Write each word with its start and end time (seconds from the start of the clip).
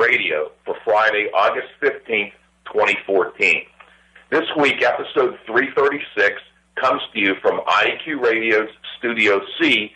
Radio 0.00 0.50
for 0.64 0.74
Friday, 0.82 1.28
August 1.34 1.68
15th, 1.82 2.32
2014. 2.72 3.66
This 4.30 4.46
week, 4.56 4.82
episode 4.82 5.38
336 5.44 6.40
comes 6.76 7.02
to 7.12 7.20
you 7.20 7.34
from 7.42 7.60
IAQ 7.68 8.18
Radio's 8.18 8.70
Studio 8.98 9.42
C 9.60 9.92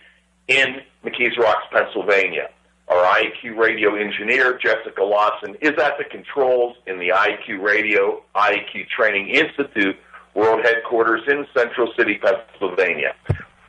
in 0.49 0.83
McKees 1.07 1.39
Rocks, 1.39 1.65
Pennsylvania. 1.73 2.51
Our 2.89 3.03
IAQ 3.03 3.57
radio 3.57 3.95
engineer, 3.95 4.59
Jessica 4.63 5.03
Lawson, 5.03 5.57
is 5.63 5.73
at 5.79 5.97
the 5.97 6.05
controls 6.11 6.77
in 6.87 6.99
the 6.99 7.09
IAQ 7.09 7.63
Radio 7.63 8.23
IAQ 8.37 8.87
Training 8.95 9.31
Institute 9.31 9.97
world 10.35 10.61
headquarters 10.63 11.23
in 11.29 11.47
Central 11.57 11.91
City, 11.97 12.19
Pennsylvania. 12.19 13.15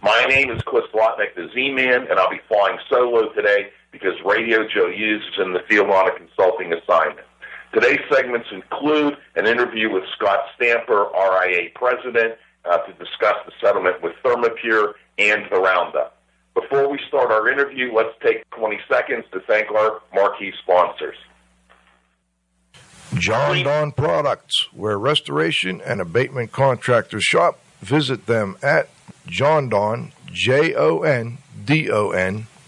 My 0.02 0.26
name 0.28 0.52
is 0.52 0.62
Cliff 0.64 0.84
Zlotnick, 0.94 1.34
the 1.36 1.50
Z-Man, 1.54 2.08
and 2.10 2.20
I'll 2.20 2.30
be 2.30 2.42
flying 2.50 2.78
solo 2.90 3.32
today 3.32 3.70
because 4.00 4.20
Radio 4.26 4.68
Joe 4.68 4.90
is 4.90 5.22
in 5.38 5.54
the 5.54 5.62
field 5.70 5.90
on 5.90 6.10
a 6.10 6.12
consulting 6.18 6.74
assignment. 6.74 7.26
Today's 7.74 8.02
segments 8.12 8.48
include 8.52 9.18
an 9.36 9.48
interview 9.48 9.92
with 9.92 10.04
Scott 10.16 10.40
Stamper, 10.56 11.08
RIA 11.14 11.70
President, 11.76 12.36
uh, 12.66 12.78
to 12.80 12.94
discuss 12.94 13.36
the 13.46 13.52
settlement 13.62 14.02
with 14.02 14.14
ThermaPure 14.24 14.94
and 15.18 15.44
the 15.50 15.60
Roundup. 15.60 16.18
Before 16.54 16.90
we 16.90 17.00
start 17.08 17.32
our 17.32 17.50
interview, 17.50 17.94
let's 17.94 18.16
take 18.24 18.50
20 18.52 18.80
seconds 18.90 19.26
to 19.32 19.40
thank 19.42 19.72
our 19.72 20.02
marquee 20.14 20.54
sponsors. 20.62 21.18
Jon-Don 23.16 23.92
Products, 23.94 24.68
where 24.74 24.98
restoration 24.98 25.82
and 25.82 26.02
abatement 26.02 26.52
contractors 26.52 27.24
shop. 27.24 27.60
Visit 27.82 28.26
them 28.26 28.58
at 28.64 28.90
jondon, 29.28 30.12
J-O-N-D-O-N 30.32 31.38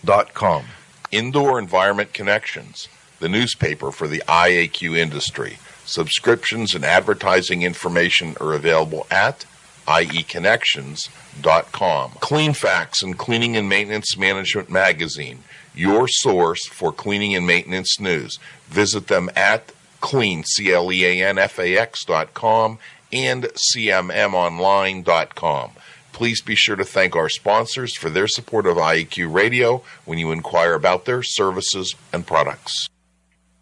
dot 0.05 0.33
com. 0.33 0.65
Indoor 1.11 1.59
Environment 1.59 2.13
Connections, 2.13 2.87
the 3.19 3.29
newspaper 3.29 3.91
for 3.91 4.07
the 4.07 4.23
IAQ 4.27 4.97
industry. 4.97 5.59
Subscriptions 5.85 6.73
and 6.75 6.83
advertising 6.83 7.61
information 7.61 8.35
are 8.41 8.53
available 8.53 9.07
at 9.09 9.45
ieconnections.com. 9.87 12.11
Cleanfax 12.11 13.01
and 13.01 13.17
Cleaning 13.17 13.55
and 13.55 13.69
Maintenance 13.69 14.17
Management 14.17 14.69
Magazine, 14.69 15.45
your 15.73 16.09
source 16.09 16.67
for 16.67 16.91
cleaning 16.91 17.33
and 17.35 17.47
maintenance 17.47 17.97
news. 17.99 18.37
Visit 18.67 19.07
them 19.07 19.29
at 19.35 19.71
clean, 20.01 20.43
C-L-E-A-N-F-A-X 20.43 22.03
dot 22.05 22.33
com 22.33 22.79
and 23.13 23.43
cmmonline.com. 23.75 25.71
Please 26.17 26.41
be 26.41 26.55
sure 26.55 26.75
to 26.75 26.83
thank 26.83 27.15
our 27.15 27.29
sponsors 27.29 27.95
for 27.95 28.09
their 28.09 28.27
support 28.27 28.65
of 28.65 28.77
IAQ 28.77 29.31
Radio 29.31 29.83
when 30.05 30.17
you 30.17 30.31
inquire 30.31 30.73
about 30.73 31.05
their 31.05 31.21
services 31.21 31.93
and 32.11 32.25
products. 32.25 32.87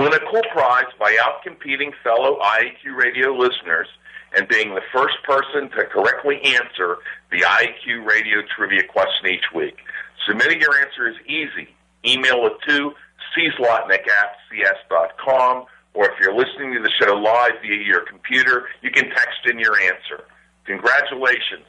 Win 0.00 0.14
a 0.14 0.30
cool 0.30 0.40
prize 0.50 0.90
by 0.98 1.14
outcompeting 1.16 1.92
fellow 2.02 2.38
IAQ 2.40 2.96
radio 2.96 3.34
listeners 3.34 3.86
and 4.34 4.48
being 4.48 4.74
the 4.74 4.80
first 4.94 5.16
person 5.24 5.68
to 5.76 5.84
correctly 5.92 6.40
answer 6.42 6.96
the 7.30 7.40
IAQ 7.40 8.06
radio 8.06 8.38
trivia 8.56 8.82
question 8.84 9.26
each 9.26 9.44
week. 9.54 9.76
Submitting 10.26 10.58
your 10.58 10.74
answer 10.80 11.06
is 11.06 11.16
easy. 11.26 11.76
Email 12.06 12.46
it 12.46 12.54
to 12.66 12.92
cslotnick 13.36 14.08
at 14.08 14.38
cs.com, 14.50 15.66
or 15.92 16.06
if 16.06 16.18
you're 16.18 16.34
listening 16.34 16.72
to 16.72 16.80
the 16.80 16.90
show 16.98 17.12
live 17.16 17.60
via 17.60 17.84
your 17.84 18.00
computer, 18.06 18.68
you 18.80 18.90
can 18.90 19.10
text 19.10 19.44
in 19.44 19.58
your 19.58 19.78
answer. 19.78 20.24
Congratulations. 20.64 21.66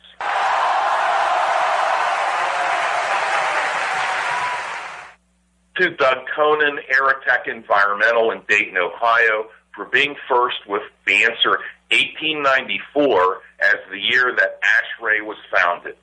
To 5.81 5.89
Doug 5.89 6.27
Conan, 6.35 6.77
Aerotech 6.93 7.47
Environmental 7.47 8.29
in 8.29 8.43
Dayton, 8.47 8.77
Ohio, 8.77 9.49
for 9.73 9.85
being 9.85 10.15
first 10.29 10.57
with 10.67 10.83
the 11.07 11.23
answer 11.23 11.57
1894 11.89 13.41
as 13.61 13.77
the 13.89 13.97
year 13.97 14.31
that 14.37 14.61
ASHRAE 14.61 15.25
was 15.25 15.37
founded. 15.51 15.95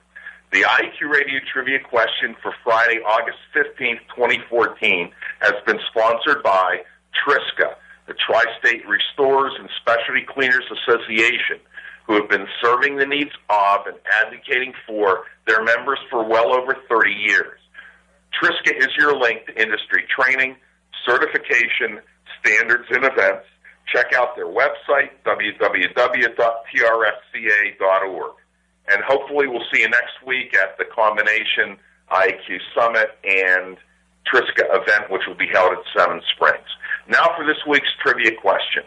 The 0.50 0.62
IAQ 0.62 1.09
Radio 1.09 1.38
Trivia 1.53 1.78
question 1.78 2.34
for 2.43 2.53
Friday, 2.65 2.99
August 3.06 3.38
15th, 3.55 4.00
2014, 4.17 5.12
has 5.43 5.55
been 5.65 5.78
sponsored 5.88 6.43
by 6.43 6.78
Triska, 7.15 7.77
the 8.09 8.15
Tri-State 8.15 8.83
Restorers 8.84 9.53
and 9.61 9.69
Specialty 9.81 10.27
Cleaners 10.27 10.65
Association, 10.75 11.61
who 12.09 12.15
have 12.15 12.28
been 12.28 12.49
serving 12.61 12.97
the 12.97 13.06
needs 13.06 13.31
of 13.49 13.87
and 13.87 13.97
advocating 14.25 14.72
for 14.88 15.27
their 15.47 15.62
members 15.62 16.00
for 16.11 16.25
well 16.25 16.53
over 16.53 16.75
30 16.88 17.12
years. 17.12 17.61
Triska 18.33 18.77
is 18.77 18.89
your 18.97 19.19
link 19.19 19.47
to 19.47 19.61
industry 19.61 20.05
training, 20.09 20.56
certification, 21.06 22.00
standards, 22.41 22.87
and 22.91 23.05
events. 23.05 23.47
Check 23.93 24.12
out 24.15 24.37
their 24.37 24.47
website, 24.47 25.11
www.trsca.org. 25.25 26.37
And 28.91 29.03
hopefully 29.06 29.47
we'll 29.49 29.65
see 29.72 29.81
you 29.81 29.88
next 29.88 30.22
week 30.27 30.55
at 30.55 30.79
the 30.79 30.85
combination 30.85 31.76
IQ 32.11 32.58
Summit 32.75 33.11
and 33.25 33.76
Triska 34.26 34.64
event, 34.70 35.11
which 35.11 35.23
will 35.26 35.35
be 35.35 35.49
held 35.52 35.73
at 35.73 35.79
Seven 35.97 36.20
Springs. 36.35 36.69
Now 37.08 37.35
for 37.37 37.47
this 37.47 37.58
week's 37.67 37.88
trivia 38.02 38.32
question. 38.41 38.85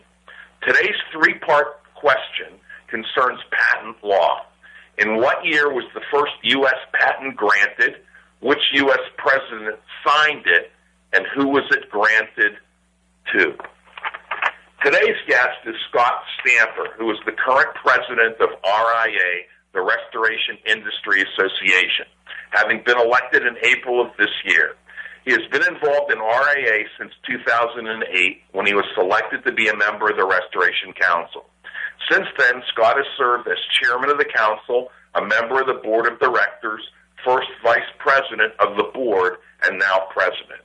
Today's 0.61 0.97
three-part 1.11 1.83
question 1.95 2.59
concerns 2.87 3.39
patent 3.51 4.03
law. 4.03 4.45
In 4.97 5.17
what 5.17 5.45
year 5.45 5.71
was 5.73 5.85
the 5.93 6.01
first 6.11 6.33
U.S. 6.43 6.75
patent 6.93 7.35
granted? 7.35 8.01
Which 8.41 8.59
U.S. 8.73 8.99
president 9.17 9.79
signed 10.05 10.45
it, 10.45 10.71
and 11.13 11.25
who 11.35 11.47
was 11.47 11.63
it 11.71 11.89
granted 11.89 12.57
to. 13.33 13.55
Today's 14.83 15.17
guest 15.27 15.61
is 15.65 15.75
Scott 15.89 16.23
Stamper, 16.41 16.89
who 16.97 17.11
is 17.11 17.17
the 17.25 17.33
current 17.33 17.69
president 17.75 18.41
of 18.41 18.49
RIA, 18.65 19.45
the 19.73 19.81
Restoration 19.81 20.57
Industry 20.65 21.21
Association, 21.21 22.05
having 22.49 22.81
been 22.83 22.97
elected 22.97 23.43
in 23.45 23.57
April 23.63 24.01
of 24.01 24.07
this 24.17 24.33
year. 24.45 24.75
He 25.23 25.31
has 25.31 25.45
been 25.51 25.61
involved 25.61 26.11
in 26.11 26.17
RIA 26.17 26.85
since 26.97 27.13
2008 27.29 28.41
when 28.53 28.65
he 28.65 28.73
was 28.73 28.85
selected 28.95 29.45
to 29.45 29.51
be 29.51 29.67
a 29.67 29.77
member 29.77 30.09
of 30.09 30.17
the 30.17 30.25
Restoration 30.25 30.93
Council. 30.99 31.45
Since 32.09 32.25
then, 32.39 32.63
Scott 32.73 32.97
has 32.97 33.05
served 33.17 33.47
as 33.47 33.57
chairman 33.81 34.09
of 34.09 34.17
the 34.17 34.25
council, 34.25 34.89
a 35.13 35.21
member 35.21 35.61
of 35.61 35.67
the 35.67 35.79
board 35.83 36.11
of 36.11 36.19
directors, 36.19 36.81
first 37.25 37.49
vice 37.63 37.89
president 37.99 38.53
of 38.59 38.77
the 38.77 38.89
board, 38.93 39.37
and 39.63 39.79
now 39.79 40.07
president. 40.11 40.61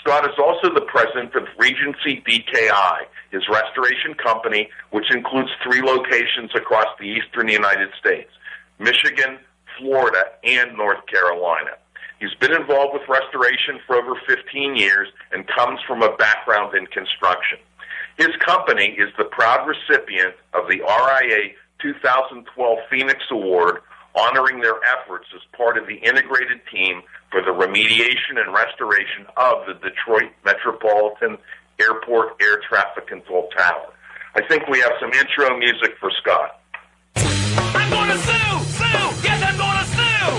Scott 0.00 0.24
is 0.24 0.38
also 0.38 0.72
the 0.72 0.86
president 0.86 1.34
of 1.34 1.46
Regency 1.58 2.22
DKI, 2.26 3.06
his 3.30 3.42
restoration 3.48 4.14
company, 4.14 4.70
which 4.90 5.10
includes 5.10 5.50
three 5.62 5.82
locations 5.82 6.50
across 6.54 6.86
the 6.98 7.06
eastern 7.06 7.48
United 7.48 7.90
States 7.98 8.30
Michigan, 8.78 9.38
Florida, 9.78 10.24
and 10.42 10.76
North 10.76 11.04
Carolina. 11.06 11.72
He's 12.18 12.34
been 12.34 12.52
involved 12.52 12.92
with 12.94 13.08
restoration 13.08 13.80
for 13.86 13.96
over 13.96 14.14
15 14.26 14.76
years 14.76 15.08
and 15.32 15.46
comes 15.46 15.80
from 15.86 16.02
a 16.02 16.16
background 16.16 16.74
in 16.74 16.86
construction. 16.86 17.58
His 18.18 18.36
company 18.44 18.96
is 18.98 19.08
the 19.16 19.24
proud 19.24 19.66
recipient 19.66 20.34
of 20.52 20.68
the 20.68 20.80
RIA 20.80 21.54
2012 21.80 22.78
Phoenix 22.90 23.20
Award 23.30 23.80
honoring 24.14 24.60
their 24.60 24.76
efforts 24.84 25.26
as 25.34 25.40
part 25.56 25.78
of 25.78 25.86
the 25.86 25.94
integrated 25.96 26.60
team 26.72 27.02
for 27.30 27.40
the 27.42 27.50
remediation 27.50 28.38
and 28.38 28.52
restoration 28.52 29.26
of 29.36 29.66
the 29.66 29.74
Detroit 29.74 30.32
Metropolitan 30.44 31.38
Airport 31.78 32.42
Air 32.42 32.60
Traffic 32.68 33.06
Control 33.06 33.48
Tower. 33.56 33.92
I 34.34 34.42
think 34.46 34.66
we 34.68 34.80
have 34.80 34.92
some 35.00 35.12
intro 35.12 35.56
music 35.58 35.96
for 35.98 36.10
Scott. 36.20 36.60
I'm 37.16 37.90
gonna 37.90 38.18
sue, 38.18 38.58
sue, 38.78 39.10
yes, 39.22 39.42
I'm 39.42 39.56
gonna 39.56 39.84
sue, 39.84 40.30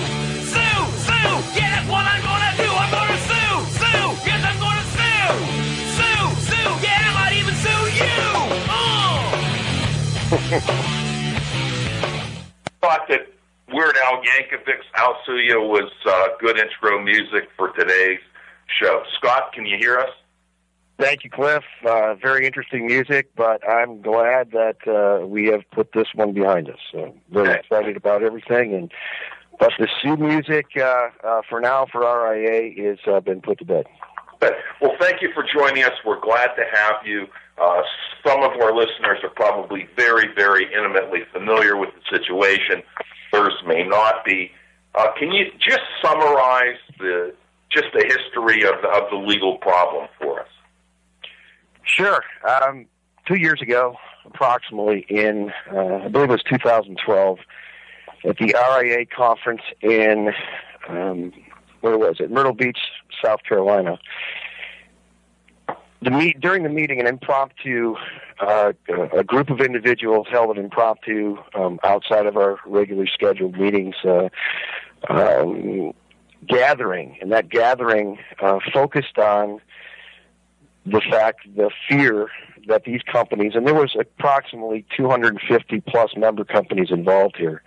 sue, 0.51 0.83
sue, 1.07 1.59
yeah, 1.59 1.75
that's 1.75 1.89
what 1.89 2.05
I'm 2.05 2.21
gonna 2.23 2.53
do. 2.57 2.69
I'm 2.71 2.91
gonna 2.91 3.17
sue, 3.17 3.65
sue, 3.79 4.11
yes, 4.27 4.41
I'm 4.47 4.59
gonna 4.59 4.85
sue, 4.95 5.31
sue, 5.95 6.27
sue, 6.51 6.71
yeah, 6.83 7.03
I 7.03 7.11
might 7.15 7.35
even 7.39 7.55
sue 7.55 7.83
you. 7.99 8.19
Oh. 10.73 10.87
thought 12.81 13.07
that 13.07 13.27
Weird 13.73 13.95
Al 14.05 14.21
Yankovic's 14.21 14.85
Sue 15.25 15.37
You 15.37 15.61
was 15.61 15.91
uh, 16.05 16.27
good 16.39 16.57
intro 16.57 17.01
music 17.01 17.49
for 17.57 17.69
today's 17.71 18.19
show. 18.81 19.03
Scott, 19.17 19.53
can 19.53 19.65
you 19.65 19.77
hear 19.79 19.97
us? 19.97 20.09
Thank 20.99 21.23
you, 21.23 21.29
Cliff. 21.29 21.63
Uh, 21.87 22.15
very 22.15 22.45
interesting 22.45 22.85
music, 22.85 23.31
but 23.35 23.67
I'm 23.67 24.01
glad 24.01 24.51
that 24.51 24.77
uh, 24.87 25.25
we 25.25 25.47
have 25.47 25.61
put 25.71 25.93
this 25.93 26.07
one 26.13 26.33
behind 26.33 26.69
us. 26.69 26.77
So 26.91 27.15
really 27.31 27.49
Okay. 27.49 27.59
excited 27.59 27.97
about 27.97 28.23
everything, 28.23 28.73
and 28.75 28.91
but 29.59 29.71
the 29.79 29.87
Sue 30.01 30.17
music 30.17 30.67
uh, 30.77 31.09
uh, 31.23 31.41
for 31.47 31.61
now 31.61 31.85
for 31.91 32.01
RIA 32.01 32.73
is 32.93 32.99
uh, 33.07 33.19
been 33.19 33.41
put 33.41 33.59
to 33.59 33.65
bed. 33.65 33.85
But, 34.39 34.55
well, 34.81 34.95
thank 34.99 35.21
you 35.21 35.29
for 35.33 35.43
joining 35.43 35.83
us. 35.83 35.91
We're 36.05 36.19
glad 36.19 36.47
to 36.55 36.63
have 36.73 36.95
you. 37.05 37.27
Uh, 37.61 37.83
some 38.25 38.41
of 38.41 38.51
our 38.59 38.73
listeners 38.75 39.19
are 39.23 39.29
probably 39.29 39.87
very, 39.95 40.33
very 40.35 40.65
intimately 40.73 41.21
familiar 41.31 41.77
with 41.77 41.89
the 41.93 42.17
situation. 42.17 42.81
Others 43.33 43.53
may 43.65 43.83
not 43.83 44.25
be. 44.25 44.51
Uh, 44.95 45.07
can 45.17 45.31
you 45.31 45.45
just 45.59 45.81
summarize 46.03 46.77
the 46.99 47.33
just 47.71 47.87
the 47.93 48.03
history 48.03 48.63
of 48.63 48.81
the, 48.81 48.89
of 48.89 49.09
the 49.09 49.15
legal 49.15 49.57
problem 49.57 50.07
for 50.19 50.41
us? 50.41 50.49
Sure. 51.83 52.21
Um, 52.47 52.87
two 53.25 53.37
years 53.37 53.61
ago, 53.61 53.95
approximately 54.25 55.05
in 55.07 55.51
uh, 55.71 56.01
I 56.03 56.07
believe 56.09 56.29
it 56.29 56.33
was 56.33 56.43
2012, 56.43 57.39
at 58.25 58.37
the 58.37 58.53
RIA 58.53 59.05
conference 59.05 59.61
in 59.81 60.31
um, 60.89 61.31
where 61.81 61.97
was 61.97 62.17
it? 62.19 62.31
Myrtle 62.31 62.53
Beach, 62.53 62.79
South 63.23 63.43
Carolina. 63.47 63.99
The 66.01 66.11
meet 66.11 66.39
during 66.39 66.63
the 66.63 66.69
meeting, 66.69 66.99
an 66.99 67.07
impromptu, 67.07 67.95
uh, 68.41 68.73
a 69.15 69.23
group 69.23 69.49
of 69.49 69.61
individuals 69.61 70.27
held 70.29 70.55
an 70.57 70.63
impromptu 70.63 71.37
um, 71.53 71.79
outside 71.83 72.25
of 72.25 72.37
our 72.37 72.59
regularly 72.65 73.09
scheduled 73.13 73.57
meetings 73.57 73.95
uh, 74.03 74.29
um, 75.09 75.93
gathering, 76.47 77.17
and 77.21 77.31
that 77.31 77.49
gathering 77.49 78.17
uh, 78.41 78.59
focused 78.73 79.17
on 79.17 79.61
the 80.85 81.01
fact, 81.09 81.41
the 81.55 81.69
fear 81.87 82.29
that 82.67 82.83
these 82.83 83.01
companies, 83.03 83.53
and 83.55 83.67
there 83.67 83.75
was 83.75 83.95
approximately 83.99 84.85
250 84.97 85.81
plus 85.81 86.11
member 86.17 86.43
companies 86.43 86.89
involved 86.89 87.35
here. 87.37 87.61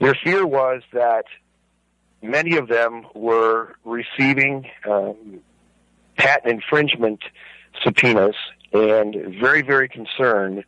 Their 0.00 0.14
fear 0.14 0.46
was 0.46 0.82
that 0.92 1.24
many 2.22 2.56
of 2.56 2.68
them 2.68 3.06
were 3.14 3.74
receiving 3.84 4.70
um, 4.88 5.40
patent 6.16 6.52
infringement 6.52 7.22
subpoenas 7.82 8.36
and 8.72 9.16
very, 9.40 9.62
very 9.62 9.88
concerned 9.88 10.64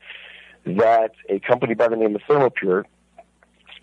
that 0.65 1.13
a 1.29 1.41
company 1.41 1.75
by 1.75 1.89
the 1.89 1.97
name 1.97 2.15
of 2.15 2.23
ThermaPure 2.23 2.85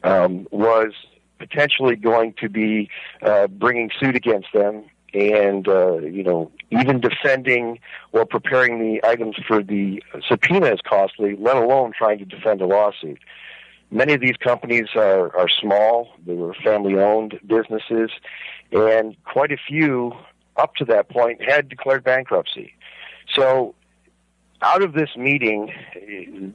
um, 0.04 0.48
was 0.52 0.94
potentially 1.38 1.96
going 1.96 2.34
to 2.40 2.50
be 2.50 2.90
uh, 3.22 3.48
bringing 3.48 3.90
suit 4.00 4.16
against 4.16 4.48
them 4.54 4.86
and 5.14 5.68
uh, 5.68 5.98
you 6.00 6.24
know 6.24 6.52
even 6.72 7.00
defending 7.00 7.80
or 8.12 8.26
preparing 8.26 8.80
the 8.80 9.08
items 9.08 9.36
for 9.48 9.64
the 9.64 10.04
subpoena 10.28 10.68
is 10.68 10.80
costly, 10.88 11.36
let 11.40 11.56
alone 11.56 11.92
trying 11.98 12.20
to 12.20 12.26
defend 12.26 12.62
a 12.62 12.68
lawsuit. 12.68 13.20
Many 13.92 14.14
of 14.14 14.22
these 14.22 14.36
companies 14.38 14.88
are, 14.96 15.36
are 15.36 15.50
small; 15.50 16.10
they 16.26 16.36
were 16.36 16.54
family-owned 16.54 17.40
businesses, 17.48 18.12
and 18.72 19.16
quite 19.24 19.52
a 19.52 19.58
few 19.58 20.14
up 20.58 20.76
to 20.76 20.86
that 20.86 21.10
point 21.10 21.42
had 21.42 21.70
declared 21.70 22.04
bankruptcy. 22.04 22.74
So, 23.34 23.74
out 24.62 24.84
of 24.84 24.94
this 24.94 25.10
meeting, 25.16 25.72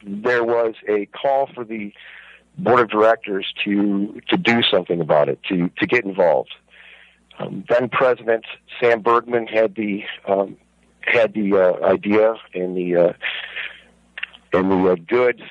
there 0.04 0.44
was 0.44 0.74
a 0.88 1.06
call 1.06 1.48
for 1.54 1.64
the 1.64 1.92
board 2.58 2.80
of 2.80 2.88
directors 2.88 3.52
to 3.64 4.20
to 4.28 4.36
do 4.36 4.62
something 4.62 5.00
about 5.00 5.28
it, 5.28 5.42
to 5.48 5.70
to 5.78 5.86
get 5.86 6.04
involved. 6.04 6.54
Um, 7.38 7.64
then 7.68 7.88
President 7.88 8.44
Sam 8.80 9.02
Bergman 9.02 9.46
had 9.46 9.74
the 9.74 10.04
um, 10.26 10.56
had 11.00 11.34
the 11.34 11.56
uh, 11.56 11.86
idea 11.86 12.34
and 12.54 12.76
the 12.76 12.96
uh, 12.96 13.12
and 14.52 14.70
the 14.70 14.92
uh, 14.92 14.96
good 15.06 15.42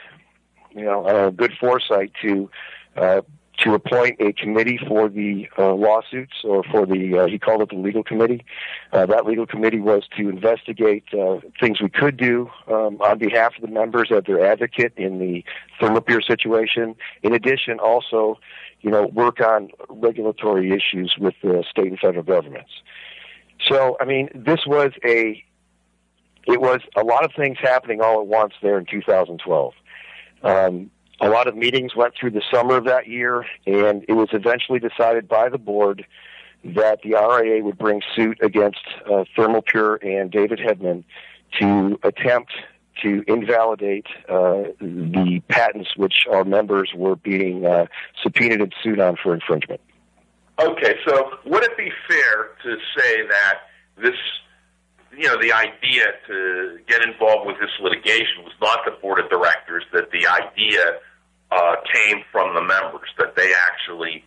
you 0.71 0.85
know 0.85 1.06
uh, 1.06 1.29
good 1.29 1.53
foresight 1.59 2.11
to 2.21 2.49
uh, 2.95 3.21
to 3.63 3.74
appoint 3.74 4.19
a 4.19 4.33
committee 4.33 4.80
for 4.88 5.10
the 5.10 5.48
uh, 5.57 5.74
lawsuits 5.74 6.33
or 6.44 6.63
for 6.63 6.86
the 6.86 7.19
uh, 7.19 7.25
he 7.27 7.39
called 7.39 7.62
it 7.62 7.69
the 7.69 7.75
legal 7.75 8.04
committee. 8.04 8.44
Uh, 8.92 9.06
that 9.06 9.25
legal 9.25 9.45
committee 9.45 9.80
was 9.80 10.04
to 10.18 10.30
investigate 10.30 11.04
uh, 11.13 11.39
things 11.60 11.81
we 11.81 11.89
could 11.89 12.18
do 12.18 12.50
um, 12.68 13.01
on 13.01 13.18
behalf 13.18 13.54
of 13.56 13.62
the 13.62 13.68
members 13.68 14.12
as 14.12 14.24
their 14.25 14.45
advocate 14.45 14.94
in 14.98 15.19
the 15.19 15.44
ThermaPure 15.80 16.24
situation. 16.25 16.95
In 17.21 17.33
addition, 17.33 17.80
also 17.80 18.39
you 18.83 18.92
know, 18.92 19.07
work 19.07 19.39
on 19.39 19.69
regulatory 19.89 20.71
issues 20.71 21.16
with 21.18 21.33
the 21.42 21.64
state 21.69 21.87
and 21.87 21.97
federal 21.97 22.23
governments. 22.23 22.71
So, 23.68 23.97
I 23.99 24.06
mean, 24.06 24.30
this 24.35 24.59
was 24.68 24.92
a, 25.06 25.42
it 26.45 26.59
was 26.59 26.81
a 26.97 27.04
lot 27.04 27.23
of 27.23 27.31
things 27.33 27.57
happening 27.61 28.02
all 28.02 28.19
at 28.19 28.28
once 28.28 28.54
there 28.61 28.78
in 28.78 28.85
2012. 28.85 29.73
Um, 30.44 30.92
a 31.21 31.29
lot 31.29 31.47
of 31.47 31.55
meetings 31.55 31.95
went 31.95 32.13
through 32.19 32.31
the 32.31 32.41
summer 32.51 32.75
of 32.75 32.85
that 32.85 33.07
year, 33.07 33.45
and 33.65 34.03
it 34.07 34.13
was 34.13 34.29
eventually 34.33 34.79
decided 34.79 35.27
by 35.27 35.49
the 35.49 35.57
board 35.57 36.05
that 36.63 37.01
the 37.03 37.11
RIA 37.11 37.63
would 37.63 37.77
bring 37.77 38.01
suit 38.15 38.39
against 38.41 38.85
uh, 39.05 39.25
ThermaPure 39.37 40.03
and 40.03 40.31
David 40.31 40.59
Hedman 40.59 41.03
to 41.59 41.99
attempt 42.03 42.51
to 43.01 43.23
invalidate 43.27 44.05
uh, 44.29 44.63
the 44.79 45.41
patents 45.49 45.89
which 45.97 46.25
our 46.31 46.45
members 46.45 46.91
were 46.95 47.15
being 47.15 47.65
uh, 47.65 47.85
subpoenaed 48.21 48.61
and 48.61 48.73
sued 48.81 48.99
on 48.99 49.17
for 49.21 49.33
infringement. 49.33 49.81
Okay, 50.59 50.95
so 51.07 51.31
would 51.45 51.63
it 51.63 51.75
be 51.77 51.91
fair 52.07 52.51
to 52.63 52.77
say 52.95 53.27
that 53.27 53.59
this, 53.97 54.15
you 55.17 55.27
know, 55.27 55.39
the 55.39 55.53
idea 55.53 56.03
to 56.27 56.79
get 56.87 57.01
involved 57.01 57.47
with 57.47 57.57
this 57.59 57.69
litigation 57.81 58.43
was 58.43 58.53
not 58.61 58.79
the 58.85 58.91
board 59.01 59.19
of 59.19 59.29
directors, 59.29 59.83
that 59.93 60.11
the 60.11 60.27
idea 60.27 60.99
uh, 61.51 61.75
came 61.91 62.23
from 62.31 62.55
the 62.55 62.61
members, 62.61 63.09
that 63.17 63.35
they 63.35 63.53
actually 63.53 64.23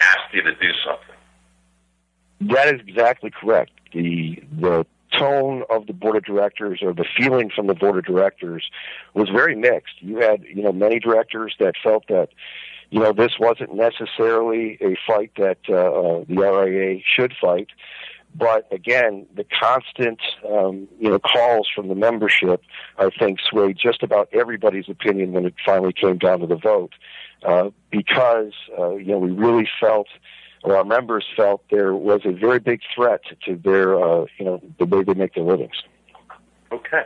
asked 0.00 0.32
you 0.32 0.42
to 0.42 0.52
do 0.54 0.70
something? 0.84 2.52
That 2.52 2.74
is 2.74 2.80
exactly 2.86 3.30
correct. 3.30 3.72
The 3.92 4.42
the 4.52 4.86
tone 5.18 5.64
of 5.70 5.86
the 5.86 5.92
board 5.92 6.16
of 6.16 6.24
directors 6.24 6.80
or 6.82 6.92
the 6.92 7.04
feeling 7.16 7.50
from 7.54 7.66
the 7.66 7.74
board 7.74 7.96
of 7.96 8.04
directors 8.04 8.68
was 9.14 9.28
very 9.28 9.56
mixed. 9.56 9.94
You 10.00 10.18
had, 10.18 10.44
you 10.44 10.62
know, 10.62 10.72
many 10.72 10.98
directors 11.00 11.54
that 11.58 11.74
felt 11.82 12.06
that, 12.08 12.28
you 12.90 13.00
know, 13.00 13.12
this 13.12 13.32
wasn't 13.38 13.74
necessarily 13.74 14.78
a 14.80 14.96
fight 15.06 15.32
that 15.36 15.58
uh, 15.68 15.74
uh, 15.74 16.24
the 16.28 16.42
RIA 16.42 17.00
should 17.16 17.32
fight. 17.40 17.68
But 18.34 18.72
again, 18.72 19.26
the 19.34 19.44
constant, 19.44 20.20
um, 20.48 20.86
you 21.00 21.10
know, 21.10 21.18
calls 21.18 21.68
from 21.74 21.88
the 21.88 21.94
membership, 21.94 22.62
I 22.98 23.10
think, 23.10 23.40
swayed 23.40 23.78
just 23.82 24.02
about 24.02 24.28
everybody's 24.32 24.88
opinion 24.88 25.32
when 25.32 25.44
it 25.44 25.54
finally 25.64 25.92
came 25.92 26.18
down 26.18 26.40
to 26.40 26.46
the 26.46 26.56
vote, 26.56 26.92
uh, 27.44 27.70
because 27.90 28.52
uh, 28.78 28.94
you 28.96 29.06
know 29.06 29.18
we 29.18 29.30
really 29.30 29.68
felt 29.80 30.08
or 30.62 30.76
our 30.76 30.84
members 30.84 31.24
felt 31.36 31.62
there 31.70 31.94
was 31.94 32.22
a 32.24 32.32
very 32.32 32.58
big 32.58 32.80
threat 32.94 33.20
to 33.44 33.56
their, 33.56 33.94
uh, 33.94 34.26
you 34.38 34.44
know, 34.44 34.60
the 34.78 34.86
way 34.86 35.02
they 35.02 35.14
make 35.14 35.34
their 35.34 35.44
livings. 35.44 35.82
Okay. 36.72 37.04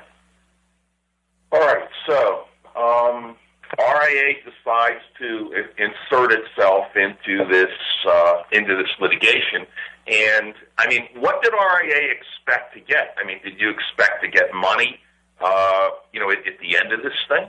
All 1.52 1.60
right. 1.60 1.88
So 2.06 2.44
um, 2.76 3.36
RIA 3.78 4.34
decides 4.44 5.02
to 5.18 5.52
insert 5.78 6.32
itself 6.32 6.86
into 6.94 7.44
this 7.48 7.70
uh, 8.06 8.42
into 8.52 8.76
this 8.76 8.90
litigation, 9.00 9.66
and 10.06 10.54
I 10.78 10.88
mean, 10.88 11.08
what 11.16 11.42
did 11.42 11.52
RIA 11.52 12.12
expect 12.12 12.74
to 12.74 12.80
get? 12.80 13.14
I 13.22 13.26
mean, 13.26 13.40
did 13.42 13.60
you 13.60 13.70
expect 13.70 14.22
to 14.22 14.28
get 14.28 14.52
money? 14.54 14.98
Uh, 15.40 15.90
you 16.12 16.20
know, 16.20 16.30
at, 16.30 16.38
at 16.46 16.58
the 16.60 16.76
end 16.76 16.92
of 16.92 17.02
this 17.02 17.14
thing, 17.28 17.48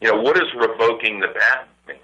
you 0.00 0.08
know, 0.08 0.20
what 0.20 0.36
is 0.36 0.48
revoking 0.54 1.20
the 1.20 1.28
patent 1.28 1.70
mean? 1.86 1.96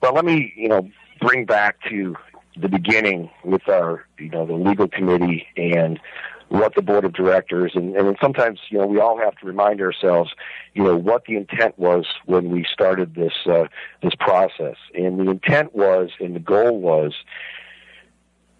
Well, 0.00 0.14
let 0.14 0.24
me, 0.24 0.52
you 0.56 0.68
know, 0.68 0.88
bring 1.20 1.44
back 1.44 1.76
to 1.90 2.16
the 2.56 2.68
beginning 2.68 3.28
with 3.44 3.68
our, 3.68 4.06
you 4.18 4.30
know, 4.30 4.46
the 4.46 4.54
legal 4.54 4.88
committee 4.88 5.46
and 5.56 6.00
what 6.48 6.74
the 6.74 6.82
board 6.82 7.04
of 7.04 7.12
directors 7.12 7.72
and, 7.74 7.96
and 7.96 8.16
sometimes 8.20 8.60
you 8.70 8.78
know 8.78 8.86
we 8.86 9.00
all 9.00 9.18
have 9.18 9.36
to 9.36 9.46
remind 9.46 9.80
ourselves 9.80 10.30
you 10.74 10.82
know 10.82 10.96
what 10.96 11.24
the 11.24 11.36
intent 11.36 11.76
was 11.78 12.06
when 12.26 12.50
we 12.50 12.64
started 12.72 13.14
this 13.14 13.32
uh, 13.46 13.64
this 14.02 14.14
process. 14.18 14.76
And 14.94 15.18
the 15.18 15.30
intent 15.30 15.74
was 15.74 16.10
and 16.20 16.36
the 16.36 16.40
goal 16.40 16.80
was 16.80 17.14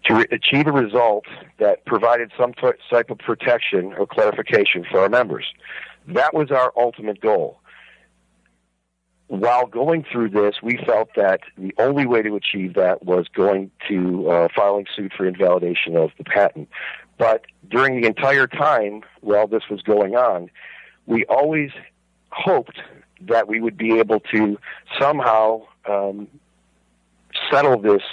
to 0.05 0.15
re- 0.15 0.27
achieve 0.31 0.67
a 0.67 0.71
result 0.71 1.25
that 1.59 1.85
provided 1.85 2.31
some 2.37 2.53
type 2.53 3.09
of 3.09 3.17
protection 3.19 3.93
or 3.93 4.07
clarification 4.07 4.85
for 4.89 4.99
our 5.01 5.09
members. 5.09 5.45
That 6.07 6.33
was 6.33 6.51
our 6.51 6.73
ultimate 6.75 7.21
goal. 7.21 7.59
While 9.27 9.67
going 9.67 10.05
through 10.09 10.29
this, 10.29 10.55
we 10.63 10.77
felt 10.85 11.09
that 11.17 11.41
the 11.57 11.73
only 11.77 12.05
way 12.05 12.21
to 12.21 12.35
achieve 12.35 12.75
that 12.75 13.03
was 13.03 13.27
going 13.27 13.71
to 13.89 14.29
uh, 14.29 14.47
filing 14.55 14.85
suit 14.95 15.11
for 15.15 15.27
invalidation 15.27 15.97
of 15.97 16.11
the 16.17 16.23
patent. 16.23 16.69
But 17.17 17.45
during 17.69 18.01
the 18.01 18.07
entire 18.07 18.47
time 18.47 19.03
while 19.21 19.47
this 19.47 19.63
was 19.69 19.81
going 19.81 20.15
on, 20.15 20.49
we 21.05 21.25
always 21.25 21.71
hoped 22.31 22.79
that 23.21 23.47
we 23.47 23.59
would 23.59 23.77
be 23.77 23.99
able 23.99 24.19
to 24.31 24.57
somehow 24.99 25.63
um, 25.87 26.27
settle 27.51 27.79
this 27.79 28.03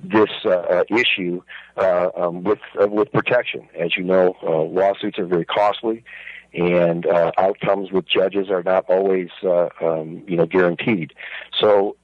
this 0.00 0.30
uh, 0.44 0.50
uh 0.50 0.84
issue 0.90 1.40
uh, 1.76 2.10
um, 2.16 2.42
with 2.42 2.58
uh, 2.80 2.86
with 2.88 3.10
protection. 3.12 3.68
As 3.78 3.96
you 3.96 4.02
know, 4.02 4.36
uh, 4.42 4.62
lawsuits 4.62 5.18
are 5.18 5.26
very 5.26 5.46
costly, 5.46 6.04
and 6.52 7.06
uh, 7.06 7.32
outcomes 7.38 7.90
with 7.90 8.06
judges 8.06 8.50
are 8.50 8.62
not 8.62 8.84
always 8.88 9.30
um, 9.42 10.22
you 10.26 10.36
know 10.36 10.46
guaranteed. 10.46 11.14
So, 11.58 11.96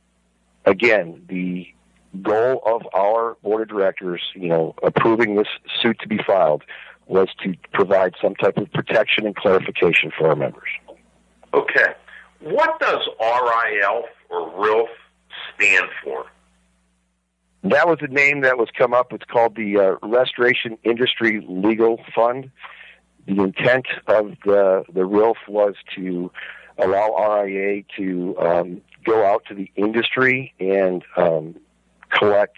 again, 0.65 1.23
the 1.29 1.69
goal 2.23 2.63
of 2.67 2.83
our 2.95 3.37
board 3.43 3.63
of 3.63 3.69
directors, 3.69 4.21
you 4.35 4.49
know, 4.49 4.75
approving 4.83 5.37
this 5.37 5.49
suit 5.83 5.99
to 6.01 6.09
be 6.09 6.19
filed 6.27 6.63
was 7.07 7.29
to 7.43 7.55
provide 7.73 8.15
some 8.21 8.35
type 8.35 8.57
of 8.57 8.71
protection 8.73 9.27
and 9.27 9.35
clarification 9.35 10.13
for 10.17 10.29
our 10.29 10.37
members. 10.37 10.69
Okay. 11.53 11.95
What 12.41 12.79
does 12.81 13.07
RIL 13.21 14.05
or 14.31 14.51
RILF 14.53 14.89
stand 15.55 15.89
for? 16.03 16.27
That 17.63 17.87
was 17.87 17.99
a 18.01 18.07
name 18.07 18.41
that 18.43 18.57
was 18.57 18.69
come 18.77 18.95
up. 18.95 19.13
It's 19.13 19.25
called 19.25 19.57
the 19.57 19.77
uh, 19.77 20.07
Restoration 20.07 20.79
Industry 20.83 21.45
Legal 21.47 22.01
Fund. 22.15 22.51
The 23.27 23.43
intent 23.43 23.87
of 24.07 24.33
the 24.45 24.85
the 24.93 25.03
RILF 25.03 25.37
was 25.47 25.75
to 25.97 26.33
allow 26.79 27.43
RIA 27.43 27.83
to 27.99 28.39
um, 28.39 28.81
go 29.05 29.27
out 29.27 29.45
to 29.49 29.55
the 29.55 29.71
industry 29.77 30.55
and 30.59 31.05
um, 31.19 31.57
collect 32.11 32.57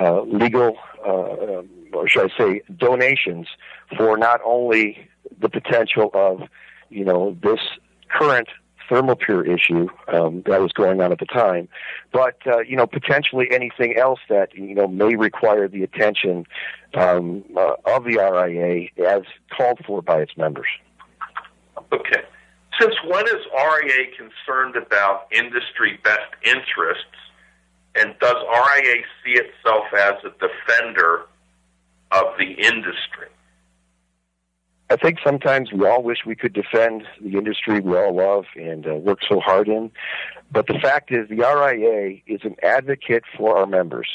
uh, 0.00 0.22
legal, 0.22 0.76
uh, 1.06 1.62
or 1.92 2.08
should 2.08 2.30
I 2.30 2.38
say, 2.38 2.62
donations 2.76 3.48
for 3.96 4.16
not 4.16 4.40
only 4.44 5.08
the 5.40 5.48
potential 5.48 6.10
of, 6.14 6.42
you 6.88 7.04
know, 7.04 7.36
this 7.42 7.60
current 8.08 8.48
ThermaPure 8.88 9.46
issue 9.46 9.88
um, 10.08 10.42
that 10.46 10.60
was 10.60 10.72
going 10.72 11.00
on 11.00 11.12
at 11.12 11.18
the 11.18 11.26
time, 11.26 11.68
but 12.12 12.36
uh, 12.46 12.60
you 12.60 12.76
know 12.76 12.86
potentially 12.86 13.46
anything 13.50 13.96
else 13.96 14.20
that 14.28 14.54
you 14.54 14.74
know 14.74 14.88
may 14.88 15.14
require 15.14 15.68
the 15.68 15.82
attention 15.82 16.46
um, 16.94 17.44
uh, 17.56 17.74
of 17.84 18.04
the 18.04 18.16
RIA 18.16 18.88
as 19.06 19.22
called 19.54 19.80
for 19.86 20.00
by 20.00 20.20
its 20.20 20.36
members. 20.36 20.68
Okay. 21.92 22.22
Since 22.80 22.94
when 23.06 23.26
is 23.26 23.44
RIA 23.52 24.06
concerned 24.16 24.76
about 24.76 25.26
industry 25.32 25.98
best 26.04 26.32
interests 26.44 27.04
and 27.98 28.14
does 28.20 28.36
RIA 28.36 29.02
see 29.24 29.40
itself 29.40 29.84
as 29.96 30.14
a 30.24 30.30
defender 30.38 31.26
of 32.12 32.26
the 32.38 32.52
industry? 32.52 33.28
I 34.90 34.96
think 34.96 35.18
sometimes 35.22 35.70
we 35.70 35.86
all 35.86 36.02
wish 36.02 36.18
we 36.24 36.34
could 36.34 36.54
defend 36.54 37.02
the 37.20 37.36
industry 37.36 37.80
we 37.80 37.94
all 37.96 38.14
love 38.16 38.46
and 38.56 38.86
uh, 38.86 38.94
work 38.94 39.18
so 39.28 39.38
hard 39.38 39.68
in. 39.68 39.90
But 40.50 40.66
the 40.66 40.78
fact 40.80 41.12
is, 41.12 41.28
the 41.28 41.36
RIA 41.36 42.20
is 42.26 42.40
an 42.44 42.56
advocate 42.62 43.24
for 43.36 43.58
our 43.58 43.66
members. 43.66 44.08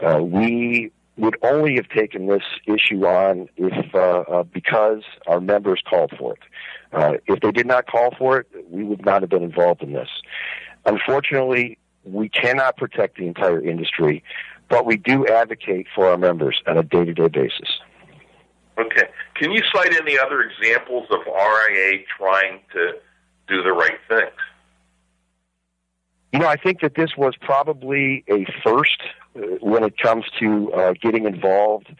Uh, 0.00 0.18
we 0.20 0.90
would 1.16 1.36
only 1.42 1.76
have 1.76 1.88
taken 1.88 2.26
this 2.26 2.42
issue 2.66 3.06
on 3.06 3.48
if 3.56 3.94
uh, 3.94 3.98
uh, 3.98 4.42
because 4.42 5.02
our 5.28 5.40
members 5.40 5.80
called 5.88 6.12
for 6.18 6.32
it. 6.32 6.40
Uh, 6.92 7.12
if 7.26 7.40
they 7.40 7.52
did 7.52 7.66
not 7.66 7.86
call 7.86 8.12
for 8.18 8.38
it, 8.40 8.46
we 8.68 8.82
would 8.82 9.04
not 9.04 9.22
have 9.22 9.30
been 9.30 9.44
involved 9.44 9.82
in 9.82 9.92
this. 9.92 10.08
Unfortunately, 10.86 11.78
we 12.04 12.28
cannot 12.28 12.76
protect 12.76 13.18
the 13.18 13.26
entire 13.26 13.62
industry, 13.62 14.22
but 14.68 14.86
we 14.86 14.96
do 14.96 15.26
advocate 15.26 15.86
for 15.94 16.08
our 16.08 16.16
members 16.16 16.60
on 16.66 16.78
a 16.78 16.82
day 16.82 17.04
to 17.04 17.12
day 17.12 17.28
basis. 17.28 17.80
Okay. 18.78 19.08
Can 19.34 19.52
you 19.52 19.62
cite 19.74 19.94
any 19.94 20.18
other 20.18 20.40
examples 20.40 21.06
of 21.10 21.20
RIA 21.26 21.98
trying 22.16 22.60
to 22.72 22.92
do 23.48 23.62
the 23.62 23.72
right 23.72 23.98
things? 24.08 24.30
You 26.32 26.38
know, 26.38 26.46
I 26.46 26.56
think 26.56 26.80
that 26.80 26.94
this 26.94 27.10
was 27.16 27.34
probably 27.40 28.24
a 28.28 28.46
first 28.64 29.02
uh, 29.36 29.40
when 29.60 29.82
it 29.82 29.98
comes 29.98 30.24
to 30.38 30.72
uh, 30.72 30.94
getting 31.00 31.26
involved 31.26 31.94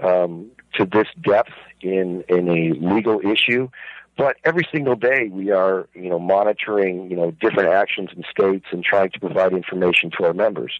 um, 0.00 0.50
to 0.74 0.86
this 0.86 1.08
depth 1.22 1.52
in 1.80 2.24
in 2.28 2.48
a 2.48 2.72
legal 2.78 3.20
issue. 3.20 3.68
But 4.16 4.36
every 4.44 4.66
single 4.72 4.94
day 4.94 5.28
we 5.30 5.50
are, 5.50 5.88
you 5.94 6.08
know, 6.08 6.20
monitoring, 6.20 7.10
you 7.10 7.16
know, 7.16 7.32
different 7.32 7.70
actions 7.70 8.10
in 8.16 8.22
states 8.30 8.66
and 8.70 8.84
trying 8.84 9.10
to 9.10 9.20
provide 9.20 9.52
information 9.52 10.10
to 10.18 10.24
our 10.24 10.34
members. 10.34 10.72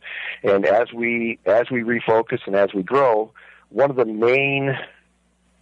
And 0.44 0.64
as 0.64 0.92
we 0.92 1.38
as 1.44 1.70
we 1.70 1.82
refocus 1.82 2.40
and 2.46 2.54
as 2.54 2.72
we 2.72 2.82
grow, 2.82 3.32
one 3.70 3.90
of 3.90 3.96
the 3.96 4.04
main 4.04 4.78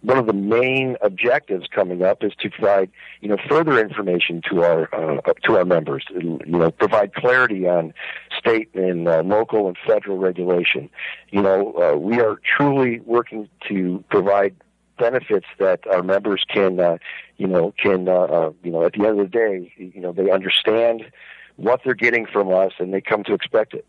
one 0.03 0.17
of 0.17 0.27
the 0.27 0.33
main 0.33 0.97
objectives 1.01 1.65
coming 1.73 2.03
up 2.03 2.23
is 2.23 2.33
to 2.39 2.49
provide 2.49 2.91
you 3.21 3.29
know 3.29 3.37
further 3.49 3.79
information 3.79 4.41
to 4.51 4.61
our 4.61 4.93
uh, 4.93 5.33
to 5.43 5.57
our 5.57 5.65
members 5.65 6.05
you 6.11 6.39
know 6.45 6.69
provide 6.71 7.13
clarity 7.15 7.67
on 7.67 7.93
state 8.37 8.69
and 8.75 9.07
uh, 9.07 9.21
local 9.23 9.67
and 9.67 9.77
federal 9.87 10.17
regulation 10.17 10.89
you 11.31 11.41
know 11.41 11.73
uh, 11.81 11.97
we 11.97 12.19
are 12.19 12.39
truly 12.57 12.99
working 13.01 13.47
to 13.67 14.03
provide 14.09 14.53
benefits 14.97 15.47
that 15.59 15.85
our 15.87 16.03
members 16.03 16.43
can, 16.47 16.79
uh, 16.79 16.97
you 17.37 17.47
know, 17.47 17.73
can, 17.77 18.07
uh, 18.07 18.11
uh, 18.11 18.51
you 18.63 18.71
know, 18.71 18.85
at 18.85 18.93
the 18.93 19.05
end 19.05 19.19
of 19.19 19.31
the 19.31 19.37
day, 19.37 19.73
you 19.77 20.01
know, 20.01 20.11
they 20.11 20.29
understand 20.31 21.05
what 21.55 21.81
they're 21.83 21.93
getting 21.93 22.25
from 22.25 22.53
us 22.53 22.71
and 22.79 22.93
they 22.93 23.01
come 23.01 23.23
to 23.23 23.33
expect 23.33 23.73
it. 23.73 23.85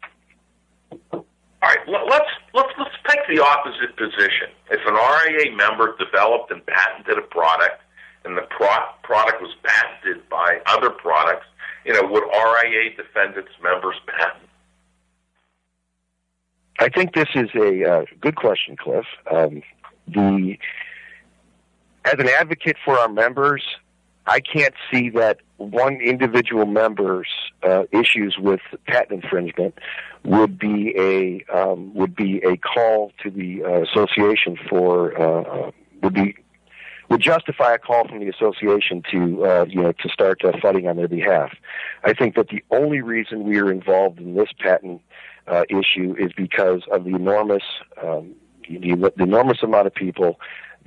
All 1.13 1.25
right, 1.63 1.79
let's 1.89 2.31
let's 2.53 2.69
let's 2.79 2.95
take 3.09 3.21
the 3.27 3.43
opposite 3.43 3.97
position. 3.97 4.49
If 4.71 4.81
an 4.87 4.95
RIA 4.95 5.57
member 5.57 5.97
developed 5.97 6.51
and 6.51 6.65
patented 6.67 7.17
a 7.17 7.23
product, 7.23 7.81
and 8.25 8.37
the 8.37 8.43
pro- 8.51 8.93
product 9.03 9.41
was 9.41 9.55
patented 9.63 10.29
by 10.29 10.59
other 10.67 10.91
products, 10.91 11.47
you 11.87 11.95
know, 11.95 12.03
would 12.03 12.25
RIA 12.25 12.91
defend 12.97 13.37
its 13.37 13.49
members' 13.63 13.97
patent? 14.07 14.49
I 16.79 16.89
think 16.89 17.15
this 17.15 17.29
is 17.35 17.49
a 17.55 17.85
uh, 17.85 18.05
good 18.21 18.37
question, 18.37 18.77
Cliff. 18.77 19.07
Um, 19.31 19.63
the 20.09 20.59
as 22.05 22.15
an 22.19 22.29
advocate 22.29 22.77
for 22.85 22.99
our 22.99 23.09
members, 23.09 23.63
I 24.27 24.41
can't 24.41 24.75
see 24.91 25.11
that 25.11 25.39
one 25.57 26.01
individual 26.01 26.67
member's 26.67 27.29
uh, 27.63 27.85
issues 27.93 28.37
with 28.39 28.61
patent 28.87 29.25
infringement 29.25 29.79
would 30.25 30.59
be 30.59 30.95
a 30.99 31.45
um, 31.55 31.95
would 31.95 32.15
be 32.17 32.39
a 32.39 32.57
call 32.57 33.13
to 33.23 33.31
the 33.31 33.63
uh, 33.63 33.83
association 33.83 34.57
for 34.69 35.19
uh, 35.21 35.43
uh 35.43 35.71
would 36.03 36.15
be 36.15 36.37
would 37.11 37.21
justify 37.21 37.75
a 37.75 37.79
call 37.79 38.09
from 38.09 38.21
the 38.21 38.29
association 38.29 39.03
to 39.11 39.45
uh, 39.45 39.65
you 39.69 39.83
know 39.83 39.93
to 39.93 40.09
start 40.09 40.43
uh, 40.45 40.53
fighting 40.61 40.89
on 40.89 40.97
their 40.97 41.09
behalf. 41.09 41.53
I 42.03 42.15
think 42.15 42.35
that 42.37 42.49
the 42.49 42.65
only 42.71 43.03
reason 43.03 43.45
we 43.45 43.59
are 43.59 43.71
involved 43.71 44.19
in 44.19 44.35
this 44.35 44.49
patent 44.59 45.03
issue 45.69 46.17
is 46.19 46.33
because 46.35 46.81
of 46.91 47.05
the 47.05 47.15
enormous 47.15 47.63
um, 48.03 48.35
the, 48.67 49.13
the 49.17 49.23
enormous 49.23 49.63
amount 49.63 49.87
of 49.87 49.95
people 49.95 50.41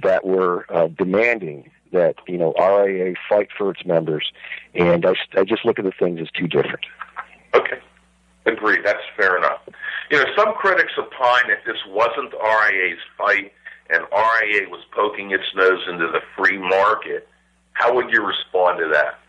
that 0.03 0.25
were 0.25 0.65
uh, 0.69 0.87
demanding 0.87 1.69
that 1.91 2.15
you 2.27 2.37
know 2.37 2.53
RIA 2.59 3.15
fight 3.29 3.49
for 3.57 3.71
its 3.71 3.85
members, 3.85 4.31
and 4.73 5.05
I, 5.05 5.15
I 5.37 5.43
just 5.43 5.65
look 5.65 5.79
at 5.79 5.85
the 5.85 5.91
things 5.91 6.19
as 6.21 6.29
two 6.31 6.47
different. 6.47 6.85
Okay, 7.53 7.79
agree. 8.45 8.79
That's 8.83 9.03
fair 9.15 9.37
enough. 9.37 9.61
You 10.11 10.17
know, 10.17 10.25
some 10.35 10.53
critics 10.53 10.93
opine 10.97 11.47
that 11.47 11.65
this 11.65 11.77
wasn't 11.87 12.33
RIA's 12.33 12.99
fight 13.17 13.51
and 13.89 14.03
RIA 14.11 14.69
was 14.69 14.83
poking 14.91 15.31
its 15.31 15.43
nose 15.55 15.81
into 15.87 16.07
the 16.07 16.21
free 16.35 16.57
market, 16.57 17.27
how 17.73 17.93
would 17.95 18.09
you 18.11 18.25
respond 18.25 18.79
to 18.79 18.89
that? 18.89 19.19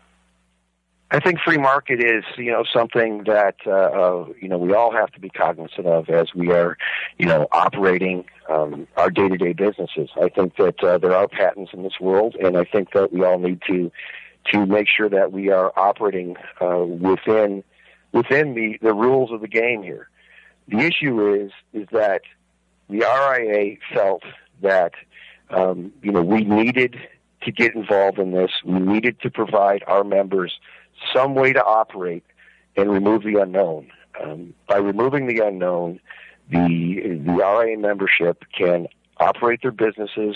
I 1.11 1.19
think 1.19 1.39
free 1.39 1.57
market 1.57 2.03
is, 2.03 2.23
you 2.37 2.51
know, 2.51 2.63
something 2.71 3.23
that 3.23 3.55
uh, 3.65 3.71
uh, 3.71 4.25
you 4.39 4.47
know 4.47 4.59
we 4.59 4.73
all 4.73 4.91
have 4.91 5.11
to 5.13 5.19
be 5.19 5.29
cognizant 5.29 5.87
of 5.87 6.07
as 6.09 6.35
we 6.35 6.51
are, 6.51 6.77
you 7.17 7.25
know, 7.25 7.47
operating 7.51 8.25
um, 8.47 8.87
our 8.95 9.09
day-to-day 9.09 9.53
businesses. 9.53 10.09
I 10.21 10.29
think 10.29 10.55
that 10.57 10.83
uh, 10.83 10.99
there 10.99 11.15
are 11.15 11.27
patents 11.27 11.71
in 11.73 11.81
this 11.81 11.99
world, 11.99 12.35
and 12.35 12.55
I 12.57 12.63
think 12.63 12.93
that 12.93 13.11
we 13.11 13.23
all 13.23 13.39
need 13.39 13.61
to 13.67 13.91
to 14.51 14.65
make 14.65 14.87
sure 14.87 15.09
that 15.09 15.31
we 15.31 15.49
are 15.49 15.73
operating 15.75 16.37
uh, 16.61 16.77
within 16.77 17.63
within 18.11 18.53
the 18.53 18.77
the 18.81 18.93
rules 18.93 19.31
of 19.31 19.41
the 19.41 19.47
game 19.47 19.81
here. 19.81 20.09
The 20.67 20.79
issue 20.79 21.33
is 21.33 21.51
is 21.73 21.87
that 21.91 22.21
the 22.87 22.99
RIA 22.99 23.77
felt 23.93 24.23
that 24.61 24.93
um, 25.49 25.91
you 26.03 26.11
know, 26.11 26.21
we 26.21 26.43
needed 26.43 26.97
to 27.41 27.51
get 27.51 27.75
involved 27.75 28.19
in 28.19 28.31
this. 28.31 28.51
We 28.63 28.79
needed 28.79 29.19
to 29.21 29.29
provide 29.29 29.83
our 29.87 30.03
members 30.03 30.59
some 31.13 31.35
way 31.35 31.53
to 31.53 31.63
operate 31.63 32.23
and 32.75 32.91
remove 32.91 33.23
the 33.23 33.41
unknown. 33.41 33.91
Um, 34.21 34.53
by 34.67 34.77
removing 34.77 35.27
the 35.27 35.45
unknown, 35.45 35.99
the 36.49 37.19
the 37.25 37.33
RIA 37.33 37.77
membership 37.77 38.43
can 38.57 38.87
operate 39.17 39.61
their 39.61 39.71
businesses 39.71 40.35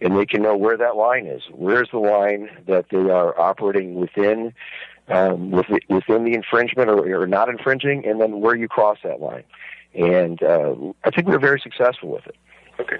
and 0.00 0.16
they 0.16 0.26
can 0.26 0.42
know 0.42 0.56
where 0.56 0.76
that 0.76 0.96
line 0.96 1.26
is. 1.26 1.42
Where's 1.50 1.88
the 1.92 1.98
line 1.98 2.50
that 2.66 2.86
they 2.90 2.98
are 2.98 3.38
operating 3.38 3.94
within 3.94 4.52
um, 5.08 5.50
within 5.50 6.24
the 6.24 6.34
infringement 6.34 6.88
or, 6.88 7.22
or 7.22 7.26
not 7.26 7.48
infringing, 7.48 8.06
and 8.06 8.20
then 8.20 8.40
where 8.40 8.54
you 8.54 8.68
cross 8.68 8.98
that 9.04 9.20
line. 9.20 9.44
And 9.94 10.42
uh, 10.42 10.74
I 11.04 11.10
think 11.10 11.28
we're 11.28 11.38
very 11.38 11.60
successful 11.60 12.08
with 12.08 12.26
it. 12.26 12.36
Okay. 12.80 12.96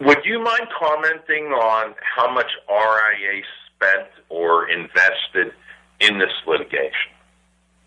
Would 0.00 0.24
you 0.24 0.42
mind 0.42 0.68
commenting 0.78 1.46
on 1.46 1.94
how 2.16 2.32
much 2.32 2.50
RIA 2.68 3.42
spent 3.78 4.08
or 4.28 4.68
invested 4.68 5.52
in 6.00 6.18
this 6.18 6.32
litigation? 6.46 7.12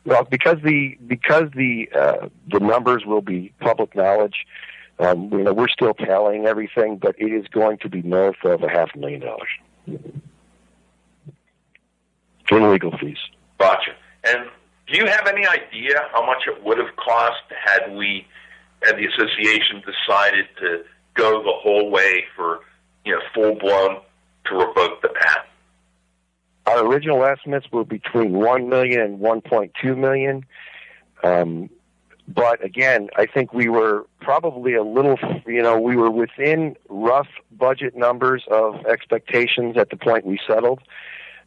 Well, 0.06 0.24
because 0.24 0.58
the 0.64 0.98
because 1.06 1.50
the 1.56 1.90
uh, 1.94 2.30
the 2.52 2.60
numbers 2.60 3.06
will 3.06 3.22
be 3.22 3.54
public 3.60 3.96
knowledge, 3.96 4.48
um, 5.00 5.30
you 5.32 5.44
know, 5.44 5.54
we're 5.54 5.68
still 5.68 5.94
tallying 5.94 6.48
everything, 6.48 6.98
but 6.98 7.16
it 7.20 7.32
is 7.32 7.48
going 7.48 7.78
to 7.80 7.90
be 7.90 8.02
north 8.02 8.44
of 8.44 8.64
a 8.64 8.70
half 8.70 8.90
a 8.96 8.98
million 8.98 9.22
dollars 9.22 9.50
in 12.52 12.72
legal 12.72 12.98
fees. 12.98 13.18
Gotcha. 13.60 13.92
And 14.24 14.50
do 14.88 14.98
you 14.98 15.06
have 15.06 15.28
any 15.28 15.46
idea 15.48 16.02
how 16.12 16.26
much 16.26 16.44
it 16.48 16.64
would 16.64 16.78
have 16.78 16.96
cost 16.98 17.42
had 17.50 17.96
we, 17.96 18.28
had 18.84 18.98
the 18.98 19.06
association 19.06 19.82
decided 19.82 20.46
to 20.60 20.84
go 21.14 21.42
the 21.44 21.54
whole 21.54 21.90
way 21.90 22.26
for, 22.36 22.60
you 23.06 23.14
know, 23.14 23.22
full 23.34 23.56
blown 23.56 24.02
to 24.46 24.56
revoke 24.56 25.02
the 25.02 25.10
patent? 25.10 25.46
Our 26.66 26.86
original 26.86 27.24
estimates 27.26 27.68
were 27.72 27.84
between 27.84 28.34
one 28.34 28.70
million 28.70 29.02
and 29.02 29.20
one 29.20 29.42
point 29.42 29.74
two 29.82 29.96
million. 29.96 30.46
Um, 31.24 31.70
but 32.28 32.64
again, 32.64 33.10
I 33.16 33.26
think 33.26 33.54
we 33.54 33.68
were 33.68 34.06
probably 34.22 34.76
a 34.76 34.84
little, 34.84 35.18
you 35.46 35.62
know, 35.62 35.80
we 35.80 35.96
were 35.96 36.12
within 36.12 36.78
rough 36.88 37.28
budget 37.52 37.96
numbers 37.96 38.44
of 38.50 38.86
expectations 38.86 39.76
at 39.78 39.90
the 39.90 39.98
point 39.98 40.26
we 40.26 40.40
settled. 40.48 40.82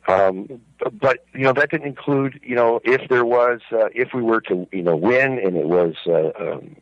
Um, 0.06 0.60
but 0.92 1.24
you 1.32 1.44
know 1.44 1.54
that 1.54 1.70
didn't 1.70 1.86
include 1.86 2.38
you 2.42 2.54
know 2.54 2.78
if 2.84 3.08
there 3.08 3.24
was 3.24 3.60
uh, 3.72 3.86
if 3.94 4.12
we 4.12 4.20
were 4.20 4.42
to 4.42 4.68
you 4.70 4.82
know 4.82 4.96
win 4.96 5.38
and 5.38 5.56
it 5.56 5.66
was 5.66 5.94
uh, 6.06 6.30
um, 6.38 6.76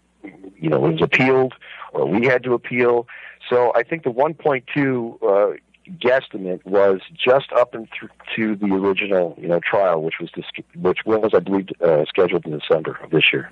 you 0.58 0.68
know 0.68 0.84
it 0.86 0.94
was 0.94 1.02
appealed 1.02 1.54
or 1.92 2.06
we 2.06 2.26
had 2.26 2.42
to 2.44 2.54
appeal. 2.54 3.06
So 3.48 3.72
I 3.74 3.84
think 3.84 4.02
the 4.02 4.10
1.2 4.10 5.22
uh, 5.22 5.56
guesstimate 5.88 6.64
was 6.64 7.00
just 7.12 7.52
up 7.52 7.74
and 7.74 7.88
th- 7.98 8.12
to 8.36 8.56
the 8.56 8.74
original 8.74 9.34
you 9.38 9.48
know 9.48 9.60
trial, 9.60 10.02
which 10.02 10.14
was 10.20 10.30
dis- 10.34 10.64
which 10.76 11.00
was 11.04 11.30
I 11.34 11.40
believe 11.40 11.68
uh, 11.84 12.04
scheduled 12.08 12.46
in 12.46 12.58
December 12.58 12.98
of 13.02 13.10
this 13.10 13.24
year. 13.32 13.50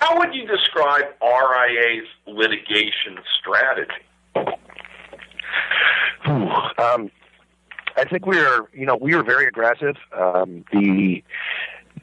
How 0.00 0.18
would 0.18 0.34
you 0.34 0.46
describe 0.46 1.04
RIA's 1.22 2.06
litigation 2.26 3.18
strategy? 3.40 3.92
Um, 6.26 7.10
I 7.96 8.04
think 8.04 8.26
we 8.26 8.38
are, 8.38 8.68
you 8.72 8.86
know, 8.86 8.96
we 8.96 9.14
were 9.14 9.22
very 9.22 9.46
aggressive. 9.46 9.96
Um, 10.12 10.64
the 10.72 11.22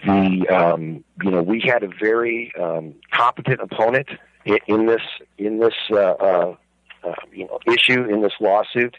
the 0.05 0.47
um, 0.47 1.03
you 1.23 1.31
know 1.31 1.41
we 1.41 1.61
had 1.61 1.83
a 1.83 1.87
very 1.87 2.51
um, 2.59 2.95
competent 3.13 3.61
opponent 3.61 4.07
in, 4.45 4.57
in 4.67 4.85
this 4.85 5.01
in 5.37 5.59
this 5.59 5.73
uh, 5.91 5.95
uh, 5.95 6.55
uh, 7.03 7.13
you 7.33 7.45
know 7.45 7.59
issue 7.67 8.03
in 8.05 8.21
this 8.21 8.33
lawsuit. 8.39 8.95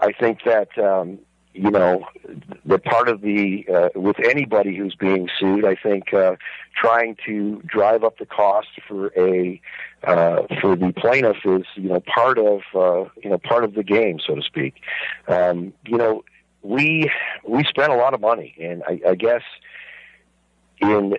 I 0.00 0.12
think 0.12 0.40
that 0.44 0.76
um, 0.78 1.18
you 1.52 1.70
know 1.70 2.04
the 2.66 2.78
part 2.78 3.08
of 3.08 3.20
the 3.20 3.66
uh, 3.72 3.88
with 3.94 4.16
anybody 4.18 4.76
who's 4.76 4.94
being 4.94 5.28
sued. 5.38 5.64
I 5.64 5.76
think 5.76 6.12
uh, 6.12 6.36
trying 6.76 7.16
to 7.26 7.62
drive 7.64 8.04
up 8.04 8.18
the 8.18 8.26
cost 8.26 8.68
for 8.88 9.12
a 9.16 9.60
uh, 10.02 10.42
for 10.60 10.76
the 10.76 10.92
plaintiff 10.92 11.38
is 11.44 11.64
you 11.76 11.88
know 11.90 12.00
part 12.00 12.38
of 12.38 12.60
uh, 12.74 13.08
you 13.22 13.30
know 13.30 13.38
part 13.38 13.64
of 13.64 13.74
the 13.74 13.84
game, 13.84 14.18
so 14.24 14.34
to 14.34 14.42
speak. 14.42 14.74
Um, 15.28 15.72
you 15.86 15.96
know 15.96 16.24
we 16.62 17.10
we 17.46 17.62
spent 17.64 17.92
a 17.92 17.96
lot 17.96 18.14
of 18.14 18.20
money, 18.20 18.54
and 18.60 18.82
I, 18.88 19.00
I 19.10 19.14
guess 19.14 19.42
in 20.80 21.16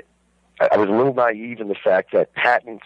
I 0.59 0.77
was 0.77 0.89
a 0.89 0.91
little 0.91 1.13
naive 1.13 1.59
in 1.59 1.67
the 1.69 1.75
fact 1.75 2.11
that 2.13 2.33
patents 2.33 2.85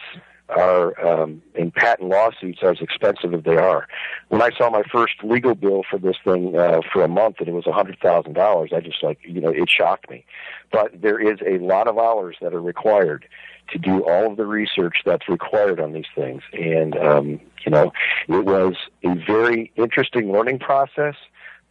are 0.50 1.00
um, 1.06 1.42
and 1.56 1.74
patent 1.74 2.10
lawsuits 2.10 2.60
are 2.62 2.72
as 2.72 2.82
expensive 2.82 3.34
as 3.34 3.44
they 3.44 3.58
are. 3.58 3.88
When 4.30 4.42
I 4.42 4.50
saw 4.58 4.70
my 4.70 4.84
first 4.92 5.24
legal 5.24 5.56
bill 5.56 5.84
for 5.90 5.98
this 5.98 6.18
thing 6.24 6.58
uh, 6.58 6.82
for 6.92 7.04
a 7.04 7.08
month 7.08 7.38
and 7.40 7.48
it 7.48 7.54
was 7.54 7.68
a 7.68 7.72
hundred 7.72 8.00
thousand 8.00 8.34
dollars, 8.34 8.72
I 8.76 8.80
just 8.80 9.04
like 9.04 9.20
you 9.24 9.42
know 9.42 9.50
it 9.50 9.70
shocked 9.70 10.10
me. 10.10 10.26
But 10.72 11.02
there 11.02 11.20
is 11.20 11.40
a 11.46 11.58
lot 11.60 11.88
of 11.88 11.98
hours 11.98 12.38
that 12.42 12.54
are 12.54 12.62
required 12.62 13.26
to 13.72 13.78
do 13.78 14.04
all 14.04 14.32
of 14.32 14.38
the 14.38 14.46
research 14.46 14.98
that's 15.06 15.30
required 15.30 15.80
on 15.80 15.94
these 15.94 16.10
things, 16.16 16.42
and 16.54 16.98
um, 16.98 17.40
you 17.66 17.72
know 17.72 17.94
it 18.28 18.46
was 18.46 18.76
a 19.04 19.16
very 19.26 19.72
interesting 19.76 20.32
learning 20.32 20.60
process 20.60 21.16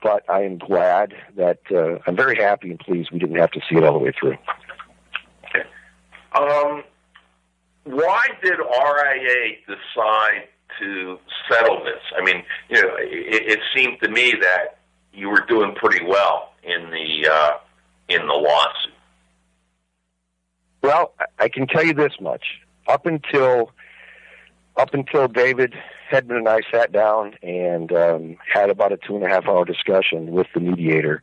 but 0.00 0.22
I 0.30 0.42
am 0.42 0.58
glad 0.58 1.14
that 1.36 1.58
uh, 1.72 1.98
I'm 2.06 2.14
very 2.14 2.36
happy 2.36 2.70
and 2.70 2.78
pleased 2.78 3.10
we 3.10 3.18
didn't 3.18 3.36
have 3.36 3.50
to 3.50 3.60
see 3.68 3.76
it 3.76 3.84
all 3.84 3.94
the 3.94 3.98
way 3.98 4.12
through. 4.12 4.36
Um, 6.34 6.84
why 7.90 8.22
did 8.42 8.58
RIA 8.58 9.56
decide 9.66 10.48
to 10.80 11.18
settle 11.50 11.84
this? 11.84 12.02
I 12.16 12.24
mean, 12.24 12.42
you 12.68 12.82
know, 12.82 12.96
it, 12.98 13.58
it 13.58 13.60
seemed 13.74 14.00
to 14.02 14.08
me 14.08 14.34
that 14.40 14.78
you 15.12 15.28
were 15.28 15.44
doing 15.48 15.74
pretty 15.74 16.04
well 16.04 16.52
in 16.62 16.90
the 16.90 17.28
uh, 17.30 17.50
in 18.08 18.26
the 18.26 18.34
lawsuit. 18.34 18.92
Well, 20.82 21.14
I 21.38 21.48
can 21.48 21.66
tell 21.66 21.84
you 21.84 21.94
this 21.94 22.14
much: 22.20 22.44
up 22.86 23.06
until 23.06 23.72
up 24.76 24.94
until 24.94 25.28
David 25.28 25.74
Hedman 26.10 26.36
and 26.36 26.48
I 26.48 26.60
sat 26.70 26.92
down 26.92 27.34
and 27.42 27.92
um, 27.92 28.36
had 28.52 28.70
about 28.70 28.92
a 28.92 28.96
two 28.96 29.16
and 29.16 29.24
a 29.24 29.28
half 29.28 29.46
hour 29.46 29.64
discussion 29.64 30.30
with 30.30 30.46
the 30.54 30.60
mediator. 30.60 31.22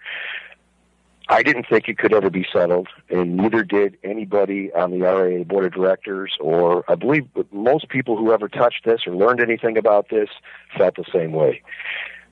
I 1.27 1.41
didn't 1.41 1.67
think 1.67 1.87
it 1.87 1.97
could 1.97 2.13
ever 2.13 2.29
be 2.29 2.45
settled, 2.51 2.87
and 3.09 3.35
neither 3.35 3.63
did 3.63 3.97
anybody 4.03 4.71
on 4.73 4.91
the 4.91 5.01
RIA 5.01 5.43
board 5.43 5.65
of 5.65 5.73
directors, 5.73 6.37
or 6.39 6.83
I 6.87 6.95
believe 6.95 7.27
most 7.51 7.89
people 7.89 8.15
who 8.15 8.31
ever 8.31 8.47
touched 8.47 8.85
this 8.85 9.01
or 9.07 9.15
learned 9.15 9.41
anything 9.41 9.77
about 9.77 10.09
this 10.09 10.29
felt 10.77 10.95
the 10.95 11.05
same 11.11 11.31
way. 11.31 11.61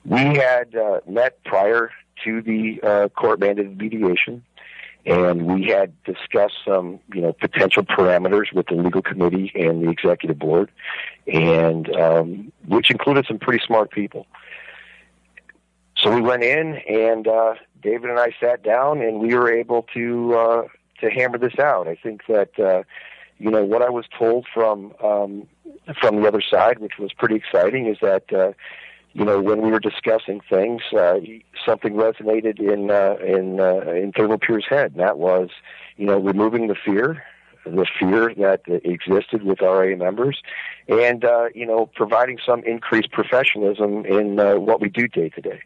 We 0.06 0.20
had 0.20 0.76
uh, 0.76 1.00
met 1.08 1.44
prior 1.44 1.92
to 2.24 2.42
the 2.42 2.80
uh, 2.84 3.08
court 3.10 3.40
mandated 3.40 3.80
mediation 3.80 4.44
and 5.06 5.46
we 5.46 5.66
had 5.66 5.92
discussed 6.04 6.56
some, 6.66 7.00
you 7.14 7.22
know, 7.22 7.34
potential 7.34 7.84
parameters 7.84 8.54
with 8.54 8.68
the 8.68 8.76
legal 8.76 9.02
committee 9.02 9.52
and 9.54 9.84
the 9.84 9.90
executive 9.90 10.40
board, 10.40 10.72
and 11.28 11.94
um, 11.96 12.52
which 12.68 12.90
included 12.90 13.26
some 13.28 13.38
pretty 13.38 13.64
smart 13.66 13.92
people. 13.92 14.26
So 16.04 16.14
we 16.14 16.22
went 16.22 16.44
in, 16.44 16.76
and 16.90 17.28
uh, 17.28 17.56
David 17.82 18.10
and 18.10 18.20
I 18.20 18.36
sat 18.40 18.62
down, 18.62 19.02
and 19.02 19.20
we 19.20 19.36
were 19.36 19.52
able 19.52 19.84
to 19.94 20.36
uh, 20.36 20.68
to 21.00 21.10
hammer 21.10 21.38
this 21.38 21.58
out. 21.60 21.88
I 21.88 21.96
think 21.96 22.24
that 22.28 22.60
uh, 22.60 22.84
you 23.38 23.50
know 23.50 23.64
what 23.64 23.82
I 23.82 23.90
was 23.90 24.06
told 24.18 24.46
from 24.54 24.94
um, 25.02 25.48
from 26.02 26.22
the 26.22 26.28
other 26.28 26.42
side, 26.42 26.80
which 26.80 26.98
was 27.00 27.14
pretty 27.14 27.36
exciting, 27.36 27.88
is 27.88 27.98
that 28.02 28.34
uh, 28.34 28.52
you 29.14 29.24
know, 29.24 29.40
when 29.40 29.62
we 29.62 29.72
were 29.72 29.80
discussing 29.80 30.42
things, 30.50 30.82
uh, 30.92 31.20
something 31.66 31.94
resonated 31.94 32.60
in 32.60 32.90
uh, 32.90 33.16
in 33.24 33.60
uh, 33.60 33.92
in 33.92 34.12
ThermaPure's 34.12 34.66
head, 34.68 34.92
and 34.92 35.00
that 35.00 35.20
was, 35.20 35.50
you 35.98 36.08
know, 36.08 36.18
removing 36.18 36.68
the 36.68 36.76
fear, 36.76 37.24
the 37.64 37.86
fear 38.00 38.34
that 38.40 38.62
existed 38.68 39.44
with 39.44 39.62
RA 39.62 39.96
members, 39.96 40.42
and 40.88 41.24
uh, 41.24 41.46
you 41.54 41.66
know, 41.66 41.86
providing 41.86 42.40
some 42.44 42.64
increased 42.64 43.12
professionalism 43.12 44.06
in 44.06 44.40
uh, 44.40 44.56
what 44.56 44.82
we 44.82 44.90
do 44.90 45.08
day 45.08 45.30
to 45.30 45.42
day. 45.42 45.62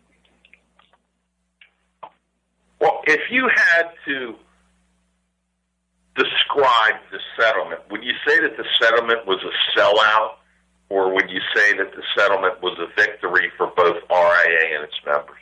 Well, 2.79 3.01
if 3.05 3.21
you 3.31 3.49
had 3.53 3.89
to 4.05 4.35
describe 6.15 6.95
the 7.11 7.19
settlement, 7.39 7.81
would 7.91 8.03
you 8.03 8.13
say 8.27 8.39
that 8.39 8.57
the 8.57 8.65
settlement 8.79 9.25
was 9.25 9.39
a 9.43 9.79
sellout? 9.79 10.37
or 10.89 11.13
would 11.13 11.29
you 11.29 11.41
say 11.55 11.73
that 11.77 11.91
the 11.95 12.03
settlement 12.17 12.61
was 12.61 12.77
a 12.79 12.87
victory 12.99 13.51
for 13.57 13.67
both 13.75 13.97
RIA 14.09 14.75
and 14.75 14.83
its 14.83 14.95
members? 15.05 15.35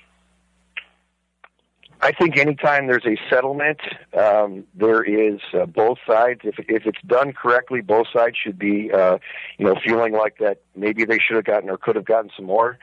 I 2.06 2.12
think 2.12 2.38
anytime 2.38 2.86
there's 2.86 3.08
a 3.08 3.18
settlement, 3.32 3.80
um, 4.16 4.64
there 4.76 5.02
is 5.02 5.40
uh, 5.56 5.66
both 5.66 5.98
sides. 6.06 6.42
If 6.44 6.60
if 6.60 6.86
it's 6.86 7.02
done 7.08 7.34
correctly, 7.34 7.82
both 7.82 8.06
sides 8.14 8.38
should 8.38 8.60
be, 8.60 8.92
uh, 8.92 9.18
you 9.58 9.66
know, 9.66 9.74
feeling 9.84 10.14
like 10.14 10.38
that 10.38 10.62
maybe 10.76 11.04
they 11.04 11.18
should 11.18 11.36
have 11.36 11.46
gotten 11.46 11.68
or 11.68 11.78
could 11.80 11.96
have 11.96 12.06
gotten 12.06 12.30
some 12.38 12.46
more. 12.46 12.78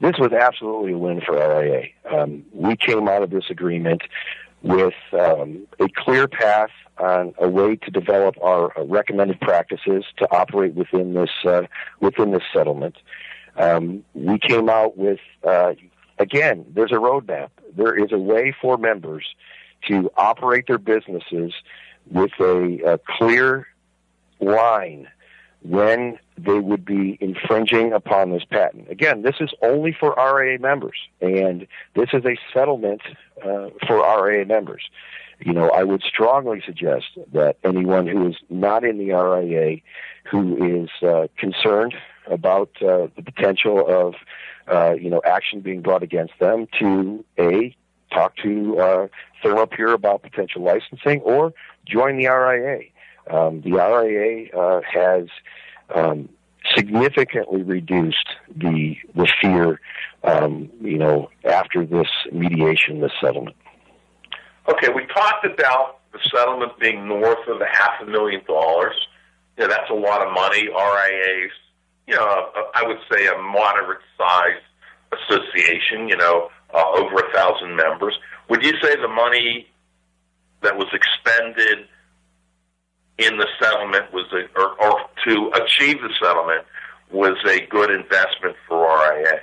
This 0.00 0.18
was 0.18 0.32
absolutely 0.32 0.92
a 0.92 0.98
win 0.98 1.22
for 1.22 1.36
RIA. 1.36 1.84
Um, 2.12 2.44
we 2.52 2.76
came 2.76 3.08
out 3.08 3.22
of 3.22 3.30
this 3.30 3.44
agreement 3.48 4.02
with 4.60 4.92
um, 5.14 5.66
a 5.80 5.88
clear 5.96 6.28
path 6.28 6.68
on 6.98 7.32
a 7.38 7.48
way 7.48 7.76
to 7.76 7.90
develop 7.90 8.34
our 8.42 8.78
uh, 8.78 8.84
recommended 8.84 9.40
practices 9.40 10.04
to 10.18 10.30
operate 10.30 10.74
within 10.74 11.14
this 11.14 11.30
uh, 11.46 11.62
within 12.00 12.30
this 12.30 12.44
settlement. 12.52 12.96
Um, 13.56 14.04
we 14.12 14.38
came 14.38 14.68
out 14.68 14.98
with 14.98 15.20
uh, 15.48 15.72
again. 16.18 16.64
There's 16.74 16.92
a 16.92 16.96
roadmap. 16.96 17.50
There 17.76 17.94
is 17.94 18.12
a 18.12 18.18
way 18.18 18.54
for 18.60 18.76
members 18.78 19.26
to 19.88 20.10
operate 20.16 20.66
their 20.66 20.78
businesses 20.78 21.52
with 22.10 22.32
a, 22.40 22.94
a 22.94 22.98
clear 23.18 23.66
line 24.40 25.08
when 25.62 26.18
they 26.38 26.58
would 26.58 26.84
be 26.84 27.18
infringing 27.20 27.92
upon 27.92 28.30
this 28.30 28.44
patent. 28.44 28.88
Again, 28.90 29.22
this 29.22 29.36
is 29.40 29.50
only 29.62 29.92
for 29.98 30.14
RIA 30.14 30.58
members, 30.58 30.96
and 31.20 31.66
this 31.94 32.10
is 32.12 32.24
a 32.24 32.36
settlement 32.52 33.02
uh, 33.42 33.70
for 33.86 34.24
RIA 34.24 34.46
members. 34.46 34.82
You 35.40 35.52
know, 35.52 35.70
I 35.70 35.82
would 35.82 36.02
strongly 36.02 36.62
suggest 36.64 37.06
that 37.32 37.56
anyone 37.64 38.06
who 38.06 38.28
is 38.28 38.36
not 38.48 38.84
in 38.84 38.98
the 38.98 39.12
RIA, 39.12 39.80
who 40.30 40.82
is 40.82 40.90
uh, 41.06 41.26
concerned 41.36 41.94
about 42.26 42.70
uh, 42.80 43.08
the 43.16 43.22
potential 43.24 43.84
of, 43.86 44.14
uh, 44.68 44.92
you 44.92 45.10
know, 45.10 45.20
action 45.24 45.60
being 45.60 45.82
brought 45.82 46.02
against 46.02 46.34
them, 46.38 46.66
to 46.78 47.24
a 47.38 47.76
talk 48.12 48.36
to 48.36 48.78
uh, 48.78 49.08
ThermaPure 49.42 49.92
about 49.92 50.22
potential 50.22 50.62
licensing, 50.62 51.20
or 51.20 51.52
join 51.84 52.16
the 52.16 52.28
RIA. 52.28 52.80
Um, 53.28 53.60
the 53.62 53.72
RIA 53.72 54.56
uh, 54.56 54.80
has 54.90 55.28
um, 55.94 56.28
significantly 56.74 57.62
reduced 57.62 58.28
the 58.54 58.96
the 59.14 59.28
fear, 59.40 59.80
um, 60.24 60.70
you 60.80 60.98
know, 60.98 61.30
after 61.44 61.84
this 61.84 62.08
mediation, 62.32 63.00
this 63.00 63.12
settlement. 63.20 63.56
Okay, 64.68 64.88
we 64.92 65.06
talked 65.06 65.44
about 65.44 66.00
the 66.12 66.18
settlement 66.30 66.78
being 66.78 67.06
north 67.06 67.46
of 67.48 67.60
a 67.60 67.66
half 67.66 68.00
a 68.02 68.06
million 68.06 68.42
dollars. 68.46 68.94
Yeah, 69.58 69.68
that's 69.68 69.90
a 69.90 69.94
lot 69.94 70.26
of 70.26 70.32
money. 70.32 70.68
RIAs, 70.68 71.52
you 72.06 72.14
know, 72.14 72.50
I 72.74 72.86
would 72.86 72.98
say 73.10 73.26
a 73.26 73.38
moderate 73.38 74.00
sized 74.16 74.62
association, 75.12 76.08
you 76.08 76.16
know, 76.16 76.50
uh, 76.72 76.84
over 76.94 77.16
a 77.16 77.32
thousand 77.32 77.76
members. 77.76 78.16
Would 78.48 78.62
you 78.62 78.72
say 78.82 78.96
the 78.96 79.08
money 79.08 79.66
that 80.62 80.76
was 80.76 80.88
expended 80.92 81.86
in 83.18 83.38
the 83.38 83.46
settlement 83.60 84.12
was 84.12 84.26
a, 84.32 84.60
or, 84.60 84.80
or 84.82 85.00
to 85.26 85.52
achieve 85.54 86.00
the 86.00 86.12
settlement 86.22 86.64
was 87.10 87.36
a 87.46 87.66
good 87.66 87.90
investment 87.90 88.56
for 88.68 88.86
RIA? 88.86 89.40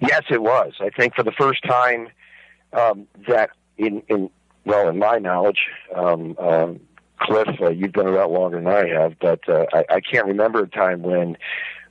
Yes, 0.00 0.22
it 0.30 0.42
was. 0.42 0.72
I 0.80 0.90
think 0.90 1.14
for 1.14 1.22
the 1.22 1.32
first 1.32 1.62
time 1.64 2.08
um, 2.72 3.06
that 3.28 3.50
in, 3.78 4.02
in 4.08 4.30
well, 4.66 4.88
in 4.88 4.98
my 4.98 5.18
knowledge, 5.18 5.60
um, 5.94 6.36
um, 6.38 6.80
Cliff, 7.20 7.48
uh, 7.60 7.70
you've 7.70 7.92
been 7.92 8.06
around 8.06 8.32
longer 8.32 8.56
than 8.58 8.66
I 8.66 8.88
have, 8.88 9.14
but 9.20 9.48
uh, 9.48 9.66
I, 9.72 9.84
I 9.96 10.00
can't 10.00 10.26
remember 10.26 10.60
a 10.60 10.68
time 10.68 11.02
when 11.02 11.36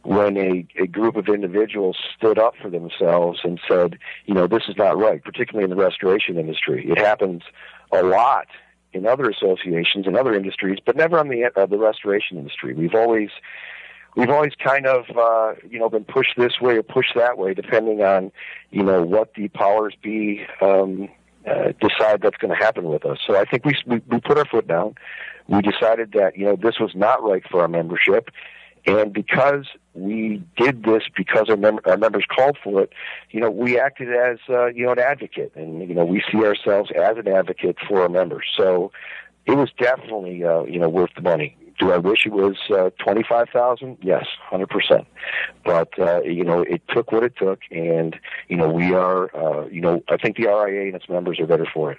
when 0.03 0.35
a, 0.37 0.65
a 0.81 0.85
group 0.85 1.15
of 1.15 1.29
individuals 1.29 1.97
stood 2.17 2.37
up 2.37 2.55
for 2.61 2.69
themselves 2.69 3.39
and 3.43 3.59
said, 3.69 3.97
you 4.25 4.33
know, 4.33 4.47
this 4.47 4.63
is 4.67 4.75
not 4.77 4.97
right, 4.97 5.23
particularly 5.23 5.63
in 5.63 5.69
the 5.69 5.81
restoration 5.81 6.37
industry. 6.37 6.85
It 6.89 6.97
happens 6.97 7.43
a 7.93 8.03
lot 8.03 8.47
in 8.91 9.07
other 9.07 9.29
associations 9.29 10.05
and 10.05 10.17
other 10.17 10.33
industries, 10.33 10.79
but 10.85 10.95
never 10.95 11.17
on 11.17 11.29
the 11.29 11.49
uh, 11.55 11.65
the 11.65 11.77
restoration 11.77 12.37
industry. 12.37 12.73
We've 12.73 12.95
always 12.95 13.29
we've 14.15 14.29
always 14.29 14.53
kind 14.55 14.85
of 14.85 15.05
uh, 15.17 15.53
you 15.69 15.79
know 15.79 15.89
been 15.89 16.05
pushed 16.05 16.33
this 16.37 16.59
way 16.61 16.77
or 16.77 16.83
pushed 16.83 17.15
that 17.15 17.37
way, 17.37 17.53
depending 17.53 18.01
on 18.01 18.31
you 18.71 18.83
know 18.83 19.03
what 19.03 19.33
the 19.35 19.47
powers 19.49 19.95
be 20.01 20.45
um, 20.61 21.09
uh, 21.47 21.73
decide 21.81 22.21
that's 22.21 22.37
going 22.37 22.57
to 22.57 22.63
happen 22.63 22.85
with 22.85 23.05
us. 23.05 23.19
So 23.25 23.37
I 23.37 23.45
think 23.45 23.65
we, 23.65 23.75
we 23.85 24.01
we 24.07 24.19
put 24.19 24.37
our 24.37 24.45
foot 24.45 24.67
down. 24.67 24.95
We 25.47 25.61
decided 25.61 26.13
that 26.13 26.37
you 26.37 26.45
know 26.45 26.55
this 26.55 26.79
was 26.79 26.91
not 26.95 27.23
right 27.23 27.43
for 27.49 27.61
our 27.61 27.67
membership, 27.67 28.29
and 28.85 29.13
because 29.13 29.67
we 29.93 30.43
did 30.57 30.83
this 30.83 31.03
because 31.15 31.49
our, 31.49 31.57
mem- 31.57 31.79
our 31.85 31.97
members 31.97 32.25
called 32.33 32.57
for 32.63 32.81
it, 32.81 32.91
you 33.31 33.39
know, 33.39 33.49
we 33.49 33.79
acted 33.79 34.13
as 34.13 34.39
uh, 34.49 34.67
you 34.67 34.85
know 34.85 34.91
an 34.93 34.99
advocate, 34.99 35.51
and 35.55 35.87
you 35.87 35.95
know 35.95 36.05
we 36.05 36.23
see 36.31 36.43
ourselves 36.43 36.91
as 36.95 37.17
an 37.17 37.27
advocate 37.27 37.77
for 37.87 38.01
our 38.01 38.09
members. 38.09 38.45
So 38.55 38.91
it 39.45 39.55
was 39.55 39.69
definitely 39.77 40.43
uh, 40.43 40.63
you 40.63 40.79
know 40.79 40.89
worth 40.89 41.11
the 41.15 41.21
money. 41.21 41.57
Do 41.83 41.91
I 41.91 41.97
wish 41.97 42.25
it 42.25 42.31
was 42.31 42.55
uh, 42.69 42.91
twenty 42.97 43.23
five 43.27 43.49
thousand? 43.49 43.97
Yes, 44.01 44.25
hundred 44.49 44.69
percent. 44.69 45.05
But 45.65 45.89
uh, 45.99 46.21
you 46.21 46.45
know, 46.45 46.61
it 46.61 46.81
took 46.87 47.11
what 47.11 47.23
it 47.23 47.33
took, 47.37 47.59
and 47.71 48.15
you 48.47 48.55
know, 48.55 48.69
we 48.69 48.93
are 48.93 49.35
uh, 49.35 49.67
you 49.67 49.81
know, 49.81 50.01
I 50.09 50.15
think 50.15 50.37
the 50.37 50.47
RIA 50.47 50.85
and 50.85 50.95
its 50.95 51.09
members 51.09 51.41
are 51.41 51.45
better 51.45 51.67
for 51.73 51.91
it. 51.91 51.97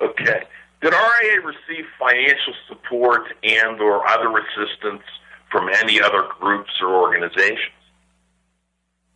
Okay. 0.00 0.44
Did 0.80 0.94
RIA 0.94 1.40
receive 1.42 1.84
financial 1.98 2.54
support 2.68 3.22
and 3.42 3.78
or 3.82 4.08
other 4.08 4.32
assistance 4.38 5.02
from 5.50 5.68
any 5.68 6.00
other 6.00 6.24
groups 6.40 6.70
or 6.80 6.88
organizations? 6.88 7.76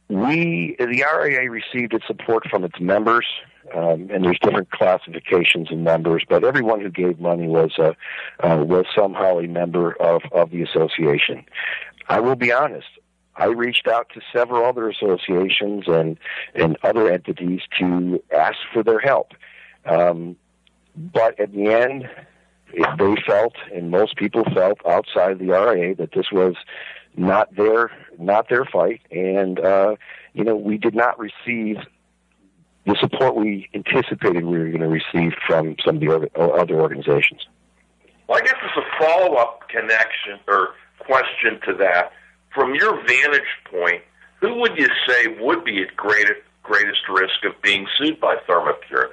We, 0.08 0.76
the 0.78 1.04
RIA, 1.18 1.50
received 1.50 1.94
its 1.94 2.06
support 2.06 2.44
from 2.50 2.64
its 2.64 2.78
members, 2.78 3.26
um, 3.74 4.10
and 4.10 4.24
there's 4.24 4.38
different 4.40 4.70
classifications 4.70 5.68
and 5.70 5.84
members, 5.84 6.24
but 6.28 6.44
everyone 6.44 6.80
who 6.80 6.90
gave 6.90 7.20
money 7.20 7.46
was 7.46 7.72
uh, 7.78 7.92
uh, 8.40 8.64
was 8.64 8.86
somehow 8.94 9.38
a 9.38 9.46
member 9.46 9.92
of 10.00 10.22
of 10.32 10.50
the 10.50 10.62
association. 10.62 11.44
I 12.08 12.20
will 12.20 12.36
be 12.36 12.52
honest. 12.52 12.86
I 13.38 13.46
reached 13.46 13.86
out 13.86 14.08
to 14.14 14.20
several 14.32 14.64
other 14.64 14.88
associations 14.88 15.84
and 15.86 16.18
and 16.54 16.78
other 16.82 17.10
entities 17.10 17.60
to 17.78 18.22
ask 18.34 18.56
for 18.72 18.82
their 18.82 19.00
help, 19.00 19.32
um, 19.84 20.36
but 20.96 21.38
at 21.38 21.52
the 21.52 21.66
end, 21.66 22.08
they 22.72 23.14
felt, 23.26 23.54
and 23.72 23.90
most 23.90 24.16
people 24.16 24.44
felt 24.54 24.78
outside 24.86 25.38
the 25.38 25.50
RIA, 25.50 25.94
that 25.96 26.12
this 26.12 26.26
was 26.32 26.54
not 27.16 27.54
their 27.54 27.90
not 28.18 28.48
their 28.48 28.64
fight, 28.64 29.00
and 29.10 29.58
uh, 29.60 29.96
you 30.32 30.44
know 30.44 30.56
we 30.56 30.78
did 30.78 30.94
not 30.94 31.18
receive 31.18 31.76
the 32.86 32.96
support 33.00 33.34
we 33.34 33.68
anticipated 33.74 34.44
we 34.44 34.58
were 34.58 34.70
going 34.70 34.80
to 34.80 34.88
receive 34.88 35.32
from 35.46 35.76
some 35.84 35.96
of 35.96 36.00
the 36.00 36.30
other 36.40 36.80
organizations. 36.80 37.46
Well, 38.28 38.38
I 38.38 38.42
guess 38.42 38.54
it's 38.62 38.76
a 38.76 38.98
follow 38.98 39.34
up 39.36 39.68
connection 39.68 40.38
or 40.48 40.70
question 40.98 41.60
to 41.66 41.74
that, 41.74 42.12
from 42.54 42.74
your 42.74 42.96
vantage 43.06 43.42
point, 43.70 44.02
who 44.40 44.54
would 44.60 44.76
you 44.76 44.88
say 45.06 45.26
would 45.40 45.64
be 45.64 45.82
at 45.82 45.96
greatest 45.96 46.40
greatest 46.62 47.08
risk 47.08 47.44
of 47.44 47.60
being 47.62 47.86
sued 47.96 48.20
by 48.20 48.36
ThermaPure? 48.48 49.10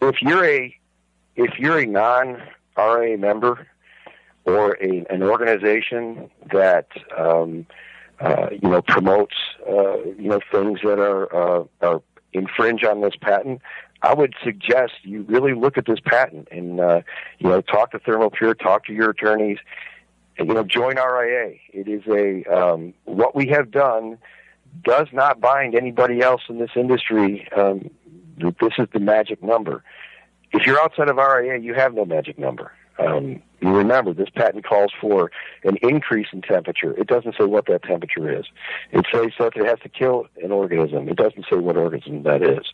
If 0.00 0.22
you're 0.22 0.44
a 0.44 0.74
if 1.36 1.58
you're 1.58 1.78
a 1.78 1.86
non 1.86 2.42
RA 2.76 3.16
member 3.16 3.66
or 4.44 4.76
a, 4.80 5.04
an 5.10 5.22
organization 5.22 6.30
that 6.50 6.88
um, 7.16 7.66
uh, 8.20 8.48
you 8.50 8.68
know 8.68 8.82
promotes 8.82 9.36
uh, 9.68 9.98
you 10.18 10.28
know 10.28 10.40
things 10.50 10.80
that 10.82 10.98
are, 10.98 11.34
uh, 11.34 11.64
are 11.82 12.02
infringe 12.32 12.84
on 12.84 13.00
this 13.00 13.14
patent, 13.20 13.60
I 14.02 14.14
would 14.14 14.34
suggest 14.44 14.92
you 15.02 15.22
really 15.22 15.54
look 15.54 15.76
at 15.76 15.86
this 15.86 16.00
patent 16.04 16.48
and 16.50 16.80
uh, 16.80 17.00
you 17.38 17.48
know 17.48 17.60
talk 17.60 17.92
to 17.92 17.98
ThermaPure, 17.98 18.58
talk 18.58 18.86
to 18.86 18.92
your 18.92 19.10
attorneys, 19.10 19.58
and 20.36 20.48
you 20.48 20.54
know 20.54 20.64
join 20.64 20.96
RIA. 20.96 21.56
It 21.72 21.88
is 21.88 22.02
a 22.06 22.44
um, 22.52 22.94
what 23.04 23.34
we 23.34 23.48
have 23.48 23.70
done 23.70 24.18
does 24.84 25.08
not 25.12 25.40
bind 25.40 25.74
anybody 25.74 26.20
else 26.20 26.42
in 26.48 26.58
this 26.58 26.70
industry. 26.76 27.48
Um, 27.56 27.90
this 28.38 28.72
is 28.78 28.86
the 28.92 29.00
magic 29.00 29.42
number 29.42 29.82
if 30.52 30.66
you're 30.66 30.80
outside 30.80 31.08
of 31.08 31.16
RIA, 31.16 31.58
you 31.58 31.74
have 31.74 31.94
no 31.94 32.04
magic 32.04 32.38
number. 32.38 32.72
Um, 32.98 33.42
you 33.60 33.70
remember 33.70 34.12
this 34.12 34.28
patent 34.34 34.64
calls 34.64 34.92
for 35.00 35.30
an 35.64 35.76
increase 35.82 36.28
in 36.32 36.42
temperature. 36.42 36.92
It 36.96 37.06
doesn't 37.06 37.34
say 37.36 37.44
what 37.44 37.66
that 37.66 37.82
temperature 37.82 38.38
is. 38.38 38.46
It 38.92 39.06
says 39.12 39.32
that 39.38 39.56
it 39.56 39.66
has 39.66 39.80
to 39.80 39.88
kill 39.88 40.26
an 40.42 40.52
organism. 40.52 41.08
It 41.08 41.16
doesn't 41.16 41.46
say 41.50 41.56
what 41.56 41.76
organism 41.76 42.22
that 42.22 42.42
is. 42.42 42.66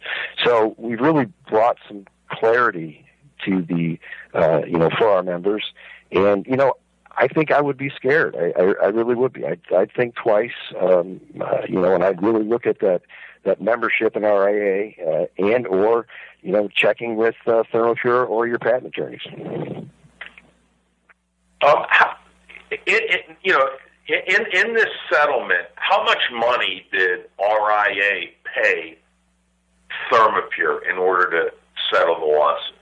So 0.44 0.75
we've 0.79 1.01
really 1.01 1.27
brought 1.49 1.79
some 1.88 2.07
clarity 2.29 3.05
to 3.44 3.62
the, 3.62 3.99
uh, 4.35 4.62
you 4.66 4.79
know, 4.79 4.90
for 4.99 5.09
our 5.09 5.23
members. 5.23 5.64
And 6.12 6.47
you 6.47 6.57
know, 6.57 6.75
I 7.16 7.29
think 7.29 7.51
I 7.51 7.61
would 7.61 7.77
be 7.77 7.90
scared. 7.90 8.37
I, 8.37 8.61
I, 8.61 8.75
I 8.85 8.87
really 8.88 9.14
would 9.14 9.33
be. 9.33 9.47
I'd, 9.47 9.61
I'd 9.75 9.92
think 9.92 10.14
twice, 10.16 10.53
um, 10.81 11.20
uh, 11.40 11.62
you 11.68 11.81
know, 11.81 11.94
and 11.94 12.03
I'd 12.03 12.23
really 12.23 12.44
look 12.44 12.66
at 12.66 12.81
that 12.81 13.03
that 13.44 13.61
membership 13.61 14.16
in 14.16 14.23
RIA 14.23 14.92
uh, 15.07 15.27
and 15.38 15.66
or 15.66 16.07
you 16.42 16.53
know 16.53 16.68
checking 16.68 17.16
with 17.16 17.37
uh, 17.47 17.62
ThermaPure 17.73 18.29
or 18.29 18.47
your 18.47 18.59
patent 18.59 18.87
attorneys. 18.87 19.23
Um, 21.64 21.85
how, 21.88 22.16
it, 22.70 22.81
it, 22.87 23.37
you 23.42 23.53
know, 23.53 23.68
in 24.09 24.46
in 24.53 24.74
this 24.74 24.88
settlement, 25.11 25.66
how 25.77 26.05
much 26.05 26.18
money 26.33 26.87
did 26.92 27.20
RIA 27.38 28.31
pay 28.55 28.98
ThermaPure 30.11 30.88
in 30.88 30.96
order 30.98 31.31
to 31.31 31.53
settle 31.92 32.18
the 32.20 32.27
lawsuit? 32.27 32.77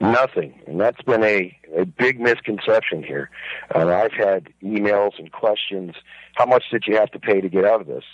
Nothing, 0.00 0.58
and 0.66 0.80
that's 0.80 1.02
been 1.02 1.22
a, 1.22 1.56
a 1.76 1.84
big 1.84 2.18
misconception 2.18 3.02
here. 3.02 3.28
Uh, 3.74 3.88
I've 3.88 4.12
had 4.12 4.48
emails 4.62 5.18
and 5.18 5.30
questions. 5.30 5.94
How 6.36 6.46
much 6.46 6.64
did 6.70 6.84
you 6.86 6.96
have 6.96 7.10
to 7.10 7.18
pay 7.18 7.42
to 7.42 7.48
get 7.50 7.66
out 7.66 7.82
of 7.82 7.86
this? 7.86 8.04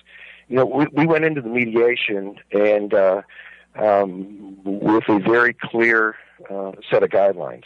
you 0.49 0.57
know, 0.57 0.66
we, 0.66 0.87
we 0.92 1.07
went 1.07 1.25
into 1.25 1.40
the 1.40 1.49
mediation 1.49 2.37
and 2.53 2.94
uh, 2.94 3.22
um, 3.77 4.57
with 4.64 5.09
a 5.09 5.18
very 5.18 5.55
clear 5.55 6.16
uh, 6.51 6.72
set 6.90 7.03
of 7.03 7.11
guidelines, 7.11 7.64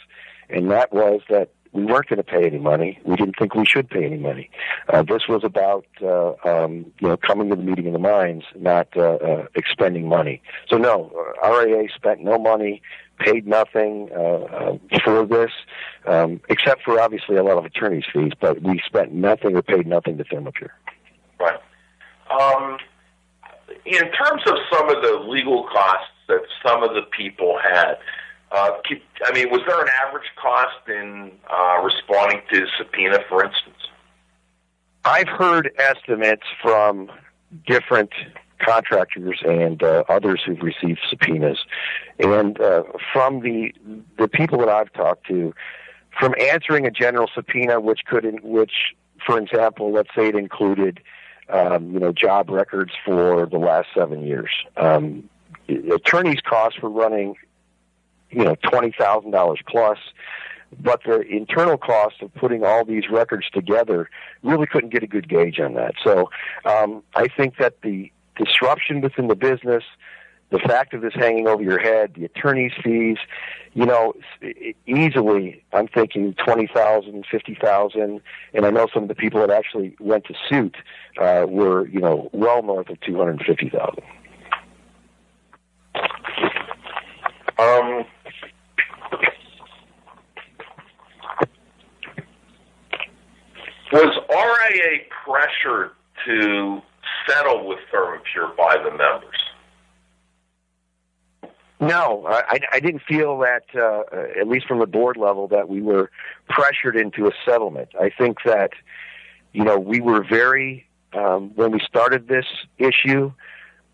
and 0.49 0.71
that 0.71 0.91
was 0.91 1.21
that 1.29 1.49
we 1.73 1.85
weren't 1.85 2.07
going 2.07 2.17
to 2.17 2.23
pay 2.23 2.45
any 2.45 2.59
money. 2.59 2.99
We 3.05 3.15
didn't 3.15 3.35
think 3.39 3.55
we 3.55 3.65
should 3.65 3.89
pay 3.89 4.05
any 4.05 4.17
money. 4.17 4.49
Uh, 4.89 5.03
this 5.03 5.27
was 5.27 5.43
about 5.43 5.85
uh, 6.01 6.33
um, 6.43 6.91
you 6.99 7.07
know 7.07 7.17
coming 7.17 7.49
to 7.49 7.55
the 7.55 7.61
meeting 7.61 7.87
of 7.87 7.93
the 7.93 7.99
minds, 7.99 8.45
not 8.55 8.87
uh, 8.95 9.01
uh, 9.15 9.45
expending 9.55 10.07
money. 10.07 10.41
So 10.69 10.77
no, 10.77 11.11
uh, 11.43 11.49
RAA 11.49 11.83
spent 11.95 12.21
no 12.21 12.37
money, 12.37 12.81
paid 13.19 13.47
nothing 13.47 14.09
uh, 14.13 14.19
uh, 14.19 14.77
for 15.03 15.25
this, 15.25 15.51
um, 16.05 16.41
except 16.49 16.83
for 16.83 16.99
obviously 16.99 17.37
a 17.37 17.43
lot 17.43 17.57
of 17.57 17.65
attorney's 17.65 18.05
fees. 18.11 18.33
But 18.39 18.61
we 18.61 18.81
spent 18.85 19.13
nothing 19.13 19.55
or 19.55 19.61
paid 19.61 19.87
nothing 19.87 20.17
to 20.17 20.23
ThermaPure. 20.25 20.69
Right. 21.39 21.59
Um, 22.29 22.77
in 23.85 24.11
terms 24.11 24.41
of 24.45 24.55
some 24.71 24.89
of 24.89 25.01
the 25.01 25.25
legal 25.27 25.63
costs 25.63 26.11
that 26.27 26.41
some 26.65 26.83
of 26.83 26.93
the 26.93 27.01
people 27.17 27.57
had, 27.61 27.95
uh, 28.51 28.71
I 29.25 29.33
mean, 29.33 29.49
was 29.49 29.61
there 29.67 29.81
an 29.81 29.89
average 30.05 30.29
cost 30.41 30.87
in 30.87 31.31
uh, 31.49 31.81
responding 31.83 32.41
to 32.51 32.65
subpoena, 32.77 33.19
for 33.29 33.43
instance? 33.43 33.77
I've 35.05 35.29
heard 35.29 35.71
estimates 35.79 36.43
from 36.61 37.09
different 37.65 38.11
contractors 38.59 39.39
and 39.43 39.81
uh, 39.81 40.03
others 40.09 40.41
who've 40.45 40.61
received 40.61 40.99
subpoenas, 41.09 41.59
and 42.19 42.59
uh, 42.59 42.83
from 43.11 43.41
the 43.41 43.73
the 44.17 44.27
people 44.27 44.59
that 44.59 44.69
I've 44.69 44.93
talked 44.93 45.25
to, 45.27 45.53
from 46.19 46.35
answering 46.39 46.85
a 46.85 46.91
general 46.91 47.29
subpoena, 47.33 47.79
which 47.79 48.01
could, 48.05 48.25
in, 48.25 48.37
which, 48.43 48.93
for 49.25 49.39
example, 49.39 49.91
let's 49.91 50.09
say 50.15 50.27
it 50.27 50.35
included, 50.35 51.01
um, 51.49 51.91
you 51.91 51.99
know, 51.99 52.11
job 52.11 52.49
records 52.49 52.91
for 53.03 53.45
the 53.45 53.57
last 53.57 53.87
seven 53.95 54.25
years. 54.25 54.51
Um, 54.77 55.29
attorneys' 55.67 56.41
costs 56.41 56.77
for 56.79 56.89
running, 56.89 57.35
you 58.31 58.43
know, 58.43 58.55
twenty 58.69 58.93
thousand 58.97 59.31
dollars 59.31 59.59
plus 59.67 59.97
but 60.79 61.01
the 61.03 61.21
internal 61.21 61.77
cost 61.77 62.21
of 62.21 62.33
putting 62.35 62.63
all 62.63 62.85
these 62.85 63.09
records 63.09 63.49
together 63.49 64.09
really 64.43 64.65
couldn't 64.65 64.89
get 64.89 65.03
a 65.03 65.07
good 65.07 65.27
gauge 65.27 65.59
on 65.59 65.73
that. 65.73 65.95
So 66.03 66.29
um, 66.65 67.03
I 67.15 67.27
think 67.27 67.57
that 67.57 67.81
the 67.81 68.11
disruption 68.37 69.01
within 69.01 69.27
the 69.27 69.35
business, 69.35 69.83
the 70.49 70.59
fact 70.59 70.93
of 70.93 71.01
this 71.01 71.13
hanging 71.13 71.47
over 71.47 71.61
your 71.61 71.79
head, 71.79 72.13
the 72.15 72.25
attorney's 72.25 72.71
fees, 72.83 73.17
you 73.73 73.85
know, 73.85 74.13
easily 74.85 75.63
I'm 75.73 75.87
thinking 75.87 76.33
twenty 76.35 76.67
thousand, 76.67 77.25
fifty 77.29 77.55
thousand, 77.55 78.21
and 78.53 78.65
I 78.65 78.69
know 78.69 78.87
some 78.93 79.03
of 79.03 79.09
the 79.09 79.15
people 79.15 79.39
that 79.41 79.49
actually 79.49 79.95
went 79.99 80.25
to 80.25 80.33
suit 80.49 80.75
uh, 81.19 81.45
were, 81.47 81.87
you 81.87 81.99
know, 81.99 82.29
well 82.33 82.63
north 82.63 82.89
of 82.89 82.99
two 83.01 83.17
hundred 83.17 83.43
fifty 83.45 83.69
thousand. 83.69 84.03
Um, 87.57 88.05
was 93.91 94.17
RIA 94.29 94.99
pressured 95.25 95.91
to 96.25 96.81
settle 97.27 97.67
with 97.67 97.79
ThermaPure 97.93 98.55
by 98.55 98.77
the 98.77 98.91
members? 98.91 99.35
No, 101.79 102.27
I, 102.27 102.59
I 102.71 102.79
didn't 102.79 103.01
feel 103.07 103.39
that, 103.39 103.63
uh, 103.75 104.03
at 104.39 104.47
least 104.47 104.67
from 104.67 104.77
the 104.77 104.85
board 104.85 105.17
level, 105.17 105.47
that 105.47 105.67
we 105.67 105.81
were 105.81 106.11
pressured 106.47 106.95
into 106.95 107.25
a 107.25 107.31
settlement. 107.43 107.89
I 107.99 108.11
think 108.11 108.37
that, 108.45 108.69
you 109.51 109.63
know, 109.63 109.79
we 109.79 109.99
were 109.99 110.23
very, 110.23 110.85
um, 111.13 111.51
when 111.55 111.71
we 111.71 111.79
started 111.79 112.27
this 112.27 112.45
issue, 112.77 113.31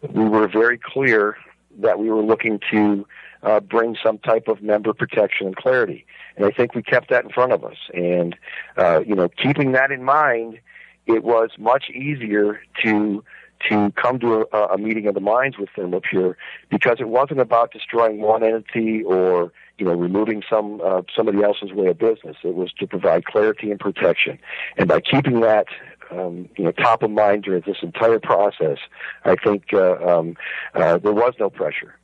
we 0.01 0.25
were 0.25 0.49
very 0.49 0.77
clear 0.77 1.37
that 1.77 1.99
we 1.99 2.09
were 2.09 2.23
looking 2.23 2.59
to 2.71 3.05
uh, 3.43 3.59
bring 3.59 3.95
some 4.03 4.17
type 4.19 4.47
of 4.47 4.61
member 4.61 4.93
protection 4.93 5.47
and 5.47 5.55
clarity. 5.55 6.05
And 6.35 6.45
I 6.45 6.51
think 6.51 6.75
we 6.75 6.81
kept 6.81 7.09
that 7.09 7.23
in 7.23 7.31
front 7.31 7.51
of 7.51 7.63
us. 7.63 7.77
And, 7.93 8.35
uh, 8.77 9.01
you 9.05 9.15
know, 9.15 9.29
keeping 9.29 9.71
that 9.73 9.91
in 9.91 10.03
mind, 10.03 10.59
it 11.05 11.23
was 11.23 11.51
much 11.57 11.89
easier 11.89 12.59
to 12.83 13.23
to 13.69 13.91
come 13.95 14.19
to 14.19 14.47
a, 14.53 14.57
a 14.73 14.77
meeting 14.77 15.07
of 15.07 15.15
the 15.15 15.19
minds 15.19 15.57
with 15.57 15.69
ThermaPure 15.75 16.35
because 16.69 16.97
it 16.99 17.09
wasn't 17.09 17.39
about 17.39 17.71
destroying 17.71 18.21
one 18.21 18.43
entity 18.43 19.01
or 19.03 19.51
you 19.79 19.85
know 19.85 19.93
removing 19.93 20.43
some 20.47 20.79
uh, 20.83 21.01
somebody 21.15 21.41
else's 21.43 21.71
way 21.71 21.87
of 21.87 21.97
business. 21.97 22.37
It 22.43 22.55
was 22.55 22.71
to 22.73 22.85
provide 22.85 23.25
clarity 23.25 23.71
and 23.71 23.79
protection, 23.79 24.37
and 24.77 24.87
by 24.87 25.01
keeping 25.01 25.39
that 25.41 25.67
um, 26.11 26.49
you 26.57 26.65
know 26.65 26.71
top 26.71 27.03
of 27.03 27.11
mind 27.11 27.43
during 27.43 27.63
this 27.65 27.77
entire 27.81 28.19
process, 28.19 28.77
I 29.25 29.35
think 29.35 29.73
uh, 29.73 29.95
um, 29.95 30.35
uh, 30.73 30.97
there 30.97 31.13
was 31.13 31.33
no 31.39 31.49
pressure. 31.49 31.97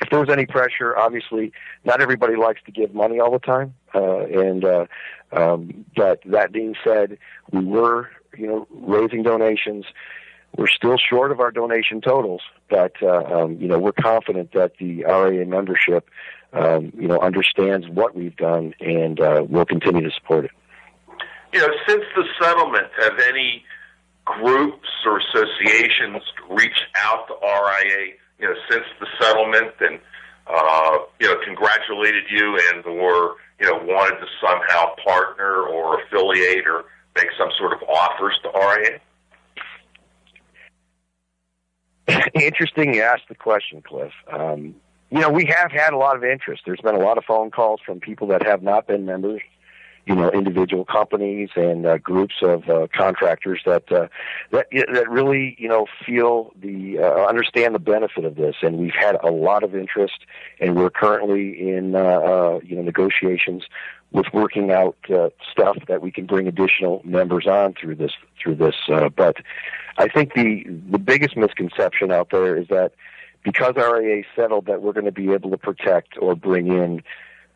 If 0.00 0.10
there 0.10 0.18
was 0.18 0.30
any 0.30 0.46
pressure, 0.46 0.96
obviously, 0.96 1.52
not 1.84 2.00
everybody 2.00 2.34
likes 2.34 2.60
to 2.66 2.72
give 2.72 2.92
money 2.94 3.20
all 3.20 3.30
the 3.30 3.38
time, 3.38 3.74
uh, 3.94 4.24
and 4.24 4.64
uh, 4.64 4.86
um, 5.32 5.84
but 5.96 6.20
that 6.26 6.52
being 6.52 6.74
said, 6.84 7.18
we 7.52 7.64
were 7.64 8.10
you 8.36 8.46
know 8.46 8.66
raising 8.70 9.22
donations. 9.22 9.84
We're 10.56 10.68
still 10.68 10.98
short 10.98 11.32
of 11.32 11.40
our 11.40 11.50
donation 11.50 12.02
totals, 12.02 12.42
but 12.68 12.92
uh, 13.02 13.22
um, 13.24 13.58
you 13.58 13.68
know 13.68 13.78
we're 13.78 13.92
confident 13.92 14.52
that 14.52 14.72
the 14.78 15.04
RAA 15.04 15.44
membership, 15.44 16.10
um, 16.52 16.92
you 16.98 17.08
know, 17.08 17.18
understands 17.20 17.88
what 17.88 18.14
we've 18.14 18.36
done 18.36 18.74
and 18.80 19.20
uh, 19.20 19.44
will 19.48 19.64
continue 19.64 20.02
to 20.02 20.10
support 20.10 20.46
it. 20.46 20.50
You 21.52 21.60
know, 21.60 21.68
since 21.86 22.04
the 22.16 22.24
settlement, 22.40 22.86
have 22.98 23.18
any 23.28 23.64
groups 24.24 24.88
or 25.04 25.18
associations 25.18 26.22
reached 26.50 26.86
out 26.96 27.28
to 27.28 27.34
RIA? 27.42 28.14
You 28.38 28.48
know, 28.48 28.54
since 28.70 28.84
the 28.98 29.06
settlement, 29.20 29.74
and 29.80 30.00
uh, 30.46 30.98
you 31.20 31.28
know, 31.28 31.36
congratulated 31.44 32.24
you, 32.30 32.58
and 32.72 32.84
or 32.86 33.36
you 33.60 33.66
know, 33.66 33.78
wanted 33.84 34.18
to 34.18 34.26
somehow 34.40 34.94
partner 35.04 35.62
or 35.62 36.02
affiliate 36.02 36.66
or 36.66 36.84
make 37.14 37.28
some 37.38 37.48
sort 37.58 37.72
of 37.72 37.88
offers 37.88 38.38
to 38.42 38.50
RIA. 38.58 39.00
Interesting 42.34 42.94
you 42.94 43.02
asked 43.02 43.28
the 43.28 43.34
question, 43.34 43.82
Cliff. 43.82 44.12
Um, 44.30 44.74
you 45.10 45.20
know, 45.20 45.30
we 45.30 45.44
have 45.44 45.70
had 45.70 45.92
a 45.92 45.96
lot 45.96 46.16
of 46.16 46.24
interest. 46.24 46.62
There's 46.66 46.80
been 46.80 46.94
a 46.94 46.98
lot 47.04 47.18
of 47.18 47.24
phone 47.24 47.50
calls 47.50 47.80
from 47.84 48.00
people 48.00 48.28
that 48.28 48.44
have 48.46 48.62
not 48.62 48.86
been 48.86 49.04
members, 49.04 49.42
you 50.06 50.16
know, 50.16 50.30
individual 50.30 50.84
companies 50.84 51.50
and 51.54 51.86
uh, 51.86 51.98
groups 51.98 52.36
of 52.42 52.68
uh, 52.68 52.88
contractors 52.94 53.60
that 53.64 53.90
uh, 53.92 54.08
that 54.50 54.66
that 54.72 55.08
really, 55.08 55.54
you 55.58 55.68
know, 55.68 55.86
feel 56.04 56.52
the 56.60 56.98
uh, 56.98 57.26
understand 57.26 57.74
the 57.74 57.78
benefit 57.78 58.24
of 58.24 58.34
this. 58.34 58.56
And 58.62 58.78
we've 58.78 58.94
had 58.98 59.16
a 59.22 59.30
lot 59.30 59.62
of 59.62 59.76
interest, 59.76 60.26
and 60.60 60.74
we're 60.76 60.90
currently 60.90 61.70
in 61.70 61.94
uh, 61.94 61.98
uh, 61.98 62.60
you 62.64 62.74
know 62.74 62.82
negotiations 62.82 63.64
with 64.10 64.26
working 64.32 64.70
out 64.70 64.96
uh, 65.12 65.30
stuff 65.50 65.76
that 65.88 66.02
we 66.02 66.10
can 66.10 66.26
bring 66.26 66.46
additional 66.46 67.00
members 67.04 67.46
on 67.46 67.74
through 67.74 67.94
this 67.94 68.12
through 68.42 68.56
this. 68.56 68.74
Uh, 68.88 69.08
but 69.08 69.36
I 69.98 70.08
think 70.08 70.34
the 70.34 70.64
the 70.90 70.98
biggest 70.98 71.36
misconception 71.36 72.10
out 72.10 72.30
there 72.30 72.56
is 72.56 72.66
that 72.68 72.92
because 73.44 73.74
RAA 73.76 74.22
settled 74.36 74.66
that 74.66 74.82
we're 74.82 74.92
going 74.92 75.06
to 75.06 75.12
be 75.12 75.32
able 75.32 75.50
to 75.50 75.58
protect 75.58 76.16
or 76.18 76.34
bring 76.34 76.68
in 76.68 77.02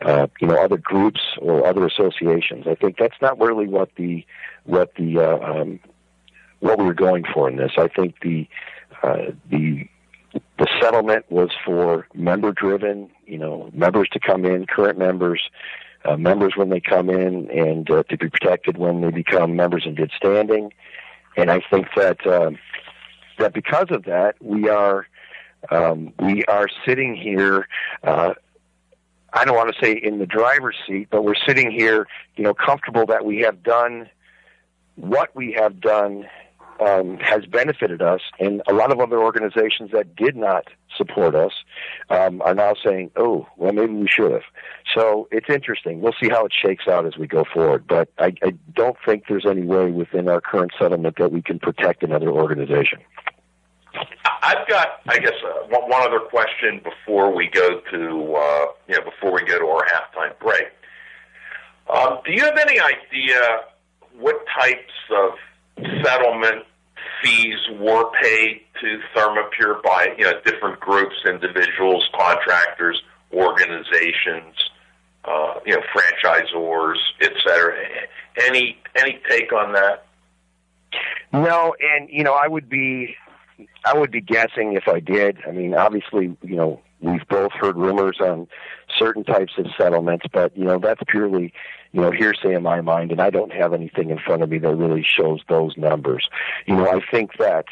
uh, 0.02 0.26
you 0.40 0.48
know 0.48 0.62
other 0.62 0.76
groups 0.76 1.20
or 1.40 1.66
other 1.66 1.86
associations. 1.86 2.66
I 2.66 2.74
think 2.74 2.98
that's 2.98 3.20
not 3.20 3.38
really 3.40 3.66
what 3.66 3.90
the 3.96 4.24
what 4.64 4.94
the 4.96 5.18
uh, 5.18 5.38
um, 5.38 5.80
what 6.60 6.78
we 6.78 6.84
were 6.84 6.94
going 6.94 7.24
for 7.32 7.48
in 7.48 7.56
this. 7.56 7.72
I 7.78 7.88
think 7.88 8.16
the 8.20 8.48
uh, 9.02 9.32
the 9.50 9.88
the 10.58 10.66
settlement 10.80 11.30
was 11.30 11.50
for 11.64 12.06
member 12.14 12.52
driven. 12.52 13.10
You 13.26 13.38
know, 13.38 13.70
members 13.72 14.08
to 14.12 14.20
come 14.20 14.44
in, 14.44 14.66
current 14.66 14.98
members. 14.98 15.42
Uh, 16.04 16.16
members 16.16 16.52
when 16.54 16.68
they 16.68 16.78
come 16.78 17.10
in 17.10 17.50
and 17.50 17.90
uh, 17.90 18.04
to 18.04 18.16
be 18.16 18.28
protected 18.28 18.78
when 18.78 19.00
they 19.00 19.10
become 19.10 19.56
members 19.56 19.82
in 19.86 19.96
good 19.96 20.12
standing, 20.16 20.72
and 21.36 21.50
I 21.50 21.60
think 21.68 21.88
that 21.96 22.24
uh, 22.24 22.52
that 23.38 23.52
because 23.52 23.86
of 23.90 24.04
that 24.04 24.36
we 24.40 24.68
are 24.68 25.08
um, 25.70 26.12
we 26.20 26.44
are 26.44 26.68
sitting 26.84 27.16
here. 27.16 27.66
Uh, 28.04 28.34
I 29.32 29.44
don't 29.44 29.56
want 29.56 29.74
to 29.74 29.84
say 29.84 29.92
in 29.92 30.18
the 30.18 30.26
driver's 30.26 30.76
seat, 30.86 31.08
but 31.10 31.24
we're 31.24 31.34
sitting 31.46 31.70
here, 31.70 32.06
you 32.36 32.44
know, 32.44 32.54
comfortable 32.54 33.06
that 33.06 33.24
we 33.24 33.40
have 33.40 33.62
done 33.62 34.08
what 34.96 35.34
we 35.36 35.52
have 35.58 35.80
done 35.80 36.26
um, 36.80 37.18
has 37.18 37.46
benefited 37.46 38.02
us, 38.02 38.20
and 38.38 38.62
a 38.68 38.72
lot 38.72 38.92
of 38.92 39.00
other 39.00 39.18
organizations 39.18 39.90
that 39.92 40.14
did 40.14 40.36
not 40.36 40.68
support 40.94 41.34
us 41.34 41.52
um, 42.10 42.42
are 42.42 42.54
now 42.54 42.74
saying, 42.84 43.10
"Oh, 43.16 43.46
well, 43.56 43.72
maybe 43.72 43.94
we 43.94 44.08
should 44.08 44.32
have." 44.32 44.42
So 44.94 45.28
it's 45.30 45.48
interesting. 45.48 46.00
We'll 46.00 46.14
see 46.20 46.28
how 46.28 46.44
it 46.44 46.52
shakes 46.52 46.86
out 46.86 47.06
as 47.06 47.16
we 47.16 47.26
go 47.26 47.44
forward, 47.44 47.86
but 47.86 48.10
I, 48.18 48.34
I 48.42 48.52
don't 48.74 48.96
think 49.06 49.24
there's 49.28 49.46
any 49.46 49.62
way 49.62 49.90
within 49.90 50.28
our 50.28 50.40
current 50.40 50.72
settlement 50.78 51.16
that 51.18 51.32
we 51.32 51.42
can 51.42 51.58
protect 51.58 52.02
another 52.02 52.30
organization. 52.30 52.98
I've 54.42 54.66
got, 54.68 55.00
I 55.08 55.18
guess, 55.18 55.34
uh, 55.44 55.66
one 55.68 55.88
one 55.90 56.02
other 56.02 56.20
question 56.20 56.80
before 56.82 57.34
we 57.34 57.48
go 57.48 57.80
to, 57.80 58.34
uh, 58.34 58.66
you 58.88 58.96
know, 58.96 59.04
before 59.04 59.32
we 59.32 59.42
go 59.44 59.58
to 59.58 59.66
our 59.66 59.84
halftime 59.86 60.38
break. 60.38 60.68
Um, 61.88 62.18
do 62.24 62.32
you 62.32 62.44
have 62.44 62.58
any 62.58 62.80
idea 62.80 63.60
what 64.18 64.44
types 64.58 64.92
of 65.10 65.32
settlement 66.02 66.64
fees 67.22 67.58
were 67.78 68.10
paid 68.22 68.62
to 68.80 69.00
ThermaPure 69.14 69.82
by 69.82 70.14
you 70.18 70.24
know 70.24 70.40
different 70.44 70.80
groups, 70.80 71.14
individuals, 71.24 72.08
contractors, 72.14 73.02
organizations, 73.32 74.54
uh, 75.24 75.54
you 75.64 75.74
know, 75.74 75.82
franchisors, 75.94 76.96
et 77.20 77.32
cetera. 77.44 77.76
Any 78.46 78.78
any 78.94 79.20
take 79.28 79.52
on 79.52 79.72
that? 79.72 80.04
No, 81.32 81.74
and 81.80 82.08
you 82.10 82.22
know, 82.22 82.34
I 82.34 82.46
would 82.46 82.68
be, 82.68 83.16
I 83.84 83.96
would 83.96 84.10
be 84.10 84.20
guessing 84.20 84.74
if 84.74 84.88
I 84.88 85.00
did. 85.00 85.38
I 85.46 85.52
mean, 85.52 85.74
obviously, 85.74 86.36
you 86.42 86.56
know, 86.56 86.80
we've 87.00 87.26
both 87.28 87.52
heard 87.52 87.76
rumors 87.76 88.18
on 88.20 88.48
certain 88.98 89.24
types 89.24 89.52
of 89.58 89.66
settlements, 89.78 90.26
but 90.32 90.56
you 90.56 90.64
know, 90.64 90.78
that's 90.78 91.00
purely, 91.08 91.52
you 91.92 92.00
know, 92.00 92.10
hearsay 92.10 92.54
in 92.54 92.62
my 92.62 92.80
mind, 92.80 93.12
and 93.12 93.20
I 93.20 93.30
don't 93.30 93.52
have 93.52 93.72
anything 93.72 94.10
in 94.10 94.18
front 94.18 94.42
of 94.42 94.50
me 94.50 94.58
that 94.58 94.74
really 94.74 95.04
shows 95.04 95.40
those 95.48 95.76
numbers. 95.76 96.28
You 96.66 96.76
know, 96.76 96.88
I 96.88 97.00
think 97.10 97.36
that. 97.38 97.66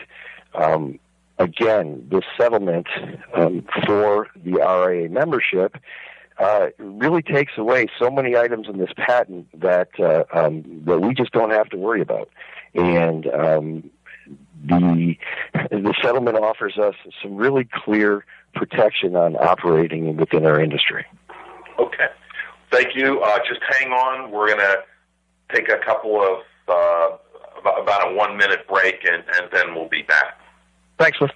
Um, 0.55 1.01
again, 1.37 2.07
this 2.13 2.23
settlement 2.39 2.87
um, 3.35 3.67
for 3.85 4.29
the 4.37 4.53
RIA 4.53 5.09
membership 5.09 5.77
uh, 6.39 6.69
really 6.79 7.23
takes 7.23 7.53
away 7.59 7.89
so 7.99 8.09
many 8.09 8.37
items 8.37 8.69
in 8.69 8.79
this 8.79 8.93
patent 8.97 9.49
that 9.61 9.89
uh, 9.99 10.23
um, 10.33 10.63
that 10.85 11.01
we 11.01 11.13
just 11.13 11.33
don't 11.33 11.51
have 11.51 11.69
to 11.71 11.77
worry 11.77 12.01
about 12.01 12.29
and 12.75 13.27
um, 13.29 13.91
the 14.65 15.17
the 15.71 15.95
settlement 16.03 16.39
offers 16.39 16.79
us 16.79 16.95
some 17.23 17.37
really 17.37 17.69
clear 17.85 18.25
protection 18.55 19.17
on 19.17 19.37
operating 19.37 20.17
within 20.17 20.47
our 20.47 20.61
industry. 20.61 21.05
Okay, 21.79 22.07
thank 22.71 22.95
you. 22.95 23.21
Uh, 23.21 23.39
just 23.47 23.61
hang 23.69 23.93
on. 23.93 24.31
We're 24.31 24.47
going 24.49 24.59
to 24.59 24.85
take 25.53 25.69
a 25.69 25.79
couple 25.85 26.21
of 26.23 26.41
uh, 26.69 27.17
about, 27.61 27.83
about 27.83 28.13
a 28.13 28.15
one 28.15 28.37
minute 28.37 28.67
break, 28.69 29.05
and, 29.05 29.25
and 29.37 29.49
then 29.53 29.75
we'll 29.75 29.89
be 29.89 30.03
back. 30.03 30.41
Thanks, 30.99 31.19
Liz. 31.21 31.31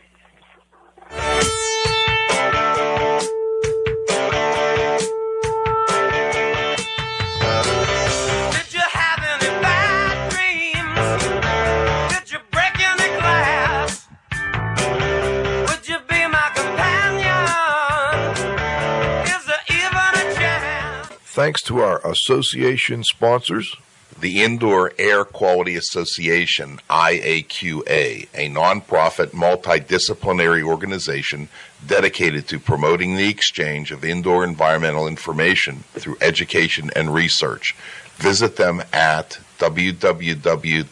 Thanks 21.39 21.63
to 21.63 21.79
our 21.79 22.05
association 22.05 23.05
sponsors, 23.05 23.77
The 24.21 24.43
Indoor 24.43 24.93
Air 24.99 25.25
Quality 25.25 25.77
Association, 25.77 26.81
IAQA, 26.91 28.27
a 28.35 28.49
nonprofit 28.49 29.29
multidisciplinary 29.29 30.65
organization 30.65 31.49
dedicated 31.87 32.49
to 32.49 32.59
promoting 32.59 33.15
the 33.15 33.29
exchange 33.29 33.93
of 33.93 34.05
indoor 34.05 34.43
environmental 34.43 35.07
information 35.07 35.85
through 35.93 36.17
education 36.21 36.91
and 36.97 37.15
research. 37.15 37.77
Visit 38.17 38.57
them 38.57 38.83
at 38.93 39.39
www.iaqa.org. 39.61 40.91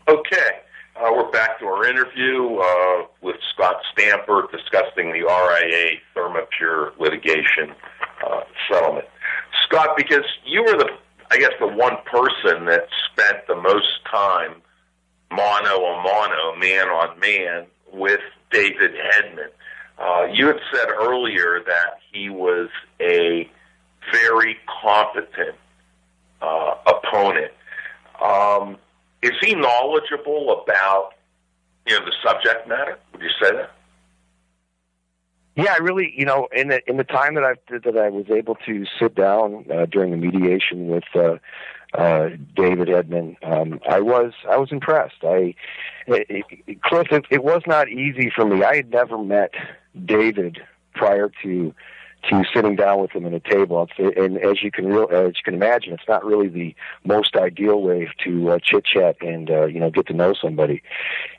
Okay, 0.09 0.61
uh, 0.97 1.11
we're 1.15 1.31
back 1.31 1.59
to 1.59 1.67
our 1.67 1.85
interview 1.85 2.57
uh, 2.57 3.05
with 3.21 3.37
Scott 3.53 3.77
Stamper 3.93 4.49
discussing 4.51 5.13
the 5.13 5.21
RIA 5.21 5.99
ThermaPure 6.17 6.99
litigation 6.99 7.75
uh, 8.27 8.41
settlement. 8.73 9.05
Scott, 9.67 9.99
because 9.99 10.25
you 10.47 10.63
were 10.63 10.79
the, 10.79 10.89
I 11.31 11.37
guess, 11.37 11.53
the 11.61 11.67
one 11.67 11.99
person 12.07 12.65
that 12.65 12.89
spent 13.13 13.47
the 13.47 13.57
most 13.57 14.03
time 14.11 14.63
mono 15.31 15.77
a 15.77 16.03
mono, 16.03 16.57
man 16.59 16.89
on 16.89 17.21
man, 17.21 17.67
with 17.93 18.21
David 18.51 18.93
Hedman. 18.93 19.51
Uh, 19.99 20.27
you 20.33 20.47
had 20.47 20.61
said 20.73 20.89
earlier 20.89 21.63
that 21.67 21.99
he 22.13 22.29
was 22.29 22.69
a 23.01 23.49
very 24.13 24.57
competent 24.83 25.57
uh, 26.43 26.75
opponent. 26.87 27.53
Um, 28.23 28.77
is 29.23 29.33
he 29.41 29.55
knowledgeable 29.55 30.63
about 30.63 31.13
you 31.87 31.99
know 31.99 32.05
the 32.05 32.13
subject 32.25 32.69
matter? 32.69 32.99
Would 33.13 33.23
you 33.23 33.31
say 33.41 33.53
that? 33.53 33.73
Yeah, 35.57 35.73
I 35.73 35.79
really, 35.79 36.13
you 36.15 36.27
know, 36.27 36.49
in 36.53 36.69
the 36.69 36.81
in 36.89 36.99
the 36.99 37.05
time 37.05 37.35
that 37.35 37.45
I 37.45 37.55
that 37.71 37.97
I 37.97 38.11
was 38.11 38.27
able 38.31 38.57
to 38.67 38.85
sit 39.01 39.15
down 39.15 39.65
uh, 39.73 39.87
during 39.87 40.11
the 40.11 40.19
mediation 40.19 40.89
with 40.89 41.05
uh, 41.15 41.37
uh, 41.97 42.31
David 42.55 42.89
Hedman, 42.89 43.37
um, 43.43 43.81
I 43.89 44.01
was 44.01 44.33
I 44.49 44.57
was 44.57 44.71
impressed. 44.73 45.23
I, 45.23 45.55
it, 46.07 46.45
it, 46.67 46.83
Cliff, 46.83 47.09
it, 47.11 47.25
it 47.31 47.45
was 47.45 47.63
not 47.67 47.89
easy 47.89 48.31
for 48.35 48.45
me. 48.45 48.63
I 48.63 48.77
had 48.77 48.91
never 48.91 49.19
met 49.19 49.53
David 50.05 50.61
prior 50.95 51.31
to 51.43 51.75
to 52.31 52.45
sitting 52.53 52.75
down 52.75 53.01
with 53.01 53.13
him 53.13 53.25
at 53.27 53.33
a 53.33 53.41
table. 53.41 53.89
It's, 53.89 54.17
and 54.19 54.39
as 54.39 54.63
you 54.63 54.71
can 54.71 54.87
real, 54.87 55.09
as 55.13 55.35
you 55.37 55.43
can 55.45 55.55
imagine, 55.55 55.93
it's 55.93 56.09
not 56.09 56.25
really 56.25 56.49
the 56.49 56.75
most 57.05 57.37
ideal 57.37 57.81
way 57.81 58.09
to 58.25 58.51
uh, 58.51 58.59
chit 58.63 58.85
chat 58.85 59.17
and 59.21 59.51
uh, 59.51 59.67
you 59.67 59.81
know 59.81 59.91
get 59.91 60.07
to 60.09 60.13
know 60.13 60.35
somebody. 60.35 60.83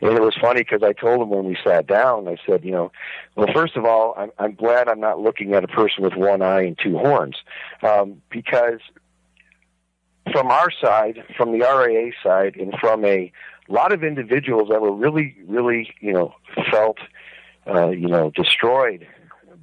And 0.01 0.13
it 0.13 0.21
was 0.21 0.35
funny 0.39 0.61
because 0.61 0.83
I 0.83 0.93
told 0.93 1.21
him 1.21 1.29
when 1.29 1.45
we 1.45 1.57
sat 1.63 1.87
down, 1.87 2.27
I 2.27 2.37
said, 2.45 2.63
you 2.63 2.71
know, 2.71 2.91
well, 3.35 3.47
first 3.53 3.75
of 3.75 3.85
all, 3.85 4.13
I'm, 4.17 4.31
I'm 4.39 4.55
glad 4.55 4.87
I'm 4.87 4.99
not 4.99 5.19
looking 5.19 5.53
at 5.53 5.63
a 5.63 5.67
person 5.67 6.03
with 6.03 6.15
one 6.15 6.41
eye 6.41 6.62
and 6.62 6.77
two 6.81 6.97
horns, 6.97 7.35
um, 7.83 8.21
because 8.29 8.79
from 10.32 10.48
our 10.48 10.69
side, 10.71 11.23
from 11.36 11.52
the 11.52 11.60
RAA 11.60 12.12
side, 12.23 12.56
and 12.56 12.73
from 12.80 13.06
a 13.06 13.32
lot 13.67 13.92
of 13.92 14.04
individuals 14.04 14.69
that 14.69 14.82
were 14.82 14.94
really, 14.94 15.36
really, 15.48 15.94
you 16.00 16.13
know, 16.13 16.34
felt, 16.71 16.98
uh, 17.67 17.90
you 17.90 18.08
know, 18.08 18.32
destroyed 18.32 19.08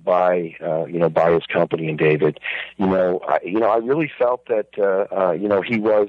by 0.04 0.54
uh, 0.62 0.84
you 0.84 0.98
know 0.98 1.08
by 1.08 1.32
his 1.32 1.46
company 1.46 1.88
and 1.88 1.98
David. 1.98 2.38
You 2.76 2.86
know, 2.86 3.20
I, 3.26 3.38
you 3.42 3.58
know, 3.58 3.68
I 3.68 3.76
really 3.76 4.10
felt 4.18 4.46
that 4.48 4.68
uh, 4.78 5.14
uh, 5.14 5.32
you 5.32 5.48
know 5.48 5.62
he 5.62 5.78
was 5.78 6.08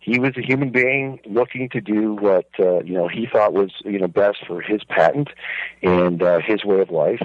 he 0.00 0.18
was 0.18 0.32
a 0.36 0.42
human 0.42 0.70
being 0.70 1.20
looking 1.26 1.68
to 1.70 1.80
do 1.80 2.14
what 2.14 2.48
uh, 2.58 2.82
you 2.82 2.94
know 2.94 3.08
he 3.08 3.26
thought 3.30 3.52
was 3.52 3.70
you 3.84 3.98
know 3.98 4.08
best 4.08 4.38
for 4.46 4.60
his 4.60 4.82
patent 4.84 5.28
and 5.82 6.22
uh, 6.22 6.40
his 6.40 6.64
way 6.64 6.80
of 6.80 6.90
life. 6.90 7.22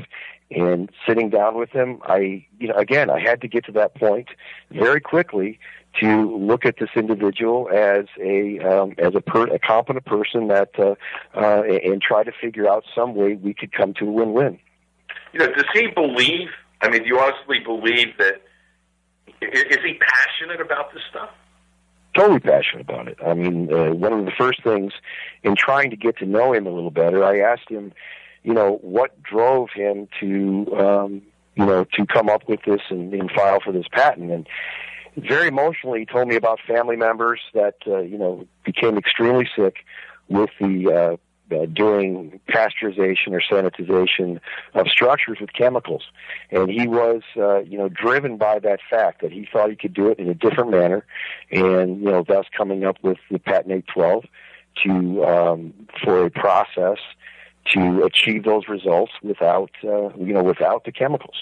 And 0.51 0.89
sitting 1.07 1.29
down 1.29 1.57
with 1.57 1.69
him, 1.69 2.01
I 2.03 2.45
you 2.59 2.67
know 2.67 2.75
again 2.75 3.09
I 3.09 3.19
had 3.19 3.41
to 3.41 3.47
get 3.47 3.65
to 3.65 3.71
that 3.73 3.95
point 3.95 4.29
very 4.71 4.99
quickly 4.99 5.59
to 5.99 6.37
look 6.37 6.65
at 6.65 6.77
this 6.79 6.89
individual 6.95 7.69
as 7.71 8.05
a 8.19 8.59
um, 8.59 8.95
as 8.97 9.13
a, 9.15 9.21
per, 9.21 9.47
a 9.47 9.59
competent 9.59 10.05
person 10.05 10.47
that 10.47 10.71
uh, 10.79 10.95
uh, 11.35 11.63
and 11.63 12.01
try 12.01 12.23
to 12.23 12.31
figure 12.31 12.67
out 12.67 12.83
some 12.95 13.15
way 13.15 13.35
we 13.35 13.53
could 13.53 13.71
come 13.71 13.93
to 13.95 14.05
a 14.05 14.11
win-win. 14.11 14.59
You 15.33 15.39
know, 15.39 15.53
does 15.53 15.65
he 15.73 15.87
believe? 15.87 16.49
I 16.81 16.89
mean, 16.89 17.03
do 17.03 17.07
you 17.07 17.19
honestly 17.19 17.59
believe 17.59 18.17
that? 18.17 18.41
Is 19.41 19.79
he 19.85 19.99
passionate 19.99 20.61
about 20.61 20.93
this 20.93 21.03
stuff? 21.09 21.29
totally 22.15 22.39
passionate 22.39 22.81
about 22.81 23.07
it. 23.07 23.17
I 23.25 23.33
mean, 23.33 23.71
uh, 23.73 23.93
one 23.93 24.13
of 24.13 24.25
the 24.25 24.31
first 24.31 24.63
things 24.63 24.93
in 25.43 25.55
trying 25.55 25.89
to 25.91 25.95
get 25.95 26.17
to 26.17 26.25
know 26.25 26.53
him 26.53 26.67
a 26.67 26.69
little 26.69 26.91
better, 26.91 27.23
I 27.23 27.39
asked 27.39 27.69
him, 27.69 27.93
you 28.43 28.53
know, 28.53 28.79
what 28.81 29.21
drove 29.23 29.69
him 29.73 30.07
to, 30.19 30.77
um, 30.77 31.21
you 31.55 31.65
know, 31.65 31.83
to 31.83 32.05
come 32.05 32.29
up 32.29 32.47
with 32.47 32.61
this 32.65 32.81
and, 32.89 33.13
and 33.13 33.31
file 33.31 33.59
for 33.59 33.71
this 33.71 33.87
patent. 33.91 34.31
And 34.31 34.47
very 35.17 35.47
emotionally, 35.47 35.99
he 35.99 36.05
told 36.05 36.27
me 36.27 36.35
about 36.35 36.59
family 36.67 36.95
members 36.95 37.41
that 37.53 37.75
uh, 37.87 37.99
you 37.99 38.17
know 38.17 38.47
became 38.63 38.97
extremely 38.97 39.49
sick 39.55 39.77
with 40.27 40.49
the 40.59 40.91
uh, 40.91 41.17
uh, 41.55 41.65
doing 41.65 42.39
pasteurization 42.47 43.29
or 43.29 43.41
sanitization 43.41 44.39
of 44.75 44.87
structures 44.87 45.39
with 45.41 45.51
chemicals. 45.53 46.03
And 46.51 46.69
he 46.69 46.87
was, 46.87 47.23
uh, 47.35 47.59
you 47.61 47.77
know, 47.77 47.89
driven 47.89 48.37
by 48.37 48.59
that 48.59 48.79
fact 48.89 49.21
that 49.21 49.31
he 49.31 49.47
thought 49.51 49.69
he 49.69 49.75
could 49.75 49.93
do 49.93 50.09
it 50.09 50.19
in 50.19 50.29
a 50.29 50.35
different 50.35 50.71
manner, 50.71 51.05
and 51.51 51.99
you 51.99 52.11
know, 52.11 52.23
thus 52.27 52.45
coming 52.55 52.83
up 52.85 52.97
with 53.01 53.17
the 53.31 53.39
Patent 53.39 53.71
812 53.71 54.25
to 54.83 55.25
um, 55.25 55.73
for 56.03 56.25
a 56.25 56.29
process 56.29 56.99
to 57.73 58.03
achieve 58.03 58.43
those 58.43 58.67
results 58.67 59.11
without, 59.21 59.71
uh, 59.83 60.09
you 60.17 60.33
know, 60.33 60.43
without 60.43 60.83
the 60.85 60.91
chemicals. 60.91 61.35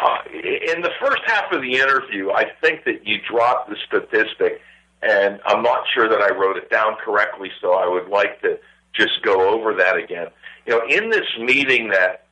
Uh, 0.00 0.18
in 0.32 0.82
the 0.82 0.90
first 1.00 1.20
half 1.26 1.50
of 1.52 1.60
the 1.62 1.74
interview, 1.74 2.30
I 2.30 2.44
think 2.60 2.84
that 2.84 3.06
you 3.06 3.18
dropped 3.28 3.68
the 3.70 3.76
statistic 3.86 4.60
and 5.02 5.40
I'm 5.46 5.62
not 5.62 5.84
sure 5.94 6.08
that 6.08 6.20
I 6.20 6.34
wrote 6.34 6.56
it 6.56 6.70
down 6.70 6.96
correctly, 6.96 7.50
so 7.60 7.74
I 7.74 7.86
would 7.86 8.08
like 8.08 8.40
to 8.42 8.58
just 8.94 9.22
go 9.22 9.48
over 9.48 9.74
that 9.74 9.96
again. 9.96 10.28
You 10.66 10.74
know, 10.74 10.82
in 10.88 11.10
this 11.10 11.26
meeting 11.40 11.90
that 11.90 12.24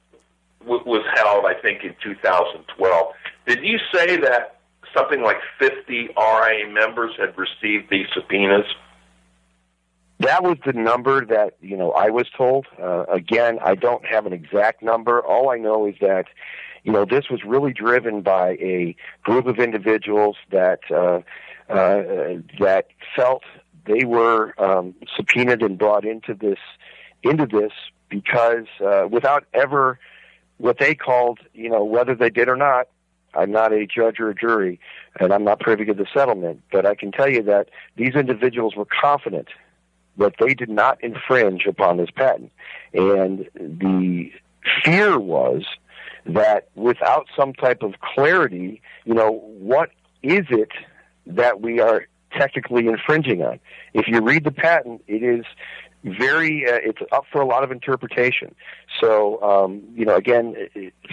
w- 0.61 0.83
was 0.85 1.05
held, 1.15 1.45
I 1.45 1.55
think 1.55 1.85
in 1.85 1.95
2012, 2.03 3.13
did 3.47 3.63
you 3.63 3.79
say 3.95 4.17
that 4.17 4.59
something 4.97 5.23
like 5.23 5.37
50 5.59 6.09
RIA 6.17 6.69
members 6.69 7.13
had 7.19 7.37
received 7.39 7.89
these 7.91 8.07
subpoenas? 8.15 8.67
That 10.21 10.43
was 10.43 10.57
the 10.65 10.73
number 10.73 11.27
that 11.27 11.57
you 11.61 11.77
know 11.77 11.93
I 11.93 12.09
was 12.11 12.27
told. 12.37 12.67
Uh, 12.81 13.05
again, 13.05 13.59
I 13.63 13.75
don't 13.75 14.05
have 14.07 14.25
an 14.27 14.33
exact 14.33 14.83
number. 14.83 15.21
All 15.21 15.51
I 15.51 15.57
know 15.59 15.87
is 15.87 15.97
that 16.01 16.27
you 16.85 16.93
know 16.93 17.05
this 17.05 17.29
was 17.31 17.45
really 17.45 17.73
driven 17.73 18.23
by 18.23 18.53
a 18.53 18.97
group 19.25 19.47
of 19.47 19.59
individuals 19.59 20.37
that 20.51 20.81
uh, 20.91 21.21
uh, 21.71 22.41
that 22.59 22.87
felt 23.15 23.43
they 23.85 24.05
were 24.05 24.55
um, 24.59 24.95
subpoenaed 25.15 25.63
and 25.63 25.77
brought 25.77 26.07
into 26.07 26.33
this 26.33 26.59
into 27.23 27.47
this 27.47 27.73
because 28.09 28.67
uh, 28.85 29.07
without 29.11 29.45
ever 29.53 29.99
what 30.59 30.79
they 30.79 30.95
called, 30.95 31.41
you 31.53 31.69
know, 31.69 31.85
whether 31.85 32.15
they 32.15 32.31
did 32.31 32.49
or 32.49 32.57
not. 32.57 32.89
I'm 33.35 33.51
not 33.51 33.71
a 33.71 33.87
judge 33.87 34.19
or 34.19 34.31
a 34.31 34.35
jury, 34.35 34.81
and 35.21 35.31
I'm 35.31 35.45
not 35.45 35.61
privy 35.61 35.85
to 35.85 35.93
the 35.93 36.07
settlement, 36.15 36.63
but 36.73 36.87
I 36.87 36.95
can 36.95 37.13
tell 37.13 37.29
you 37.29 37.43
that 37.43 37.69
these 37.95 38.15
individuals 38.15 38.75
were 38.75 38.87
confident 38.87 39.49
that 40.19 40.35
they 40.41 40.55
did 40.55 40.71
not 40.71 41.03
infringe 41.03 41.67
upon 41.67 41.97
this 41.99 42.11
patent. 42.11 42.53
And 42.93 43.49
the 43.55 44.33
fear 44.85 45.19
was 45.19 45.65
that 46.25 46.69
without 46.75 47.27
some 47.37 47.53
type 47.53 47.83
of 47.83 47.95
clarity, 48.01 48.81
you 49.05 49.15
know, 49.15 49.43
what 49.59 49.91
is 50.23 50.47
it 50.51 50.71
that 51.27 51.61
we 51.61 51.81
are 51.81 52.07
technically 52.37 52.87
infringing 52.87 53.43
on. 53.43 53.59
If 53.95 54.09
you 54.09 54.21
read 54.21 54.45
the 54.45 54.53
patent, 54.53 55.03
it 55.07 55.23
is 55.23 55.45
very 56.05 56.67
uh, 56.67 56.79
it's 56.83 57.01
up 57.13 57.25
for 57.33 57.41
a 57.41 57.47
lot 57.47 57.65
of 57.65 57.71
interpretation. 57.71 58.55
So 59.01 59.43
um, 59.43 59.83
you 59.95 60.05
know, 60.05 60.17
again, 60.17 60.55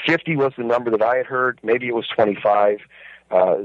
50 0.05 0.35
was 0.35 0.53
the 0.57 0.63
number 0.63 0.91
that 0.91 1.01
I 1.01 1.17
had 1.17 1.25
heard. 1.25 1.59
Maybe 1.63 1.87
it 1.87 1.95
was 1.95 2.07
25. 2.13 2.79
Uh, 3.31 3.55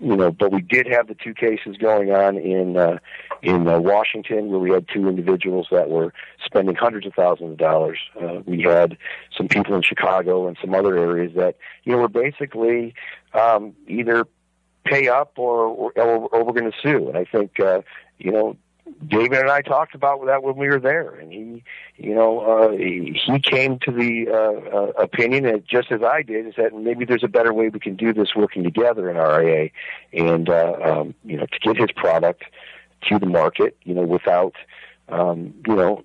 you 0.00 0.16
know, 0.16 0.30
but 0.30 0.52
we 0.52 0.62
did 0.62 0.86
have 0.86 1.08
the 1.08 1.14
two 1.14 1.34
cases 1.34 1.76
going 1.76 2.12
on 2.12 2.36
in 2.36 2.76
uh, 2.76 2.98
in 3.42 3.66
uh, 3.66 3.78
Washington 3.78 4.48
where 4.48 4.60
we 4.60 4.70
had 4.70 4.86
two 4.92 5.08
individuals 5.08 5.68
that 5.70 5.90
were 5.90 6.12
spending 6.44 6.74
hundreds 6.74 7.06
of 7.06 7.14
thousands 7.14 7.52
of 7.52 7.56
dollars. 7.58 7.98
Uh, 8.20 8.40
we 8.46 8.62
had 8.62 8.96
some 9.36 9.48
people 9.48 9.74
in 9.74 9.82
Chicago 9.82 10.46
and 10.46 10.56
some 10.60 10.74
other 10.74 10.96
areas 10.96 11.32
that 11.34 11.56
you 11.84 11.92
know 11.92 11.98
were 11.98 12.08
basically 12.08 12.94
um, 13.34 13.74
either 13.86 14.26
pay 14.84 15.08
up 15.08 15.32
or 15.36 15.66
or, 15.96 16.28
or 16.28 16.44
we're 16.44 16.52
going 16.52 16.70
to 16.70 16.78
sue. 16.80 17.08
And 17.08 17.18
I 17.18 17.24
think 17.24 17.58
uh, 17.58 17.82
you 18.18 18.30
know 18.30 18.56
David 19.06 19.38
and 19.38 19.50
I 19.50 19.62
talked 19.62 19.94
about 19.94 20.24
that 20.26 20.42
when 20.42 20.56
we 20.56 20.68
were 20.68 20.80
there, 20.80 21.14
and 21.14 21.32
he, 21.32 21.62
you 21.96 22.14
know, 22.14 22.40
uh, 22.40 22.70
he, 22.72 23.40
came 23.42 23.78
to 23.80 23.92
the 23.92 24.28
uh, 24.28 24.76
uh, 24.76 25.04
opinion 25.04 25.44
that 25.44 25.66
just 25.66 25.90
as 25.90 26.02
I 26.02 26.22
did 26.22 26.46
is 26.46 26.54
that 26.56 26.74
maybe 26.74 27.04
there's 27.04 27.24
a 27.24 27.28
better 27.28 27.52
way 27.52 27.68
we 27.68 27.80
can 27.80 27.96
do 27.96 28.12
this 28.12 28.34
working 28.34 28.64
together 28.64 29.10
in 29.10 29.16
RIA, 29.16 29.70
and 30.12 30.48
uh, 30.48 30.72
um, 30.82 31.14
you 31.24 31.36
know, 31.36 31.46
to 31.46 31.58
get 31.60 31.76
his 31.76 31.92
product 31.94 32.44
to 33.08 33.18
the 33.18 33.26
market, 33.26 33.76
you 33.84 33.94
know, 33.94 34.02
without, 34.02 34.54
um, 35.08 35.54
you 35.66 35.76
know, 35.76 36.04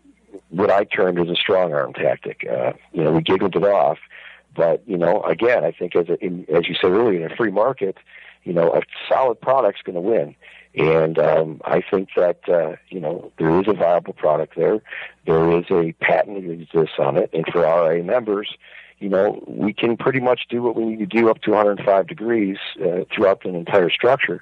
what 0.49 0.69
I 0.69 0.83
termed 0.83 1.19
as 1.19 1.29
a 1.29 1.35
strong 1.35 1.73
arm 1.73 1.93
tactic. 1.93 2.45
Uh, 2.49 2.73
you 2.91 3.03
know, 3.03 3.11
we 3.11 3.21
giggled 3.21 3.55
it 3.55 3.63
off, 3.63 3.97
but 4.55 4.87
you 4.87 4.97
know, 4.97 5.23
again, 5.23 5.63
I 5.63 5.71
think 5.71 5.95
as 5.95 6.09
a, 6.09 6.23
in, 6.23 6.45
as 6.53 6.67
you 6.67 6.75
said 6.75 6.91
earlier, 6.91 7.25
in 7.25 7.31
a 7.31 7.35
free 7.35 7.51
market 7.51 7.97
you 8.43 8.53
know, 8.53 8.73
a 8.73 8.81
solid 9.09 9.39
product's 9.39 9.81
going 9.83 9.95
to 9.95 10.01
win. 10.01 10.35
And 10.75 11.19
um, 11.19 11.61
I 11.65 11.81
think 11.81 12.09
that 12.15 12.39
uh, 12.49 12.77
you 12.89 12.99
know 12.99 13.31
there 13.37 13.59
is 13.59 13.67
a 13.67 13.73
viable 13.73 14.13
product 14.13 14.55
there. 14.55 14.81
There 15.25 15.59
is 15.59 15.65
a 15.69 15.93
patent 16.01 16.47
that 16.47 16.51
exists 16.51 16.95
on 16.97 17.17
it, 17.17 17.29
and 17.31 17.45
for 17.51 17.61
RA 17.61 18.01
members, 18.01 18.57
you 19.03 19.09
know, 19.09 19.43
we 19.45 19.73
can 19.73 19.97
pretty 19.97 20.21
much 20.21 20.41
do 20.49 20.61
what 20.61 20.75
we 20.75 20.85
need 20.85 20.99
to 20.99 21.05
do 21.05 21.29
up 21.29 21.41
to 21.41 21.51
105 21.51 22.07
degrees 22.07 22.57
uh, 22.81 23.03
throughout 23.13 23.43
an 23.45 23.53
entire 23.53 23.89
structure. 23.89 24.41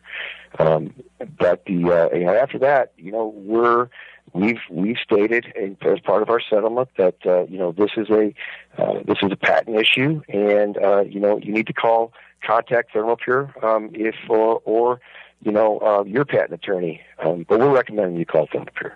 Um, 0.60 0.94
but 1.38 1.66
the 1.66 1.86
uh, 1.86 2.32
after 2.32 2.60
that, 2.60 2.94
you 2.98 3.12
know, 3.12 3.34
we're 3.36 3.90
we've 4.34 4.60
we've 4.70 4.98
stated 5.04 5.46
as 5.82 6.00
part 6.02 6.22
of 6.22 6.30
our 6.30 6.42
settlement 6.42 6.90
that 6.98 7.16
uh, 7.26 7.46
you 7.46 7.58
know 7.58 7.72
this 7.72 7.92
is 7.98 8.10
a 8.10 8.34
uh, 8.78 9.00
this 9.06 9.18
is 9.22 9.32
a 9.32 9.36
patent 9.36 9.80
issue, 9.80 10.22
and 10.30 10.78
uh, 10.78 11.02
you 11.02 11.20
know 11.20 11.38
you 11.38 11.54
need 11.54 11.68
to 11.68 11.74
call 11.74 12.14
contact 12.46 12.94
ThermaPure 12.94 13.64
um, 13.64 13.90
if 13.94 14.16
or, 14.30 14.62
or 14.66 15.00
you 15.42 15.52
know 15.52 15.80
uh, 15.80 16.04
your 16.04 16.26
patent 16.26 16.54
attorney. 16.54 17.02
Um, 17.24 17.46
but 17.48 17.60
we're 17.60 17.74
recommending 17.74 18.18
you 18.18 18.26
call 18.26 18.48
ThermaPure. 18.48 18.94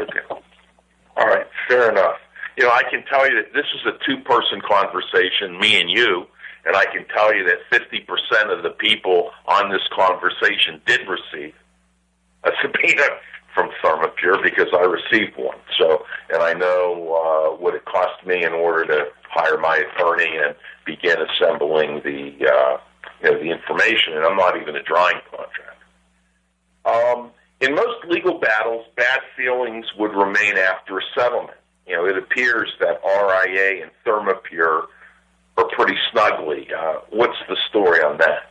Okay. 0.00 0.20
All 1.16 1.26
right. 1.26 1.46
Fair 1.68 1.90
enough. 1.90 2.16
You 2.56 2.64
know, 2.64 2.70
I 2.72 2.82
can 2.90 3.04
tell 3.04 3.28
you 3.28 3.36
that 3.36 3.52
this 3.54 3.66
is 3.74 3.86
a 3.86 3.96
two-person 4.04 4.60
conversation, 4.66 5.58
me 5.60 5.80
and 5.80 5.88
you, 5.90 6.26
and 6.66 6.76
I 6.76 6.84
can 6.86 7.06
tell 7.08 7.34
you 7.34 7.44
that 7.44 7.58
50% 7.72 8.56
of 8.56 8.62
the 8.62 8.70
people 8.70 9.30
on 9.46 9.70
this 9.70 9.82
conversation 9.94 10.80
did 10.86 11.00
receive 11.08 11.54
a 12.44 12.50
subpoena 12.62 13.06
from 13.54 13.70
ThermaPure 13.82 14.42
because 14.42 14.68
I 14.72 14.84
received 14.84 15.36
one. 15.36 15.58
So, 15.78 16.04
and 16.32 16.42
I 16.42 16.52
know 16.54 17.54
uh, 17.54 17.56
what 17.56 17.74
it 17.74 17.84
cost 17.84 18.24
me 18.26 18.44
in 18.44 18.52
order 18.52 18.84
to 18.86 19.06
hire 19.28 19.58
my 19.58 19.76
attorney 19.76 20.36
and 20.36 20.54
begin 20.84 21.16
assembling 21.20 22.00
the 22.04 22.46
uh, 22.46 22.78
you 23.22 23.30
know, 23.30 23.38
the 23.38 23.50
information. 23.50 24.14
And 24.14 24.24
I'm 24.24 24.36
not 24.36 24.60
even 24.60 24.76
a 24.76 24.82
drawing 24.82 25.20
contract. 25.30 25.79
Um, 26.84 27.30
in 27.60 27.74
most 27.74 28.04
legal 28.08 28.38
battles, 28.38 28.86
bad 28.96 29.20
feelings 29.36 29.86
would 29.98 30.12
remain 30.12 30.56
after 30.56 30.98
a 30.98 31.02
settlement. 31.14 31.58
You 31.86 31.96
know, 31.96 32.06
it 32.06 32.16
appears 32.16 32.72
that 32.80 33.00
RIA 33.04 33.82
and 33.82 33.90
ThermaPure 34.06 34.86
are 35.56 35.68
pretty 35.76 35.96
snugly. 36.10 36.68
Uh, 36.72 37.00
what's 37.10 37.38
the 37.48 37.56
story 37.68 38.00
on 38.00 38.18
that? 38.18 38.46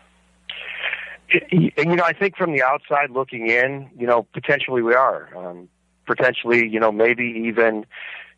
you 1.52 1.72
know, 1.96 2.04
I 2.04 2.14
think 2.14 2.36
from 2.36 2.54
the 2.54 2.64
outside 2.64 3.12
looking 3.12 3.48
in, 3.50 3.90
you 3.98 4.08
know, 4.08 4.24
potentially 4.34 4.82
we 4.82 4.96
are. 4.96 5.30
Um, 5.36 5.70
potentially, 6.06 6.68
you 6.68 6.80
know, 6.80 6.92
maybe 6.92 7.44
even, 7.46 7.86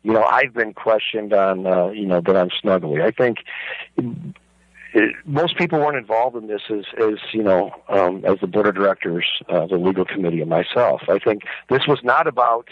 you 0.02 0.12
know, 0.12 0.22
I've 0.22 0.52
been 0.52 0.74
questioned 0.74 1.32
on, 1.32 1.66
uh, 1.66 1.88
you 1.88 2.06
know, 2.06 2.20
that 2.20 2.36
I'm 2.36 2.50
snuggly. 2.50 3.02
I 3.02 3.10
think 3.10 3.38
it, 4.94 5.14
most 5.24 5.56
people 5.56 5.78
weren't 5.78 5.96
involved 5.96 6.36
in 6.36 6.46
this 6.46 6.62
as, 6.70 6.84
as 7.00 7.18
you 7.32 7.42
know, 7.42 7.72
um, 7.88 8.24
as 8.24 8.38
the 8.40 8.46
board 8.46 8.66
of 8.66 8.74
directors, 8.74 9.24
uh, 9.48 9.66
the 9.66 9.76
legal 9.76 10.04
committee, 10.04 10.40
and 10.40 10.50
myself. 10.50 11.02
I 11.08 11.18
think 11.18 11.42
this 11.68 11.86
was 11.86 12.00
not 12.02 12.26
about. 12.26 12.68